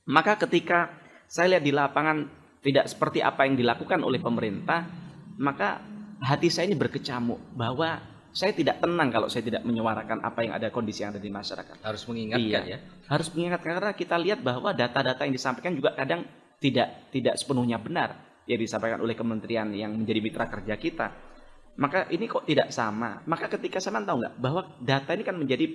maka 0.10 0.36
ketika 0.42 0.90
saya 1.30 1.58
lihat 1.58 1.64
di 1.64 1.74
lapangan 1.74 2.26
tidak 2.60 2.90
seperti 2.90 3.22
apa 3.22 3.46
yang 3.46 3.56
dilakukan 3.56 4.02
oleh 4.02 4.20
pemerintah 4.20 4.90
maka 5.40 5.80
hati 6.20 6.52
saya 6.52 6.68
ini 6.68 6.76
berkecamuk 6.76 7.56
bahwa 7.56 8.02
saya 8.30 8.54
tidak 8.54 8.82
tenang 8.84 9.10
kalau 9.10 9.26
saya 9.32 9.42
tidak 9.42 9.66
menyuarakan 9.66 10.22
apa 10.22 10.40
yang 10.46 10.54
ada 10.54 10.70
kondisi 10.70 11.02
yang 11.02 11.16
ada 11.16 11.22
di 11.22 11.32
masyarakat 11.34 11.82
Harus 11.82 12.04
mengingatkan 12.06 12.62
Iya. 12.66 12.78
ya. 12.78 12.80
harus 13.10 13.28
mengingatkan 13.34 13.72
karena 13.80 13.94
kita 13.96 14.16
lihat 14.20 14.40
bahwa 14.44 14.70
data-data 14.76 15.26
yang 15.26 15.34
disampaikan 15.34 15.74
juga 15.74 15.96
kadang 15.98 16.28
tidak 16.60 17.10
tidak 17.10 17.40
sepenuhnya 17.40 17.80
benar 17.80 18.30
yang 18.50 18.60
disampaikan 18.60 19.00
oleh 19.00 19.14
kementerian 19.14 19.70
yang 19.72 19.94
menjadi 19.94 20.20
mitra 20.20 20.46
kerja 20.50 20.76
kita. 20.76 21.08
Maka 21.80 22.12
ini 22.12 22.28
kok 22.28 22.44
tidak 22.44 22.74
sama. 22.76 23.24
Maka 23.24 23.48
ketika 23.48 23.80
saya 23.80 24.02
tahu 24.04 24.20
nggak 24.20 24.36
bahwa 24.42 24.62
data 24.84 25.16
ini 25.16 25.24
kan 25.24 25.38
menjadi 25.38 25.66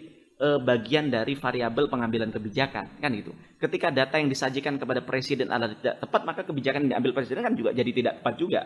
eh, 0.44 0.60
bagian 0.60 1.08
dari 1.08 1.32
variabel 1.32 1.88
pengambilan 1.88 2.28
kebijakan 2.28 3.00
kan 3.00 3.10
gitu. 3.16 3.32
Ketika 3.56 3.88
data 3.88 4.20
yang 4.20 4.28
disajikan 4.28 4.76
kepada 4.76 5.00
presiden 5.00 5.48
adalah 5.48 5.72
tidak 5.72 6.04
tepat, 6.04 6.20
maka 6.28 6.40
kebijakan 6.44 6.84
yang 6.84 7.00
diambil 7.00 7.16
presiden 7.16 7.40
kan 7.40 7.56
juga 7.56 7.72
jadi 7.72 7.88
tidak 7.88 8.20
tepat 8.20 8.34
juga. 8.36 8.60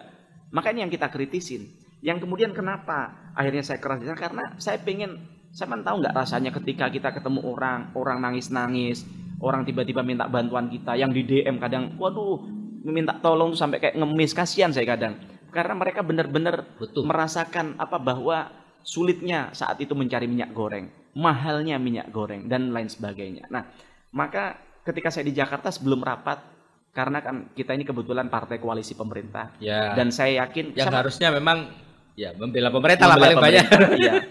Maka 0.51 0.75
ini 0.75 0.83
yang 0.83 0.91
kita 0.91 1.07
kritisin. 1.07 1.71
Yang 2.03 2.27
kemudian 2.27 2.51
kenapa 2.51 3.31
akhirnya 3.39 3.63
saya 3.63 3.79
keras 3.79 4.03
karena 4.03 4.59
saya 4.59 4.83
pengen 4.83 5.39
saya 5.53 5.73
kan 5.73 5.83
tahu 5.83 6.05
nggak 6.05 6.15
rasanya 6.15 6.51
ketika 6.53 6.87
kita 6.93 7.09
ketemu 7.15 7.41
orang, 7.43 7.91
orang 7.97 8.19
nangis-nangis, 8.21 9.07
orang 9.41 9.65
tiba-tiba 9.65 10.05
minta 10.05 10.29
bantuan 10.29 10.69
kita, 10.69 10.95
yang 10.95 11.11
di 11.11 11.25
DM 11.25 11.57
kadang, 11.57 11.97
waduh, 11.97 12.45
minta 12.85 13.17
tolong 13.19 13.57
sampai 13.57 13.81
kayak 13.81 13.97
ngemis, 13.97 14.37
kasihan 14.37 14.71
saya 14.71 14.87
kadang. 14.87 15.17
Karena 15.49 15.75
mereka 15.75 16.05
benar-benar 16.05 16.77
merasakan 17.01 17.81
apa 17.81 17.97
bahwa 17.97 18.53
sulitnya 18.85 19.49
saat 19.57 19.81
itu 19.81 19.97
mencari 19.97 20.29
minyak 20.29 20.53
goreng, 20.53 20.93
mahalnya 21.19 21.77
minyak 21.77 22.09
goreng 22.09 22.47
dan 22.47 22.71
lain 22.71 22.87
sebagainya. 22.87 23.51
Nah, 23.51 23.67
maka 24.11 24.55
ketika 24.87 25.11
saya 25.11 25.27
di 25.27 25.35
Jakarta 25.35 25.69
sebelum 25.69 25.99
rapat, 26.01 26.39
karena 26.95 27.19
kan 27.19 27.51
kita 27.53 27.75
ini 27.75 27.83
kebetulan 27.83 28.31
partai 28.31 28.57
koalisi 28.57 28.95
pemerintah, 28.95 29.51
Ya. 29.59 29.93
dan 29.93 30.09
saya 30.09 30.47
yakin 30.47 30.79
yang 30.79 30.87
saya- 30.87 31.03
harusnya 31.03 31.29
memang 31.31 31.75
ya 32.15 32.31
membela 32.35 32.71
pemerintah 32.71 33.07
lah 33.07 33.19
Membela 33.19 33.35
paling 33.35 33.39
banyak. 33.43 33.65
pemerintah, 33.67 33.99
iya. 33.99 34.13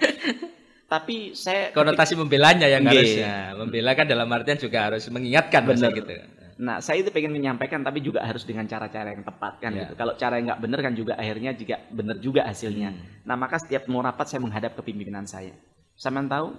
Tapi 0.88 1.36
saya 1.36 1.76
Konotasi 1.76 2.16
membelanya 2.16 2.64
yang 2.64 2.80
Nggih. 2.82 2.96
harusnya. 2.96 3.34
Membela 3.60 3.92
kan 3.92 4.08
dalam 4.08 4.28
artian 4.32 4.56
juga 4.56 4.88
harus 4.88 5.04
mengingatkan 5.12 5.68
masa 5.68 5.92
gitu. 5.92 6.16
Nah, 6.58 6.80
saya 6.80 7.04
itu 7.04 7.12
pengen 7.12 7.36
menyampaikan 7.36 7.84
tapi 7.84 8.00
juga 8.00 8.24
harus 8.24 8.42
dengan 8.42 8.64
cara-cara 8.66 9.12
yang 9.12 9.22
tepat 9.22 9.60
kan 9.60 9.76
Ya. 9.76 9.84
gitu. 9.84 9.94
Kalau 9.94 10.16
cara 10.16 10.40
yang 10.40 10.48
nggak 10.48 10.62
benar 10.64 10.80
kan 10.82 10.94
juga 10.96 11.14
akhirnya 11.14 11.52
juga 11.54 11.76
benar 11.92 12.18
juga 12.18 12.48
hasilnya. 12.48 12.90
Hmm. 12.90 13.04
Nah, 13.28 13.36
maka 13.36 13.60
setiap 13.60 13.84
mau 13.86 14.00
rapat 14.00 14.26
saya 14.26 14.40
menghadap 14.40 14.74
ke 14.74 14.82
pimpinan 14.82 15.28
saya. 15.28 15.52
Sama 15.94 16.24
tahu 16.24 16.56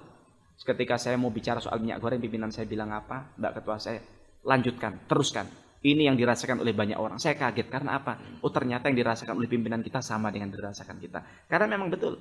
ketika 0.58 0.96
saya 0.96 1.14
mau 1.14 1.30
bicara 1.30 1.58
soal 1.58 1.78
minyak 1.78 1.98
goreng 1.98 2.18
pimpinan 2.18 2.50
saya 2.50 2.66
bilang 2.66 2.90
apa? 2.90 3.34
Mbak 3.36 3.52
ketua 3.62 3.76
saya, 3.78 4.00
lanjutkan, 4.42 5.06
teruskan. 5.06 5.46
Ini 5.78 6.10
yang 6.10 6.18
dirasakan 6.18 6.58
oleh 6.58 6.74
banyak 6.74 6.98
orang. 6.98 7.22
Saya 7.22 7.38
kaget 7.38 7.70
karena 7.70 7.96
apa? 7.96 8.18
Oh, 8.42 8.50
ternyata 8.50 8.90
yang 8.90 8.98
dirasakan 8.98 9.38
oleh 9.38 9.46
pimpinan 9.46 9.78
kita 9.78 10.02
sama 10.02 10.28
dengan 10.28 10.50
dirasakan 10.50 10.98
kita. 10.98 11.46
Karena 11.46 11.70
memang 11.70 11.86
betul 11.88 12.18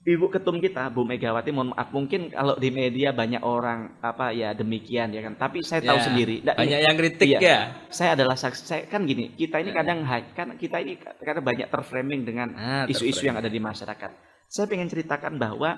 Ibu 0.00 0.32
ketum 0.32 0.64
kita, 0.64 0.88
Bu 0.88 1.04
Megawati, 1.04 1.52
mohon 1.52 1.76
maaf, 1.76 1.92
mungkin 1.92 2.32
kalau 2.32 2.56
di 2.56 2.72
media 2.72 3.12
banyak 3.12 3.44
orang 3.44 4.00
apa 4.00 4.32
ya 4.32 4.56
demikian 4.56 5.12
ya 5.12 5.20
kan. 5.20 5.36
Tapi 5.36 5.60
saya 5.60 5.84
tahu 5.84 6.00
Ya, 6.00 6.04
sendiri. 6.08 6.36
Ini- 6.40 6.56
Banyak 6.56 6.80
yang 6.80 6.96
kritik 6.96 7.28
Iya. 7.28 7.38
ya. 7.38 7.58
saya 7.92 8.16
adalah 8.16 8.32
saksi 8.32 8.62
saya 8.64 8.82
kan 8.88 9.04
gini 9.04 9.36
kita 9.36 9.60
ini 9.60 9.76
kadang 9.76 10.00
hai- 10.08 10.32
kan 10.32 10.56
kita 10.56 10.80
ini 10.80 10.96
karena 10.96 11.44
banyak 11.44 11.68
terframing 11.68 12.24
dengan 12.24 12.48
Ah, 12.56 12.88
isu-isu 12.88 13.20
terframing. 13.20 13.28
yang 13.28 13.36
ada 13.36 13.50
di 13.52 13.60
masyarakat 13.60 14.10
saya 14.48 14.66
ingin 14.72 14.88
ceritakan 14.88 15.36
bahwa 15.36 15.76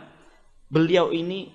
beliau 0.70 1.10
ini 1.10 1.50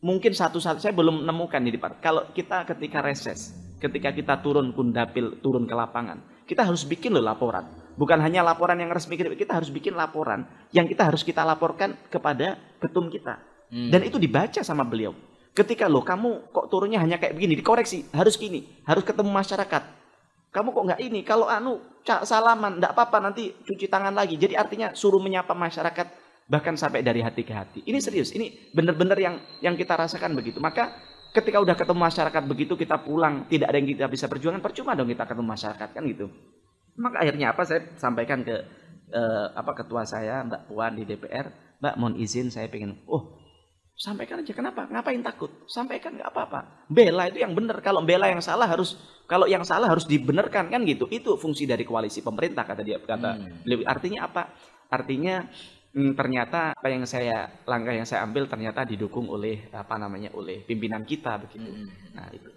mungkin 0.00 0.32
satu-satu 0.32 0.80
saya 0.80 0.92
belum 0.96 1.24
menemukan 1.24 1.60
di 1.60 1.76
depan 1.76 1.96
kalau 2.00 2.28
kita 2.32 2.64
ketika 2.64 3.00
reses 3.04 3.56
ketika 3.80 4.12
kita 4.12 4.34
turun 4.40 4.72
kundapil 4.72 5.40
turun 5.40 5.64
ke 5.68 5.74
lapangan 5.76 6.20
kita 6.44 6.64
harus 6.64 6.84
bikin 6.84 7.12
loh 7.12 7.24
laporan 7.24 7.68
bukan 7.96 8.18
hanya 8.20 8.40
laporan 8.44 8.80
yang 8.80 8.92
resmi 8.92 9.16
kita 9.16 9.52
harus 9.56 9.68
bikin 9.68 9.96
laporan 9.96 10.48
yang 10.72 10.88
kita 10.88 11.08
harus 11.08 11.20
kita 11.24 11.44
laporkan 11.44 11.96
kepada 12.08 12.56
ketum 12.80 13.12
kita 13.12 13.50
Hmm. 13.70 13.88
dan 13.88 14.02
itu 14.02 14.18
dibaca 14.18 14.60
sama 14.66 14.82
beliau. 14.82 15.14
Ketika 15.54 15.86
lo 15.86 16.02
kamu 16.02 16.50
kok 16.50 16.66
turunnya 16.70 16.98
hanya 16.98 17.22
kayak 17.22 17.38
begini, 17.38 17.58
dikoreksi, 17.58 18.06
harus 18.10 18.34
gini, 18.34 18.66
harus 18.86 19.06
ketemu 19.06 19.30
masyarakat. 19.30 19.82
Kamu 20.50 20.74
kok 20.74 20.84
nggak 20.90 21.00
ini? 21.02 21.22
Kalau 21.22 21.46
anu 21.46 21.78
salaman, 22.02 22.82
nggak 22.82 22.90
apa-apa 22.90 23.18
nanti 23.22 23.54
cuci 23.62 23.86
tangan 23.86 24.14
lagi. 24.14 24.34
Jadi 24.34 24.58
artinya 24.58 24.90
suruh 24.94 25.22
menyapa 25.22 25.54
masyarakat 25.54 26.06
bahkan 26.50 26.74
sampai 26.74 27.06
dari 27.06 27.22
hati 27.22 27.46
ke 27.46 27.54
hati. 27.54 27.80
Ini 27.86 28.02
serius, 28.02 28.34
ini 28.34 28.50
benar-benar 28.74 29.14
yang 29.22 29.38
yang 29.62 29.78
kita 29.78 29.94
rasakan 29.94 30.34
begitu. 30.34 30.58
Maka 30.58 30.98
ketika 31.30 31.62
udah 31.62 31.78
ketemu 31.78 32.02
masyarakat 32.02 32.42
begitu 32.50 32.74
kita 32.74 32.98
pulang, 32.98 33.46
tidak 33.46 33.70
ada 33.70 33.78
yang 33.78 33.88
kita 33.94 34.10
bisa 34.10 34.26
perjuangan, 34.26 34.58
percuma 34.58 34.98
dong 34.98 35.06
kita 35.06 35.22
ketemu 35.30 35.46
masyarakat 35.46 35.88
kan 35.94 36.02
gitu. 36.10 36.26
Maka 36.98 37.22
akhirnya 37.22 37.54
apa 37.54 37.62
saya 37.62 37.86
sampaikan 37.94 38.42
ke 38.42 38.66
eh, 39.14 39.46
apa 39.54 39.78
ketua 39.78 40.02
saya 40.02 40.42
Mbak 40.42 40.62
Puan 40.66 40.98
di 40.98 41.06
DPR, 41.06 41.78
Mbak 41.78 41.94
mohon 42.02 42.18
izin 42.18 42.50
saya 42.50 42.66
pengen, 42.66 42.98
oh 43.06 43.38
sampaikan 44.00 44.40
aja 44.40 44.56
kenapa? 44.56 44.88
Ngapain 44.88 45.20
takut? 45.20 45.52
Sampaikan 45.68 46.16
nggak 46.16 46.32
apa-apa. 46.32 46.88
Bela 46.88 47.28
itu 47.28 47.44
yang 47.44 47.52
benar. 47.52 47.84
Kalau 47.84 48.00
bela 48.00 48.32
yang 48.32 48.40
salah 48.40 48.64
harus 48.64 48.96
kalau 49.28 49.44
yang 49.44 49.60
salah 49.62 49.86
harus 49.86 50.08
dibenarkan 50.08 50.72
kan 50.72 50.80
gitu. 50.88 51.04
Itu 51.12 51.36
fungsi 51.36 51.68
dari 51.68 51.84
koalisi 51.84 52.24
pemerintah 52.24 52.64
kata 52.64 52.82
dia 52.82 52.98
kata 52.98 53.30
Hmm. 53.38 53.84
Artinya 53.86 54.26
apa? 54.26 54.50
Artinya 54.88 55.46
hmm, 55.94 56.12
ternyata 56.18 56.72
apa 56.74 56.88
yang 56.90 57.04
saya 57.06 57.50
langkah 57.66 57.94
yang 57.94 58.06
saya 58.06 58.26
ambil 58.26 58.46
ternyata 58.46 58.84
didukung 58.86 59.26
oleh 59.30 59.68
apa 59.74 59.96
namanya 59.98 60.30
oleh 60.34 60.62
pimpinan 60.64 61.02
kita 61.06 61.38
begitu. 61.42 61.70
Hmm. 61.70 61.88
Nah 62.14 62.28
itu. 62.30 62.50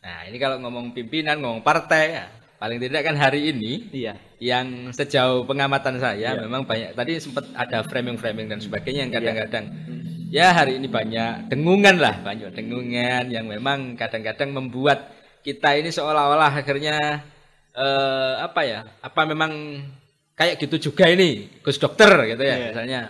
Nah, 0.00 0.24
ini 0.24 0.40
kalau 0.40 0.56
ngomong 0.64 0.96
pimpinan, 0.96 1.44
ngomong 1.44 1.60
partai, 1.60 2.16
ya, 2.16 2.24
paling 2.56 2.80
tidak 2.80 3.04
kan 3.04 3.16
hari 3.20 3.52
ini 3.52 3.88
Iya. 3.92 4.16
yang 4.40 4.88
sejauh 4.96 5.44
pengamatan 5.44 6.00
saya 6.00 6.36
Iya. 6.36 6.40
memang 6.40 6.64
banyak 6.64 6.96
tadi 6.96 7.20
sempat 7.20 7.44
ada 7.52 7.84
framing-framing 7.84 8.48
dan 8.48 8.60
sebagainya 8.64 9.04
yang 9.04 9.12
Iya. 9.12 9.18
kadang-kadang 9.20 9.64
ya 10.32 10.46
hari 10.56 10.80
ini 10.80 10.88
banyak 10.88 11.52
dengungan 11.52 11.96
lah, 12.00 12.16
banyak 12.24 12.48
dengungan 12.52 13.28
yang 13.28 13.44
memang 13.44 13.96
kadang-kadang 13.96 14.56
membuat 14.56 15.12
kita 15.44 15.76
ini 15.76 15.92
seolah-olah 15.92 16.52
akhirnya 16.52 17.24
eh, 17.76 18.34
apa 18.40 18.60
ya? 18.66 18.80
Apa 19.00 19.24
memang 19.24 19.52
kayak 20.40 20.56
gitu 20.56 20.88
juga 20.88 21.04
ini 21.04 21.60
Gus 21.60 21.76
Dokter 21.76 22.08
gitu 22.24 22.40
ya, 22.40 22.56
Iya. 22.56 22.66
misalnya 22.72 23.00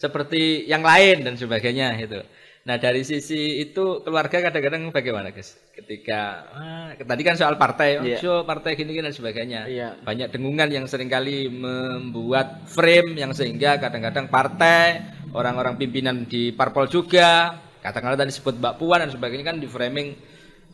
seperti 0.00 0.64
yang 0.64 0.80
lain 0.80 1.20
dan 1.28 1.36
sebagainya 1.36 1.92
gitu. 2.00 2.24
Nah 2.64 2.76
dari 2.76 3.00
sisi 3.00 3.60
itu 3.60 4.00
keluarga 4.00 4.40
kadang-kadang 4.40 4.88
bagaimana 4.88 5.28
Gus? 5.32 5.56
Ketika 5.76 6.20
ah, 6.52 6.88
tadi 6.96 7.22
kan 7.24 7.36
soal 7.36 7.60
partai, 7.60 8.00
oh, 8.00 8.04
Iya. 8.04 8.18
so, 8.20 8.42
partai 8.42 8.72
gini-gini 8.72 9.04
dan 9.04 9.12
sebagainya. 9.12 9.60
Iya. 9.68 9.88
Banyak 10.00 10.32
dengungan 10.32 10.68
yang 10.72 10.88
sering 10.88 11.08
kali 11.08 11.48
membuat 11.48 12.64
frame 12.66 13.16
yang 13.16 13.36
sehingga 13.36 13.76
kadang-kadang 13.76 14.28
partai, 14.28 15.00
orang-orang 15.32 15.76
pimpinan 15.76 16.24
di 16.24 16.52
parpol 16.52 16.88
juga, 16.88 17.56
katakanlah 17.80 18.16
tadi 18.16 18.32
sebut 18.32 18.56
Mbak 18.56 18.74
Puan 18.76 19.00
dan 19.04 19.12
sebagainya 19.12 19.44
kan 19.44 19.56
di 19.60 19.68
framing 19.68 20.16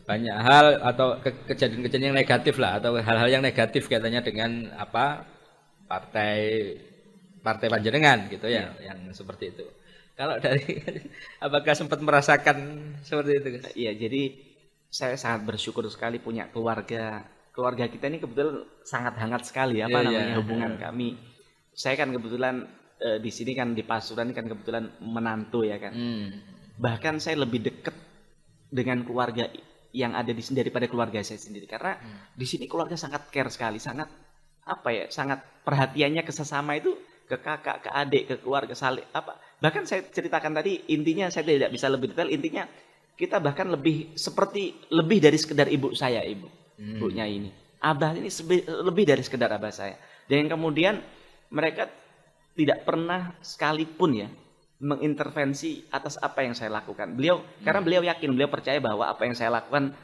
banyak 0.05 0.37
hal 0.37 0.67
atau 0.85 1.17
ke- 1.17 1.49
kejadian-kejadian 1.49 2.13
yang 2.13 2.19
negatif 2.19 2.61
lah 2.61 2.77
atau 2.77 2.93
hal-hal 3.01 3.29
yang 3.29 3.43
negatif 3.45 3.89
katanya 3.89 4.21
dengan 4.21 4.69
apa 4.77 5.25
partai 5.87 6.41
partai 7.45 7.69
panjenengan 7.69 8.27
gitu 8.33 8.49
ya 8.49 8.73
yang 8.81 9.13
seperti 9.13 9.53
itu. 9.53 9.65
Kalau 10.15 10.39
dari 10.39 10.81
apakah 11.47 11.75
sempat 11.75 11.99
merasakan 12.01 12.59
seperti 13.03 13.33
itu? 13.37 13.49
Iya, 13.75 13.93
jadi 13.99 14.23
saya 14.89 15.19
sangat 15.19 15.43
bersyukur 15.45 15.85
sekali 15.91 16.23
punya 16.23 16.49
keluarga. 16.49 17.27
Keluarga 17.55 17.87
kita 17.87 18.11
ini 18.11 18.19
kebetulan 18.19 18.67
sangat 18.83 19.15
hangat 19.19 19.47
sekali 19.47 19.79
apa 19.83 20.03
Iya, 20.03 20.07
namanya 20.07 20.27
iya. 20.35 20.39
hubungan 20.39 20.73
kami. 20.79 21.19
Saya 21.75 21.99
kan 21.99 22.11
kebetulan 22.15 22.67
eh, 23.03 23.19
di 23.19 23.31
sini 23.31 23.53
kan 23.59 23.75
di 23.75 23.83
Pasuruan 23.83 24.31
kan 24.31 24.47
kebetulan 24.47 24.91
menantu 25.03 25.67
ya 25.67 25.79
kan. 25.83 25.95
Hmm. 25.95 26.31
Bahkan 26.79 27.19
saya 27.23 27.39
lebih 27.43 27.63
dekat 27.63 27.95
dengan 28.71 29.03
keluarga 29.07 29.51
yang 29.95 30.15
ada 30.19 30.35
di 30.35 30.43
sini 30.43 30.59
daripada 30.63 30.91
keluarga 30.91 31.23
saya 31.23 31.39
sendiri 31.39 31.67
karena 31.71 31.95
Hmm. 31.99 32.35
di 32.35 32.47
sini 32.47 32.67
keluarga 32.67 32.99
sangat 32.99 33.31
care 33.31 33.51
sekali, 33.51 33.79
sangat 33.79 34.11
apa 34.65 34.89
ya, 34.93 35.05
sangat 35.13 35.45
perhatiannya 35.65 36.23
ke 36.25 36.33
sesama 36.33 36.77
itu 36.77 36.97
ke 37.25 37.41
kakak, 37.41 37.89
ke 37.89 37.91
adik, 37.93 38.23
ke 38.29 38.35
keluarga 38.45 38.77
saling 38.77 39.05
apa. 39.17 39.41
Bahkan 39.61 39.85
saya 39.89 40.05
ceritakan 40.05 40.61
tadi 40.61 40.89
intinya 40.93 41.33
saya 41.33 41.49
tidak 41.49 41.73
bisa 41.73 41.89
lebih 41.89 42.13
detail 42.13 42.29
intinya 42.29 42.69
kita 43.15 43.39
bahkan 43.39 43.71
lebih 43.71 44.13
seperti 44.19 44.75
lebih 44.91 45.23
dari 45.23 45.39
sekedar 45.39 45.71
ibu 45.71 45.95
saya, 45.95 46.21
ibu. 46.27 46.51
Hmm. 46.77 46.99
Ibunya 46.99 47.25
ini. 47.25 47.51
Abah 47.85 48.17
ini 48.17 48.29
lebih 48.85 49.05
dari 49.07 49.23
sekedar 49.23 49.53
abah 49.53 49.73
saya. 49.73 49.97
Dan 50.25 50.49
kemudian 50.49 50.99
mereka 51.53 51.87
tidak 52.57 52.83
pernah 52.83 53.37
sekalipun 53.45 54.11
ya 54.25 54.29
mengintervensi 54.83 55.87
atas 55.95 56.19
apa 56.19 56.43
yang 56.43 56.57
saya 56.57 56.73
lakukan. 56.75 57.15
Beliau 57.15 57.45
karena 57.63 57.81
beliau 57.81 58.03
yakin, 58.05 58.35
beliau 58.35 58.51
percaya 58.51 58.81
bahwa 58.83 59.07
apa 59.07 59.23
yang 59.25 59.37
saya 59.37 59.55
lakukan 59.55 59.95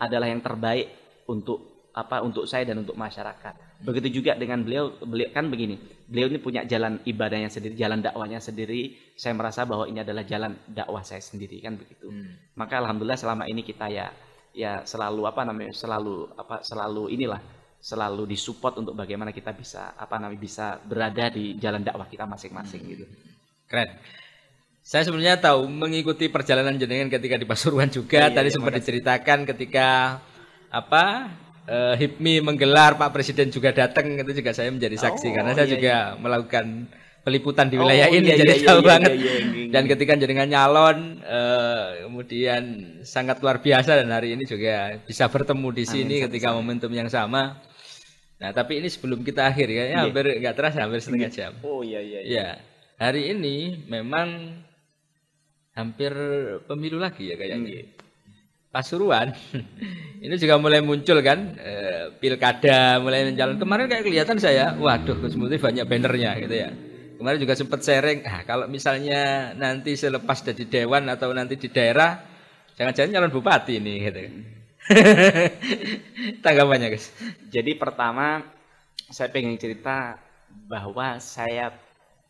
adalah 0.00 0.30
yang 0.30 0.40
terbaik 0.40 0.88
untuk 1.26 1.79
apa 1.90 2.22
untuk 2.22 2.46
saya 2.46 2.62
dan 2.66 2.82
untuk 2.82 2.94
masyarakat. 2.94 3.82
Begitu 3.82 4.22
juga 4.22 4.36
dengan 4.36 4.62
beliau, 4.62 4.94
beliau 5.02 5.30
kan 5.34 5.48
begini. 5.50 5.80
Beliau 6.06 6.30
ini 6.30 6.38
punya 6.38 6.62
jalan 6.68 7.02
ibadahnya 7.02 7.50
sendiri, 7.50 7.74
jalan 7.74 8.04
dakwahnya 8.04 8.38
sendiri. 8.38 8.94
Saya 9.16 9.34
merasa 9.34 9.66
bahwa 9.66 9.88
ini 9.90 10.04
adalah 10.04 10.22
jalan 10.22 10.54
dakwah 10.68 11.02
saya 11.02 11.24
sendiri 11.24 11.58
kan 11.64 11.74
begitu. 11.80 12.06
Hmm. 12.06 12.38
Maka 12.54 12.78
alhamdulillah 12.78 13.18
selama 13.18 13.48
ini 13.50 13.64
kita 13.66 13.90
ya 13.90 14.12
ya 14.50 14.82
selalu 14.82 15.30
apa 15.30 15.46
namanya 15.46 15.72
selalu 15.74 16.34
apa 16.34 16.62
selalu 16.66 17.14
inilah 17.14 17.40
selalu 17.80 18.28
disupport 18.28 18.84
untuk 18.84 18.92
bagaimana 18.92 19.32
kita 19.32 19.56
bisa 19.56 19.96
apa 19.96 20.20
namanya 20.20 20.40
bisa 20.42 20.66
berada 20.84 21.32
di 21.32 21.56
jalan 21.56 21.80
dakwah 21.80 22.06
kita 22.06 22.28
masing-masing 22.28 22.82
gitu. 22.84 23.04
Keren. 23.66 23.96
Saya 24.80 25.04
sebenarnya 25.06 25.38
tahu 25.38 25.68
mengikuti 25.68 26.26
perjalanan 26.32 26.74
jenengan 26.80 27.12
ketika 27.12 27.36
di 27.36 27.46
Pasuruan 27.46 27.92
juga. 27.92 28.26
Iya, 28.26 28.32
Tadi 28.32 28.48
iya, 28.48 28.54
sempat 28.56 28.72
makasih. 28.72 28.80
diceritakan 28.82 29.38
ketika 29.48 29.88
apa 30.72 31.30
eh, 31.70 31.94
HIPMI 31.96 32.34
menggelar 32.42 32.98
Pak 32.98 33.14
Presiden 33.14 33.48
juga 33.48 33.70
datang 33.70 34.18
itu 34.18 34.32
juga 34.34 34.50
saya 34.50 34.68
menjadi 34.68 34.96
saksi 34.98 35.26
Oh, 35.30 35.34
karena 35.38 35.50
saya 35.54 35.66
iya, 35.70 35.74
juga 35.78 35.94
melakukan 36.18 36.66
peliputan 37.20 37.68
di 37.70 37.76
Oh, 37.78 37.84
wilayah 37.86 38.08
iya, 38.10 38.16
ini 38.18 38.28
iya, 38.32 38.36
jadi 38.42 38.52
iya, 38.58 38.66
tahu 38.66 38.80
iya, 38.82 38.88
banget. 38.90 39.12
iya, 39.12 39.18
iya, 39.22 39.34
iya. 39.54 39.70
Dan 39.70 39.82
ketika 39.86 40.12
jenengan 40.18 40.48
nyalon 40.50 40.98
eh, 41.22 41.86
kemudian 42.04 42.62
sangat 43.06 43.38
luar 43.38 43.62
biasa 43.62 43.94
dan 44.02 44.10
hari 44.10 44.34
ini 44.34 44.44
juga 44.44 44.98
bisa 45.06 45.30
bertemu 45.30 45.68
di 45.70 45.84
sini 45.86 46.14
Amin, 46.18 46.24
ketika 46.26 46.50
momentum 46.50 46.90
yang 46.90 47.06
sama. 47.06 47.60
Nah, 48.40 48.56
tapi 48.56 48.80
ini 48.80 48.88
sebelum 48.88 49.20
kita 49.20 49.52
akhir 49.52 49.68
ya, 49.68 49.84
Iya. 49.84 49.96
hampir 50.08 50.24
nggak 50.40 50.54
terasa 50.56 50.80
hampir 50.80 51.04
setengah 51.04 51.28
jam. 51.28 51.52
Oh 51.60 51.84
iya 51.84 52.00
iya. 52.00 52.20
Ya, 52.24 52.48
hari 52.96 53.36
ini 53.36 53.84
memang 53.84 54.56
hampir 55.76 56.10
pemilu 56.64 56.96
lagi 56.96 57.30
ya 57.30 57.36
kayaknya. 57.36 57.84
Pasuruan 58.70 59.34
ini 60.24 60.34
juga 60.38 60.54
mulai 60.62 60.78
muncul 60.78 61.18
kan 61.26 61.58
eh, 61.58 62.14
pilkada 62.22 63.02
mulai 63.02 63.26
menjalan. 63.26 63.58
Kemarin 63.58 63.90
kayak 63.90 64.04
kelihatan 64.06 64.38
saya 64.38 64.78
waduh 64.78 65.18
Gus 65.18 65.34
Muti 65.34 65.58
banyak 65.58 65.82
bannernya 65.90 66.38
gitu 66.38 66.54
ya. 66.54 66.70
Kemarin 67.18 67.38
juga 67.42 67.58
sempat 67.58 67.82
sharing 67.82 68.22
ah 68.24 68.46
kalau 68.46 68.70
misalnya 68.70 69.52
nanti 69.58 69.98
selepas 69.98 70.40
jadi 70.46 70.64
dewan 70.70 71.10
atau 71.10 71.34
nanti 71.34 71.58
di 71.58 71.66
daerah 71.66 72.22
jangan-jangan 72.78 73.10
calon 73.10 73.34
bupati 73.34 73.82
ini 73.82 73.94
gitu. 74.06 74.20
Tanggapannya 76.44 76.88
guys 76.94 77.10
Jadi 77.50 77.74
pertama 77.74 78.40
saya 79.10 79.28
pengen 79.34 79.58
cerita 79.58 80.14
bahwa 80.70 81.18
saya 81.18 81.74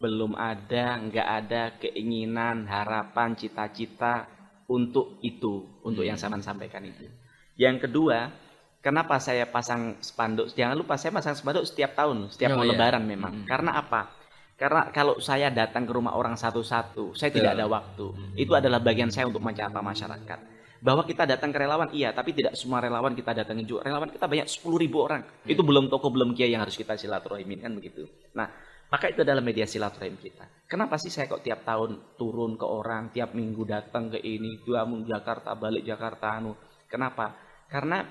belum 0.00 0.32
ada, 0.32 0.96
nggak 0.96 1.28
ada 1.28 1.62
keinginan, 1.76 2.64
harapan, 2.64 3.36
cita-cita 3.36 4.39
untuk 4.70 5.18
itu, 5.26 5.66
untuk 5.82 6.06
yang 6.06 6.14
saya 6.14 6.30
sampaikan 6.38 6.86
itu. 6.86 7.10
Yang 7.58 7.90
kedua, 7.90 8.30
kenapa 8.78 9.18
saya 9.18 9.50
pasang 9.50 9.98
spanduk? 9.98 10.54
Jangan 10.54 10.78
lupa 10.78 10.94
saya 10.94 11.10
pasang 11.10 11.34
spanduk 11.34 11.66
setiap 11.66 11.98
tahun, 11.98 12.30
setiap 12.30 12.54
Oh, 12.54 12.62
mau 12.62 12.64
iya. 12.64 12.78
lebaran 12.78 13.02
memang. 13.02 13.42
Karena 13.50 13.74
apa? 13.74 14.14
Karena 14.54 14.92
kalau 14.94 15.18
saya 15.18 15.50
datang 15.50 15.88
ke 15.88 15.92
rumah 15.92 16.14
orang 16.14 16.38
satu-satu, 16.38 17.18
saya 17.18 17.34
tidak 17.34 17.58
ada 17.58 17.66
waktu. 17.66 18.12
Itu 18.38 18.54
adalah 18.54 18.78
bagian 18.78 19.10
saya 19.10 19.26
untuk 19.26 19.42
menyapa 19.42 19.80
masyarakat. 19.82 20.38
Bahwa 20.80 21.04
kita 21.04 21.28
datang 21.28 21.52
ke 21.52 21.60
relawan, 21.60 21.92
iya, 21.92 22.12
tapi 22.12 22.32
tidak 22.32 22.56
semua 22.56 22.80
relawan 22.80 23.12
kita 23.12 23.36
datangin 23.36 23.68
juga. 23.68 23.84
Relawan 23.84 24.08
kita 24.12 24.24
banyak 24.24 24.48
10 24.48 24.80
ribu 24.80 25.00
orang. 25.04 25.24
Itu 25.44 25.60
belum 25.64 25.88
toko, 25.92 26.08
belum 26.12 26.32
kiai 26.32 26.52
yang 26.52 26.64
harus 26.64 26.76
kita 26.76 26.96
silaturahim 26.96 27.56
kan 27.60 27.72
begitu. 27.72 28.04
Nah, 28.36 28.48
maka 28.90 29.06
itu 29.06 29.22
adalah 29.22 29.40
media 29.40 29.64
silaturahim 29.64 30.18
kita. 30.18 30.66
Kenapa 30.66 30.98
sih 30.98 31.10
saya 31.14 31.30
kok 31.30 31.46
tiap 31.46 31.62
tahun 31.62 32.18
turun 32.18 32.58
ke 32.58 32.66
orang, 32.66 33.14
tiap 33.14 33.34
minggu 33.38 33.62
datang 33.62 34.10
ke 34.10 34.18
ini, 34.18 34.58
dua 34.66 34.82
minggu 34.82 35.06
Jakarta, 35.06 35.54
balik 35.54 35.86
Jakarta, 35.86 36.38
anu. 36.38 36.58
Kenapa? 36.90 37.38
Karena 37.70 38.02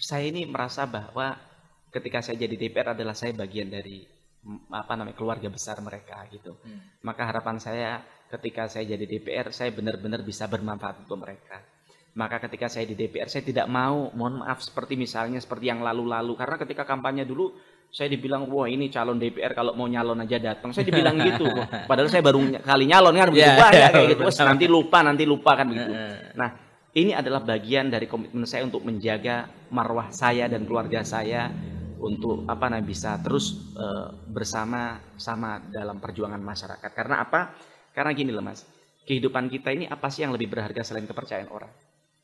saya 0.00 0.24
ini 0.28 0.48
merasa 0.48 0.88
bahwa 0.88 1.36
ketika 1.92 2.24
saya 2.24 2.40
jadi 2.40 2.56
DPR 2.56 2.96
adalah 2.96 3.12
saya 3.12 3.36
bagian 3.36 3.68
dari 3.68 4.02
apa 4.72 4.92
namanya 4.92 5.16
keluarga 5.16 5.48
besar 5.48 5.80
mereka 5.80 6.20
gitu. 6.32 6.56
Maka 7.04 7.28
harapan 7.28 7.56
saya 7.60 8.00
ketika 8.28 8.68
saya 8.68 8.84
jadi 8.96 9.04
DPR 9.04 9.52
saya 9.52 9.72
benar-benar 9.72 10.20
bisa 10.24 10.48
bermanfaat 10.48 11.04
untuk 11.04 11.20
mereka. 11.20 11.60
Maka 12.14 12.38
ketika 12.46 12.70
saya 12.70 12.86
di 12.86 12.94
DPR 12.94 13.26
saya 13.26 13.42
tidak 13.42 13.66
mau, 13.66 14.06
mohon 14.14 14.46
maaf 14.46 14.62
seperti 14.62 14.94
misalnya 14.94 15.42
seperti 15.42 15.66
yang 15.66 15.82
lalu-lalu 15.82 16.38
karena 16.38 16.56
ketika 16.62 16.86
kampanye 16.86 17.26
dulu 17.26 17.50
saya 17.94 18.10
dibilang 18.10 18.50
wah 18.50 18.66
ini 18.66 18.90
calon 18.90 19.22
DPR 19.22 19.54
kalau 19.54 19.78
mau 19.78 19.86
nyalon 19.86 20.18
aja 20.26 20.42
datang. 20.42 20.74
Saya 20.74 20.90
dibilang 20.90 21.14
gitu. 21.30 21.46
Wah, 21.46 21.86
Padahal 21.86 22.10
saya 22.10 22.26
baru 22.26 22.42
kali 22.58 22.90
nyalon 22.90 23.14
kan 23.14 23.30
begitu 23.30 23.46
Ya, 23.46 23.54
banyak 23.54 23.78
ya, 23.78 23.88
kayak 23.94 24.08
gitu. 24.18 24.22
Benar. 24.26 24.46
nanti 24.50 24.66
lupa, 24.66 24.98
nanti 25.06 25.22
lupa 25.22 25.50
kan 25.54 25.66
begitu. 25.70 25.94
Nah, 26.34 26.50
ini 26.98 27.14
adalah 27.14 27.46
bagian 27.46 27.94
dari 27.94 28.10
komitmen 28.10 28.50
saya 28.50 28.66
untuk 28.66 28.82
menjaga 28.82 29.46
marwah 29.70 30.10
saya 30.10 30.50
dan 30.50 30.66
keluarga 30.66 31.06
saya 31.06 31.54
untuk 32.02 32.50
apa 32.50 32.66
namanya 32.66 32.82
bisa 32.82 33.10
terus 33.22 33.72
uh, 33.78 34.10
bersama 34.26 34.98
sama 35.14 35.62
dalam 35.70 36.02
perjuangan 36.02 36.42
masyarakat. 36.42 36.90
Karena 36.90 37.22
apa? 37.22 37.54
Karena 37.94 38.10
gini 38.10 38.34
loh 38.34 38.42
Mas, 38.42 38.66
kehidupan 39.06 39.46
kita 39.46 39.70
ini 39.70 39.86
apa 39.86 40.10
sih 40.10 40.26
yang 40.26 40.34
lebih 40.34 40.50
berharga 40.50 40.82
selain 40.82 41.06
kepercayaan 41.06 41.46
orang? 41.46 41.70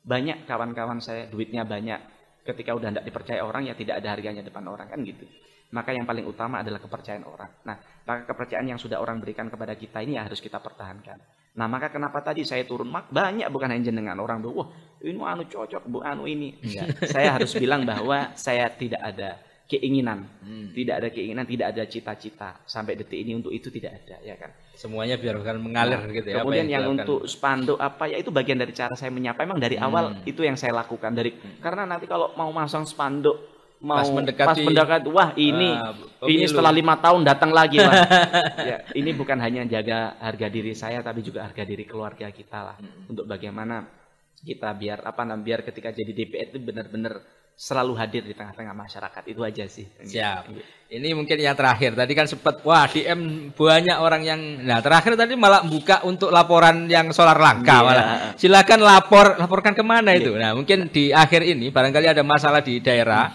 Banyak 0.03 0.51
kawan-kawan 0.51 0.99
saya 0.99 1.31
duitnya 1.31 1.63
banyak, 1.63 2.01
ketika 2.43 2.75
udah 2.75 2.91
tidak 2.91 3.05
dipercaya 3.07 3.41
orang 3.47 3.71
ya 3.71 3.75
tidak 3.79 4.03
ada 4.03 4.19
harganya 4.19 4.43
depan 4.43 4.67
orang 4.67 4.91
kan 4.91 4.99
gitu. 5.07 5.25
Maka 5.71 5.95
yang 5.95 6.03
paling 6.03 6.27
utama 6.27 6.67
adalah 6.67 6.83
kepercayaan 6.83 7.23
orang. 7.23 7.51
Nah, 7.63 7.79
maka 8.03 8.27
kepercayaan 8.27 8.67
yang 8.75 8.81
sudah 8.81 8.99
orang 8.99 9.23
berikan 9.23 9.47
kepada 9.47 9.79
kita 9.79 10.03
ini 10.03 10.19
ya 10.19 10.27
harus 10.27 10.43
kita 10.43 10.59
pertahankan. 10.59 11.23
Nah, 11.55 11.67
maka 11.71 11.91
kenapa 11.91 12.19
tadi 12.23 12.43
saya 12.43 12.67
turun 12.67 12.91
mak 12.91 13.11
banyak 13.11 13.47
bukan 13.51 13.71
hanya 13.75 13.91
jenengan 13.91 14.19
orang 14.19 14.43
tuh, 14.43 14.51
wah 14.55 14.69
ini 15.03 15.19
anu 15.19 15.47
cocok 15.47 15.83
bu 15.87 15.99
anu 16.03 16.27
ini. 16.27 16.59
Enggak. 16.59 17.07
saya 17.15 17.39
harus 17.39 17.55
bilang 17.55 17.87
bahwa 17.87 18.35
saya 18.35 18.67
tidak 18.71 19.03
ada 19.03 19.39
keinginan, 19.71 20.27
hmm. 20.43 20.75
tidak 20.75 20.95
ada 20.99 21.09
keinginan, 21.15 21.47
tidak 21.47 21.67
ada 21.71 21.83
cita-cita 21.87 22.59
sampai 22.67 22.99
detik 22.99 23.23
ini 23.23 23.39
untuk 23.39 23.55
itu 23.55 23.71
tidak 23.71 24.03
ada, 24.03 24.19
ya 24.27 24.35
kan? 24.35 24.51
Semuanya 24.75 25.15
biarkan 25.15 25.63
mengalir 25.63 26.03
nah, 26.03 26.11
gitu 26.11 26.29
ya. 26.35 26.43
Kemudian 26.43 26.67
yang, 26.67 26.83
yang 26.83 26.99
untuk 26.99 27.31
spanduk 27.31 27.79
apa 27.79 28.11
ya 28.11 28.19
itu 28.19 28.35
bagian 28.35 28.59
dari 28.59 28.75
cara 28.75 28.99
saya 28.99 29.15
menyapa. 29.15 29.47
Emang 29.47 29.63
dari 29.63 29.79
hmm. 29.79 29.87
awal 29.87 30.05
itu 30.27 30.43
yang 30.43 30.59
saya 30.59 30.75
lakukan 30.75 31.15
dari 31.15 31.31
hmm. 31.31 31.63
karena 31.63 31.87
nanti 31.87 32.11
kalau 32.11 32.35
mau 32.35 32.51
masang 32.51 32.83
spanduk 32.83 33.60
mau 33.81 33.97
pas 33.97 34.09
mendekati, 34.13 34.49
pas 34.49 34.59
mendekat 34.61 35.03
wah 35.09 35.33
ini 35.41 35.73
uh, 35.73 36.29
ini 36.29 36.45
setelah 36.45 36.69
lima 36.69 37.01
tahun 37.01 37.25
datang 37.25 37.49
lagi 37.49 37.81
wah 37.81 37.97
ya, 38.71 38.77
ini 38.93 39.17
bukan 39.17 39.41
hanya 39.41 39.65
jaga 39.65 40.21
harga 40.21 40.47
diri 40.53 40.77
saya 40.77 41.01
tapi 41.01 41.25
juga 41.25 41.49
harga 41.49 41.65
diri 41.65 41.89
keluarga 41.89 42.29
kita 42.29 42.59
lah 42.61 42.77
hmm. 42.77 43.09
untuk 43.09 43.25
bagaimana 43.25 43.89
kita 44.41 44.73
biar 44.77 45.05
apa 45.05 45.25
namanya 45.25 45.45
biar 45.45 45.61
ketika 45.65 45.93
jadi 45.93 46.13
DPR 46.13 46.53
itu 46.53 46.61
benar-benar 46.61 47.21
selalu 47.61 47.93
hadir 47.93 48.25
di 48.25 48.33
tengah-tengah 48.33 48.73
masyarakat 48.73 49.23
itu 49.29 49.45
aja 49.45 49.69
sih. 49.69 49.85
Siap. 49.85 50.49
Ini 50.89 51.13
mungkin 51.13 51.37
yang 51.37 51.53
terakhir. 51.53 51.93
Tadi 51.93 52.13
kan 52.17 52.25
sempat 52.25 52.65
wah 52.65 52.89
DM 52.89 53.53
banyak 53.53 54.01
orang 54.01 54.25
yang 54.25 54.41
nah 54.65 54.81
terakhir 54.81 55.13
tadi 55.13 55.37
malah 55.37 55.61
buka 55.69 56.01
untuk 56.09 56.33
laporan 56.33 56.89
yang 56.89 57.13
solar 57.13 57.37
langka 57.37 57.77
yeah. 57.77 57.85
malah. 57.85 58.07
Silakan 58.41 58.81
lapor 58.81 59.37
laporkan 59.37 59.77
ke 59.77 59.85
mana 59.85 60.17
yeah. 60.17 60.21
itu. 60.25 60.33
Nah, 60.41 60.57
mungkin 60.57 60.89
di 60.89 61.13
akhir 61.13 61.45
ini 61.45 61.69
barangkali 61.69 62.09
ada 62.09 62.25
masalah 62.25 62.65
di 62.65 62.81
daerah 62.81 63.29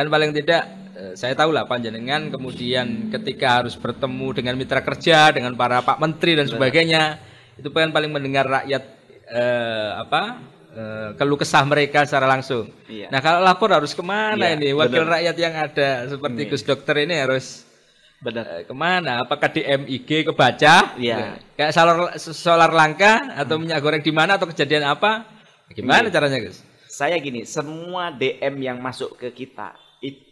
kan 0.00 0.08
paling 0.08 0.32
tidak 0.32 0.62
eh, 0.96 1.12
saya 1.12 1.36
tahu 1.36 1.52
lah 1.52 1.68
panjenengan 1.68 2.32
kemudian 2.32 3.12
ketika 3.12 3.60
harus 3.60 3.76
bertemu 3.76 4.32
dengan 4.32 4.54
mitra 4.56 4.80
kerja 4.80 5.28
dengan 5.36 5.52
para 5.52 5.84
pak 5.84 6.00
menteri 6.00 6.40
dan 6.40 6.48
sebagainya 6.48 7.20
itu 7.60 7.68
pengen 7.68 7.92
paling 7.92 8.08
mendengar 8.08 8.48
rakyat 8.48 8.82
eh, 9.28 9.90
apa 10.00 10.40
uh, 10.74 11.08
keluh 11.18 11.38
kesah 11.38 11.62
mereka 11.66 12.06
secara 12.06 12.26
langsung. 12.30 12.70
Iya. 12.86 13.10
Nah 13.10 13.20
kalau 13.22 13.42
lapor 13.42 13.70
harus 13.74 13.92
ke 13.94 14.02
mana 14.02 14.50
iya, 14.50 14.56
ini? 14.56 14.70
Wakil 14.74 15.02
bener. 15.04 15.12
rakyat 15.18 15.36
yang 15.36 15.54
ada 15.54 15.90
seperti 16.08 16.40
iya. 16.46 16.50
Gus 16.50 16.64
Dokter 16.64 16.96
ini 17.04 17.16
harus 17.18 17.46
Benar. 18.20 18.44
Uh, 18.44 18.62
ke 18.68 18.74
mana? 18.76 19.24
Apakah 19.24 19.48
di 19.48 19.64
MIG 19.64 20.28
kebaca? 20.28 20.92
Iya. 21.00 21.40
Kayak 21.56 21.72
solar 21.72 21.96
solar 22.20 22.68
langka 22.68 23.32
atau 23.32 23.56
hmm. 23.56 23.62
minyak 23.64 23.80
goreng 23.80 24.04
di 24.04 24.12
mana 24.12 24.36
atau 24.36 24.44
kejadian 24.44 24.84
apa? 24.92 25.24
Gimana 25.72 26.08
iya. 26.08 26.12
caranya 26.12 26.38
Gus? 26.44 26.60
Saya 26.90 27.16
gini, 27.16 27.48
semua 27.48 28.12
DM 28.12 28.60
yang 28.60 28.76
masuk 28.76 29.16
ke 29.16 29.32
kita 29.32 29.72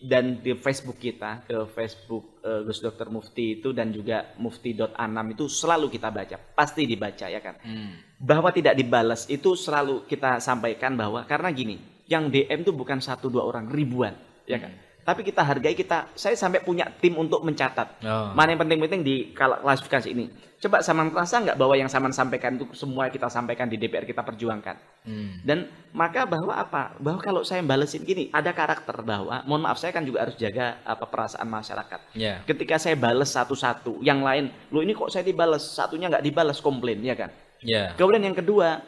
dan 0.00 0.40
di 0.40 0.57
Facebook 0.57 0.96
kita 0.96 1.44
ke 1.44 1.68
Facebook 1.76 2.40
uh, 2.40 2.64
Gus 2.64 2.81
Dokter 2.81 3.12
Mufti 3.12 3.61
itu 3.61 3.76
dan 3.76 3.92
juga 3.92 4.33
mufti.anam 4.40 5.26
itu 5.37 5.44
selalu 5.44 5.92
kita 5.92 6.09
baca. 6.09 6.40
Pasti 6.57 6.88
dibaca 6.88 7.28
ya 7.28 7.40
kan? 7.44 7.61
Hmm. 7.61 8.00
bahwa 8.18 8.50
tidak 8.50 8.74
dibalas 8.74 9.31
itu 9.31 9.54
selalu 9.54 10.02
kita 10.11 10.42
sampaikan 10.42 10.98
bahwa 10.98 11.22
karena 11.22 11.54
gini 11.54 11.78
yang 12.11 12.26
DM 12.26 12.66
itu 12.66 12.74
bukan 12.74 12.98
satu 12.98 13.31
dua 13.31 13.46
orang 13.46 13.70
ribuan 13.70 14.16
ya 14.48 14.59
kan? 14.59 14.72
Hmm 14.74 14.88
tapi 15.09 15.25
kita 15.25 15.40
hargai 15.40 15.73
kita 15.73 16.12
saya 16.12 16.37
sampai 16.37 16.61
punya 16.61 16.85
tim 17.01 17.16
untuk 17.16 17.40
mencatat 17.40 18.05
oh. 18.05 18.37
mana 18.37 18.53
yang 18.53 18.61
penting-penting 18.61 19.01
di 19.01 19.33
klasifikasi 19.33 20.12
ini 20.12 20.29
coba 20.61 20.85
sama 20.85 21.09
merasa 21.09 21.40
nggak 21.40 21.57
bahwa 21.57 21.75
yang 21.81 21.88
sama 21.88 22.12
sampaikan 22.12 22.61
itu 22.61 22.68
semua 22.77 23.09
kita 23.09 23.33
sampaikan 23.33 23.73
di 23.73 23.81
DPR 23.81 24.05
kita 24.05 24.21
perjuangkan 24.21 24.77
hmm. 25.09 25.49
dan 25.49 25.64
maka 25.97 26.29
bahwa 26.29 26.53
apa 26.53 26.92
bahwa 27.01 27.25
kalau 27.25 27.40
saya 27.40 27.64
balesin 27.64 28.05
gini 28.05 28.29
ada 28.37 28.53
karakter 28.53 29.01
bahwa 29.01 29.40
mohon 29.49 29.64
maaf 29.64 29.81
saya 29.81 29.97
kan 29.97 30.05
juga 30.05 30.29
harus 30.29 30.37
jaga 30.37 30.77
apa 30.85 31.09
perasaan 31.09 31.49
masyarakat 31.49 32.01
yeah. 32.12 32.44
ketika 32.44 32.77
saya 32.77 32.99
bales 32.99 33.33
satu-satu 33.33 34.05
yang 34.05 34.21
lain 34.21 34.53
lo 34.68 34.85
ini 34.85 34.92
kok 34.92 35.09
saya 35.09 35.25
dibales 35.25 35.64
satunya 35.64 36.12
nggak 36.12 36.27
dibales 36.27 36.61
komplain 36.61 37.01
ya 37.01 37.16
kan 37.16 37.33
yeah. 37.64 37.97
kemudian 37.97 38.29
yang 38.29 38.37
kedua 38.37 38.85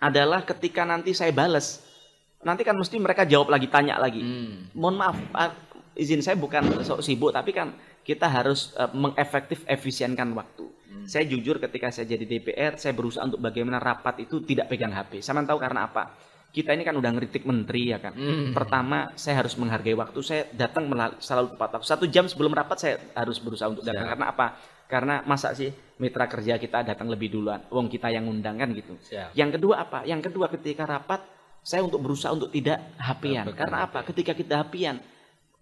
adalah 0.00 0.40
ketika 0.48 0.88
nanti 0.88 1.12
saya 1.12 1.28
bales 1.28 1.91
nanti 2.42 2.62
kan 2.66 2.74
mesti 2.74 2.98
mereka 2.98 3.22
jawab 3.26 3.50
lagi 3.54 3.70
tanya 3.70 3.98
lagi 3.98 4.22
hmm. 4.22 4.74
mohon 4.74 4.98
maaf 4.98 5.16
izin 5.94 6.24
saya 6.24 6.34
bukan 6.38 6.82
sok 6.82 7.04
sibuk 7.04 7.30
tapi 7.30 7.54
kan 7.54 7.74
kita 8.02 8.26
harus 8.26 8.74
uh, 8.74 8.90
mengefektif 8.90 9.62
efisienkan 9.68 10.34
waktu 10.34 10.66
hmm. 10.66 11.06
saya 11.06 11.22
jujur 11.28 11.62
ketika 11.62 11.94
saya 11.94 12.10
jadi 12.10 12.24
DPR 12.26 12.72
saya 12.80 12.92
berusaha 12.96 13.22
untuk 13.22 13.38
bagaimana 13.38 13.78
rapat 13.78 14.26
itu 14.26 14.42
tidak 14.42 14.72
pegang 14.72 14.90
HP 14.90 15.22
saya 15.22 15.38
tahu 15.46 15.58
karena 15.60 15.86
apa 15.86 16.32
kita 16.52 16.76
ini 16.76 16.84
kan 16.84 16.92
udah 16.92 17.10
ngeritik 17.16 17.48
menteri 17.48 17.96
ya 17.96 17.98
kan. 17.98 18.12
Hmm. 18.12 18.52
Pertama 18.52 19.16
saya 19.16 19.40
harus 19.40 19.56
menghargai 19.56 19.96
waktu. 19.96 20.20
Saya 20.20 20.44
datang 20.52 20.84
selalu 21.16 21.56
tepat 21.56 21.80
waktu. 21.80 21.88
Satu 21.88 22.04
jam 22.12 22.28
sebelum 22.28 22.52
rapat 22.52 22.76
saya 22.76 22.94
harus 23.16 23.40
berusaha 23.40 23.72
untuk 23.72 23.80
datang. 23.80 24.04
Siap. 24.04 24.12
Karena 24.12 24.26
apa? 24.28 24.46
Karena 24.84 25.14
masa 25.24 25.56
sih 25.56 25.72
mitra 25.96 26.28
kerja 26.28 26.60
kita 26.60 26.84
datang 26.84 27.08
lebih 27.08 27.32
duluan. 27.32 27.64
Wong 27.72 27.88
kita 27.88 28.12
yang 28.12 28.28
ngundang 28.28 28.60
kan 28.60 28.68
gitu. 28.76 29.00
Siap. 29.00 29.32
Yang 29.32 29.56
kedua 29.56 29.80
apa? 29.80 30.04
Yang 30.04 30.28
kedua 30.28 30.52
ketika 30.52 30.84
rapat 30.84 31.24
saya 31.62 31.86
untuk 31.86 32.02
berusaha 32.02 32.34
untuk 32.34 32.50
tidak 32.50 32.82
hapian. 32.98 33.46
Ya, 33.46 33.54
Karena 33.54 33.86
apa? 33.86 34.02
Ketika 34.02 34.34
kita 34.34 34.66
hapian, 34.66 34.98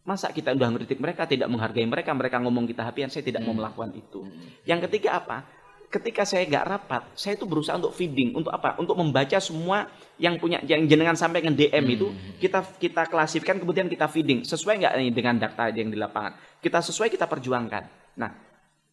masa 0.01 0.33
kita 0.33 0.57
udah 0.57 0.69
ngeritik 0.73 0.97
mereka, 0.97 1.29
tidak 1.29 1.53
menghargai 1.53 1.85
mereka, 1.85 2.11
mereka 2.17 2.41
ngomong 2.41 2.65
kita 2.65 2.83
hapian, 2.89 3.13
saya 3.13 3.21
tidak 3.21 3.45
hmm. 3.45 3.53
mau 3.53 3.57
melakukan 3.61 3.93
itu. 3.93 4.25
Hmm. 4.25 4.49
Yang 4.65 4.89
ketiga 4.89 5.21
apa? 5.21 5.45
Ketika 5.91 6.23
saya 6.23 6.47
nggak 6.47 6.67
rapat, 6.71 7.03
saya 7.19 7.35
itu 7.35 7.45
berusaha 7.45 7.75
untuk 7.75 7.91
feeding, 7.93 8.33
untuk 8.33 8.55
apa? 8.55 8.79
Untuk 8.79 8.95
membaca 8.95 9.37
semua 9.43 9.91
yang 10.23 10.39
punya 10.39 10.63
yang 10.63 10.87
jenengan 10.87 11.19
sampaikan 11.19 11.53
DM 11.53 11.83
hmm. 11.83 11.95
itu 11.99 12.07
kita 12.39 12.63
kita 12.79 13.03
klasifikkan 13.11 13.59
kemudian 13.59 13.91
kita 13.91 14.07
feeding 14.07 14.47
sesuai 14.47 14.87
nggak 14.87 14.95
dengan 15.13 15.37
data 15.37 15.69
yang 15.75 15.91
di 15.91 15.99
lapangan. 15.99 16.39
Kita 16.63 16.79
sesuai 16.79 17.11
kita 17.11 17.27
perjuangkan. 17.27 18.15
Nah, 18.23 18.50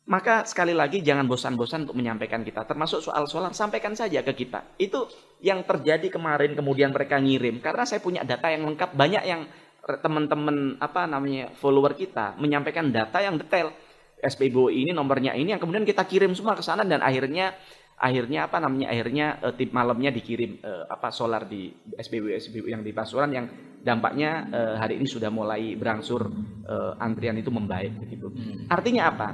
maka 0.07 0.47
sekali 0.47 0.71
lagi 0.71 1.03
jangan 1.03 1.27
bosan-bosan 1.27 1.83
untuk 1.83 1.99
menyampaikan 1.99 2.39
kita. 2.39 2.63
Termasuk 2.63 3.03
soal 3.03 3.27
soal 3.27 3.51
sampaikan 3.51 3.91
saja 3.91 4.23
ke 4.23 4.31
kita. 4.31 4.79
Itu 4.79 5.11
yang 5.43 5.67
terjadi 5.67 6.07
kemarin 6.07 6.55
kemudian 6.55 6.95
mereka 6.95 7.19
ngirim. 7.19 7.59
Karena 7.59 7.83
saya 7.83 7.99
punya 7.99 8.23
data 8.23 8.47
yang 8.47 8.63
lengkap. 8.63 8.95
Banyak 8.95 9.23
yang 9.27 9.43
teman-teman 9.99 10.79
apa 10.79 11.07
namanya 11.07 11.51
follower 11.59 11.95
kita 11.95 12.39
menyampaikan 12.39 12.87
data 12.87 13.19
yang 13.19 13.35
detail. 13.35 13.75
SPBO 14.17 14.73
ini 14.73 14.89
nomornya 14.97 15.37
ini 15.37 15.53
yang 15.53 15.61
kemudian 15.61 15.85
kita 15.85 16.01
kirim 16.09 16.33
semua 16.33 16.57
ke 16.57 16.65
sana 16.65 16.81
dan 16.81 17.05
akhirnya 17.05 17.53
akhirnya 18.01 18.49
apa 18.49 18.57
namanya 18.57 18.89
akhirnya 18.89 19.37
uh, 19.45 19.53
tip 19.53 19.69
malamnya 19.69 20.09
dikirim 20.09 20.57
uh, 20.65 20.89
apa 20.89 21.13
solar 21.13 21.45
di 21.45 21.69
SPBU 21.93 22.33
SPBU 22.33 22.65
yang 22.65 22.81
di 22.81 22.97
Pasuruan 22.97 23.29
yang 23.29 23.45
dampaknya 23.85 24.49
uh, 24.49 24.75
hari 24.81 24.97
ini 24.97 25.05
sudah 25.05 25.29
mulai 25.29 25.77
berangsur 25.77 26.33
antrian 26.97 27.37
itu 27.37 27.53
membaik 27.53 27.93
begitu. 27.93 28.33
Hmm. 28.33 28.65
Artinya 28.73 29.03
apa? 29.13 29.27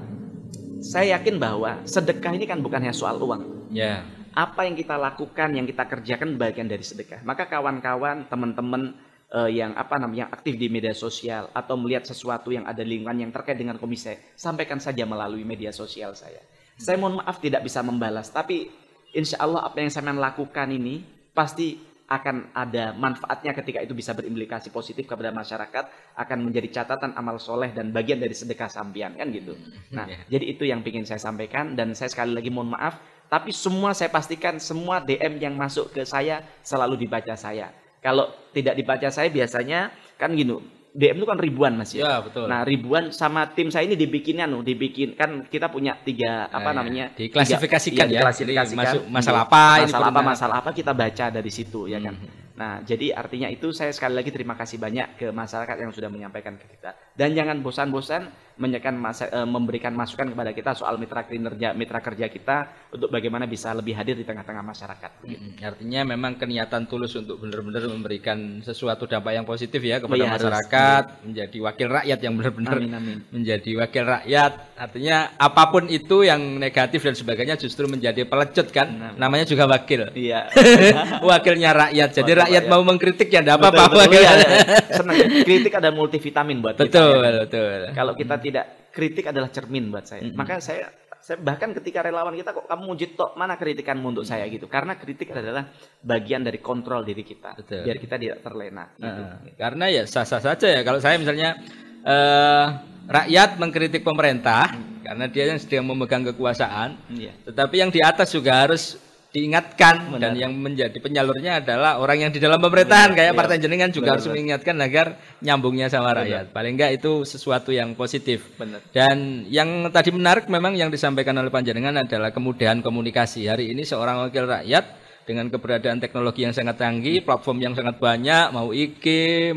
Saya 0.84 1.15
yakin 1.17 1.39
bahwa 1.39 1.80
sedekah 1.88 2.36
ini 2.36 2.43
kan 2.43 2.60
bukan 2.60 2.84
hanya 2.84 2.96
soal 2.96 3.15
uang. 3.24 3.72
Ya. 3.72 4.04
Apa 4.36 4.67
yang 4.67 4.76
kita 4.76 5.00
lakukan, 5.00 5.56
yang 5.56 5.63
kita 5.63 5.88
kerjakan 5.88 6.36
bagian 6.36 6.67
dari 6.67 6.84
sedekah. 6.84 7.24
Maka 7.24 7.48
kawan-kawan, 7.48 8.28
teman-teman 8.28 8.91
uh, 9.32 9.48
yang 9.48 9.72
apa 9.80 9.96
namanya 9.96 10.28
aktif 10.30 10.60
di 10.60 10.67
media 10.67 10.91
sosial 10.91 11.48
atau 11.56 11.80
melihat 11.80 12.04
sesuatu 12.04 12.52
yang 12.52 12.67
ada 12.67 12.84
lingkungan 12.84 13.30
yang 13.30 13.32
terkait 13.32 13.56
dengan 13.56 13.80
komisi, 13.80 14.12
sampaikan 14.36 14.84
saja 14.84 15.08
melalui 15.08 15.48
media 15.48 15.72
sosial 15.72 16.13
saya. 16.13 16.43
Saya 16.76 17.00
mohon 17.00 17.24
maaf 17.24 17.39
tidak 17.39 17.63
bisa 17.63 17.80
membalas, 17.86 18.34
tapi 18.34 18.67
insya 19.15 19.39
Allah 19.39 19.63
apa 19.63 19.80
yang 19.80 19.93
saya 19.93 20.10
lakukan 20.12 20.67
ini 20.74 21.06
pasti 21.32 21.92
akan 22.13 22.54
ada 22.54 22.93
manfaatnya 22.93 23.58
ketika 23.58 23.82
itu 23.82 23.97
bisa 23.97 24.13
berimplikasi 24.13 24.69
positif 24.69 25.10
kepada 25.10 25.34
masyarakat 25.34 26.13
akan 26.13 26.38
menjadi 26.45 26.82
catatan 26.82 27.17
amal 27.17 27.41
soleh 27.41 27.73
dan 27.73 27.89
bagian 27.89 28.21
dari 28.21 28.38
sedekah 28.38 28.69
sampian 28.69 29.17
kan 29.17 29.34
gitu. 29.34 29.58
Hmm, 29.58 29.73
nah 29.89 30.06
yeah. 30.06 30.21
jadi 30.30 30.45
itu 30.54 30.63
yang 30.69 30.86
ingin 30.86 31.10
saya 31.10 31.17
sampaikan 31.17 31.73
dan 31.73 31.98
saya 31.98 32.13
sekali 32.13 32.37
lagi 32.37 32.54
mohon 32.54 32.69
maaf 32.77 33.02
tapi 33.33 33.50
semua 33.50 33.98
saya 33.98 34.13
pastikan 34.13 34.62
semua 34.62 35.02
DM 35.02 35.42
yang 35.42 35.58
masuk 35.58 35.90
ke 35.90 36.06
saya 36.06 36.46
selalu 36.62 37.02
dibaca 37.02 37.33
saya. 37.33 37.73
Kalau 37.98 38.29
tidak 38.54 38.77
dibaca 38.77 39.10
saya 39.10 39.31
biasanya 39.33 39.90
kan 40.21 40.37
gini 40.37 40.83
DM 40.94 41.17
itu 41.17 41.25
kan 41.25 41.41
ribuan 41.41 41.73
mas 41.73 41.89
ya. 41.89 42.06
ya 42.06 42.15
betul. 42.21 42.46
Nah 42.46 42.62
ribuan 42.62 43.10
sama 43.10 43.50
tim 43.50 43.73
saya 43.73 43.89
ini 43.89 43.98
dibikinnya 43.98 44.46
anu, 44.46 44.62
dibikin 44.62 45.17
kan 45.17 45.50
kita 45.50 45.73
punya 45.73 45.98
tiga 45.98 46.46
apa 46.54 46.69
eh, 46.69 46.73
namanya? 46.77 47.06
Diklasifikasikan 47.17 48.06
tiga, 48.06 48.13
ya. 48.13 48.21
Diklasifikasikan. 48.21 48.77
masuk 48.77 49.04
masalah 49.10 49.41
apa? 49.50 49.65
Masalah 49.89 50.08
apa? 50.13 50.21
Masalah 50.21 50.56
apa 50.62 50.69
kita 50.69 50.94
baca 50.94 51.25
dari 51.33 51.50
situ 51.50 51.89
ya 51.89 51.98
kan. 51.98 52.13
Hmm. 52.13 52.29
Nah 52.54 52.73
jadi 52.85 53.10
artinya 53.10 53.50
itu 53.50 53.73
saya 53.73 53.89
sekali 53.89 54.13
lagi 54.13 54.29
terima 54.29 54.54
kasih 54.54 54.77
banyak 54.77 55.17
ke 55.17 55.27
masyarakat 55.33 55.75
yang 55.81 55.89
sudah 55.89 56.13
menyampaikan 56.13 56.62
ke 56.62 56.65
kita. 56.77 56.94
Dan 57.17 57.33
jangan 57.33 57.65
bosan-bosan 57.65 58.29
menyekan 58.54 58.93
masa, 58.93 59.25
eh, 59.27 59.43
memberikan 59.43 59.91
masukan 59.91 60.29
kepada 60.29 60.51
kita 60.51 60.71
soal 60.73 60.95
mitra 60.95 61.25
kinerja 61.25 61.73
mitra 61.73 61.97
kerja 61.97 62.27
kita 62.27 62.58
untuk 62.89 63.10
bagaimana 63.10 63.43
bisa 63.43 63.73
lebih 63.73 63.93
hadir 63.93 64.13
di 64.13 64.21
tengah-tengah 64.21 64.62
masyarakat. 64.62 65.12
Mm, 65.25 65.58
Artinya 65.60 66.01
memang 66.06 66.37
keniatan 66.37 66.85
tulus 66.85 67.13
untuk 67.13 67.41
benar-benar 67.41 67.89
memberikan 67.89 68.62
sesuatu 68.62 69.06
dampak 69.06 69.33
yang 69.33 69.43
positif 69.43 69.81
ya 69.81 69.97
kepada 69.97 70.21
harus. 70.23 70.37
masyarakat, 70.37 71.04
menjadi 71.25 71.58
wakil 71.60 71.87
rakyat 71.89 72.19
yang 72.21 72.33
benar-benar 72.35 72.75
Amin, 72.77 72.93
amin. 72.93 73.17
menjadi 73.29 73.69
wakil 73.81 74.04
rakyat. 74.06 74.51
Artinya 74.77 75.17
apa 75.33 75.63
pun 75.67 75.83
itu 75.87 76.21
yang 76.21 76.41
negatif 76.58 77.01
dan 77.01 77.17
sebagainya 77.17 77.58
justru 77.58 77.89
menjadi 77.89 78.21
pelecut 78.23 78.69
kan. 78.69 79.17
Namanya 79.17 79.49
juga 79.49 79.65
wakil. 79.65 80.13
Iya. 80.13 80.54
Wakilnya 81.23 81.71
rakyat. 81.73 82.10
Jadi 82.12 82.31
Wakil 82.31 82.41
rakyat 82.45 82.63
rakyat. 82.63 82.71
mau 82.71 82.81
mengkritik 82.83 83.29
ya 83.29 83.41
enggak 83.41 83.58
Betul, 83.60 83.73
apa-apa. 83.73 84.01
betul. 84.06 84.13
Iya, 84.13 84.31
iya. 84.37 84.47
Senang. 84.91 85.17
Kritik 85.41 85.73
ada 85.73 85.89
multivitamin 85.89 86.58
buat 86.60 86.75
kita. 86.75 86.83
Betul, 86.85 87.17
ya. 87.17 87.31
betul. 87.47 87.79
Kalau 87.95 88.13
kita 88.13 88.35
tidak 88.44 88.65
kritik 88.91 89.25
adalah 89.31 89.50
cermin 89.50 89.87
buat 89.89 90.06
saya. 90.06 90.21
Maka 90.35 90.60
saya 90.60 90.91
saya 91.23 91.39
bahkan 91.39 91.71
ketika 91.71 92.04
relawan 92.04 92.35
kita 92.35 92.52
kok 92.52 92.67
kamu 92.67 92.83
mujid 92.83 93.15
tok 93.15 93.39
mana 93.39 93.56
kritikanmu 93.56 94.12
untuk 94.12 94.27
saya 94.27 94.44
gitu. 94.52 94.67
Karena 94.67 95.00
kritik 95.00 95.31
adalah 95.31 95.71
bagian 96.04 96.44
dari 96.44 96.60
kontrol 96.60 97.08
diri 97.08 97.23
kita. 97.23 97.56
Betul. 97.56 97.87
Biar 97.87 97.98
kita 97.98 98.15
tidak 98.19 98.44
terlena 98.44 98.91
gitu. 99.00 99.21
Karena 99.56 99.85
ya 99.87 100.04
sah-sah 100.04 100.44
saja 100.44 100.67
ya 100.67 100.83
kalau 100.83 101.00
saya 101.00 101.15
misalnya 101.15 101.56
eh, 102.04 102.65
rakyat 103.08 103.56
mengkritik 103.56 104.04
pemerintah 104.04 104.75
karena 105.04 105.27
dia 105.27 105.52
yang 105.52 105.60
sedang 105.60 105.83
memegang 105.83 106.23
kekuasaan, 106.31 106.96
Iya. 107.12 107.35
tetapi 107.52 107.75
yang 107.75 107.91
di 107.91 108.00
atas 108.00 108.31
juga 108.31 108.56
harus 108.56 108.96
diingatkan 109.34 110.13
dan 110.21 110.38
yang 110.38 110.54
menjadi 110.54 110.94
penyalurnya 110.94 111.65
adalah 111.65 111.98
orang 111.98 112.29
yang 112.29 112.31
di 112.31 112.38
dalam 112.38 112.62
pemerintahan 112.62 113.17
kayak 113.17 113.34
partai 113.34 113.58
jenengan 113.58 113.90
juga 113.90 114.13
harus 114.13 114.29
mengingatkan 114.29 114.77
agar 114.77 115.17
nyambungnya 115.42 115.90
sama 115.90 116.13
rakyat. 116.13 116.54
Paling 116.54 116.77
enggak 116.77 117.02
itu 117.02 117.25
sesuatu 117.25 117.73
yang 117.73 117.98
positif. 117.98 118.46
Benar. 118.62 118.86
Dan 118.94 119.50
yang 119.50 119.90
tadi 119.90 120.13
menarik 120.13 120.46
memang 120.46 120.77
yang 120.77 120.94
disampaikan 120.94 121.34
oleh 121.42 121.50
panjenengan 121.50 122.06
adalah 122.06 122.29
kemudahan 122.29 122.86
komunikasi. 122.86 123.50
Hari 123.50 123.73
ini 123.73 123.81
seorang 123.81 124.21
wakil 124.21 124.46
rakyat 124.46 125.02
dengan 125.25 125.50
keberadaan 125.50 125.98
teknologi 125.98 126.46
yang 126.46 126.54
sangat 126.54 126.77
canggih, 126.77 127.25
platform 127.25 127.58
yang 127.58 127.73
sangat 127.73 127.98
banyak, 127.98 128.54
mau 128.54 128.69
IG, 128.69 129.06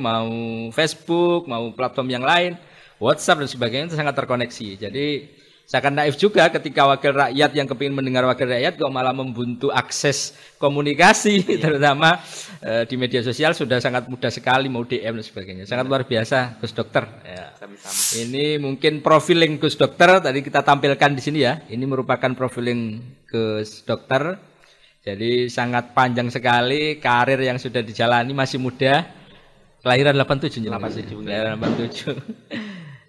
mau 0.00 0.32
Facebook, 0.72 1.44
mau 1.44 1.68
platform 1.76 2.08
yang 2.16 2.24
lain, 2.24 2.56
WhatsApp 2.96 3.44
dan 3.44 3.48
sebagainya 3.52 3.86
itu 3.92 3.98
sangat 4.00 4.16
terkoneksi. 4.16 4.88
Jadi 4.88 5.06
seakan 5.66 5.98
naif 5.98 6.14
juga 6.14 6.46
ketika 6.46 6.86
wakil 6.86 7.10
rakyat 7.10 7.50
yang 7.50 7.66
kepingin 7.66 7.98
mendengar 7.98 8.22
wakil 8.22 8.46
rakyat 8.46 8.78
kok 8.78 8.86
malah 8.94 9.10
membuntu 9.10 9.74
akses 9.74 10.38
komunikasi 10.62 11.42
terutama 11.62 12.22
eh, 12.62 12.86
di 12.86 12.94
media 12.94 13.18
sosial 13.18 13.50
sudah 13.50 13.82
sangat 13.82 14.06
mudah 14.06 14.30
sekali 14.30 14.70
mau 14.70 14.86
DM 14.86 15.18
dan 15.18 15.26
sebagainya. 15.26 15.64
Sangat 15.66 15.90
luar 15.90 16.06
biasa 16.06 16.62
Gus 16.62 16.70
Dokter. 16.70 17.02
Ya. 17.26 17.50
Sama-sama. 17.58 17.98
Ini 18.14 18.62
mungkin 18.62 19.02
profiling 19.02 19.58
Gus 19.58 19.74
Dokter 19.74 20.22
tadi 20.22 20.38
kita 20.46 20.62
tampilkan 20.62 21.10
di 21.18 21.22
sini 21.22 21.42
ya. 21.42 21.58
Ini 21.66 21.82
merupakan 21.82 22.30
profiling 22.30 23.02
Gus 23.26 23.82
Dokter. 23.82 24.38
Jadi 25.02 25.50
sangat 25.50 25.94
panjang 25.94 26.30
sekali 26.30 26.98
karir 27.02 27.42
yang 27.42 27.58
sudah 27.58 27.82
dijalani 27.82 28.30
masih 28.30 28.62
muda. 28.62 29.02
Kelahiran 29.82 30.18
87 30.18 30.66
nya. 30.66 30.74
87, 30.78 31.14
Kelahiran 31.14 31.58
87. 31.58 32.54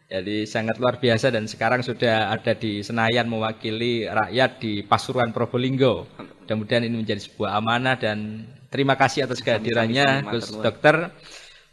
Jadi 0.07 0.47
sangat 0.47 0.79
luar 0.79 1.03
biasa 1.03 1.35
dan 1.35 1.51
sekarang 1.51 1.83
sudah 1.83 2.31
ada 2.31 2.55
di 2.55 2.79
Senayan 2.79 3.27
mewakili 3.27 4.07
rakyat 4.07 4.55
di 4.63 4.79
Pasuruan 4.79 5.35
Probolinggo. 5.35 6.07
Mudah-mudahan 6.47 6.87
ini 6.87 7.03
menjadi 7.03 7.27
sebuah 7.27 7.59
amanah 7.59 7.99
dan 7.99 8.47
terima 8.71 8.95
kasih 8.95 9.27
atas 9.27 9.43
kehadirannya 9.43 10.31
Gus. 10.31 10.55
Dokter. 10.55 11.11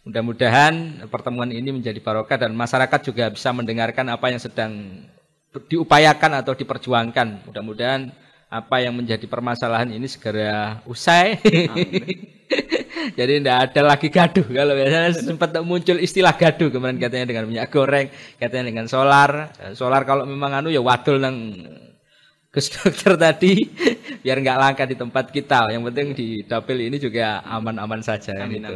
Mudah-mudahan 0.02 1.06
pertemuan 1.06 1.48
ini 1.54 1.78
menjadi 1.78 2.02
barokah 2.02 2.34
dan 2.34 2.58
masyarakat 2.58 3.00
juga 3.06 3.30
bisa 3.30 3.54
mendengarkan 3.54 4.10
apa 4.10 4.26
yang 4.34 4.42
sedang 4.42 5.06
diupayakan 5.70 6.42
atau 6.42 6.58
diperjuangkan. 6.58 7.46
Mudah-mudahan 7.46 8.10
apa 8.54 8.78
yang 8.78 8.94
menjadi 8.94 9.26
permasalahan 9.26 9.90
ini 9.90 10.06
segera 10.06 10.78
usai. 10.86 11.42
Jadi 13.18 13.32
tidak 13.42 13.58
ada 13.70 13.80
lagi 13.82 14.08
gaduh. 14.08 14.46
Kalau 14.46 14.72
biasanya 14.78 15.10
sempat 15.18 15.50
muncul 15.66 15.98
istilah 15.98 16.38
gaduh 16.38 16.70
kemarin 16.70 17.02
katanya 17.02 17.26
dengan 17.26 17.44
minyak 17.50 17.68
goreng, 17.74 18.06
katanya 18.38 18.70
dengan 18.70 18.86
solar. 18.86 19.50
Eh, 19.58 19.74
Solar 19.74 20.06
kalau 20.06 20.22
memang 20.22 20.62
anu 20.62 20.70
ya 20.70 20.78
wadul 20.78 21.18
nang 21.18 21.50
Gus 22.54 22.70
dokter 22.70 23.18
tadi 23.18 23.66
biar 24.22 24.38
nggak 24.38 24.58
langka 24.62 24.84
di 24.86 24.94
tempat 24.94 25.34
kita. 25.34 25.74
Yang 25.74 25.82
penting 25.90 26.08
di 26.14 26.28
dapil 26.46 26.78
ini 26.86 27.02
juga 27.02 27.42
aman-aman 27.42 27.98
saja 27.98 28.38
Amin, 28.38 28.62
gitu. 28.62 28.74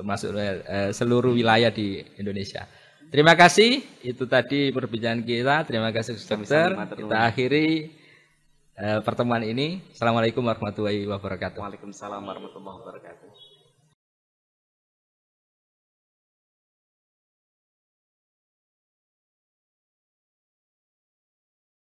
Termasuk 0.00 0.32
eh, 0.40 0.90
seluruh 0.96 1.36
wilayah 1.36 1.68
di 1.68 2.00
Indonesia. 2.16 2.64
Terima 3.12 3.36
kasih. 3.36 3.84
Itu 4.00 4.24
tadi 4.24 4.72
perbincangan 4.72 5.20
kita. 5.20 5.68
Terima 5.68 5.92
kasih 5.92 6.16
Gus 6.16 6.24
dokter. 6.24 6.72
Kita 6.72 7.16
akhiri 7.28 7.68
eh, 7.68 8.07
pertemuan 8.78 9.42
ini. 9.42 9.82
Assalamualaikum 9.90 10.42
warahmatullahi 10.46 11.02
wabarakatuh. 11.10 11.58
Waalaikumsalam 11.58 12.22
warahmatullahi 12.22 12.76
wabarakatuh. 12.78 13.47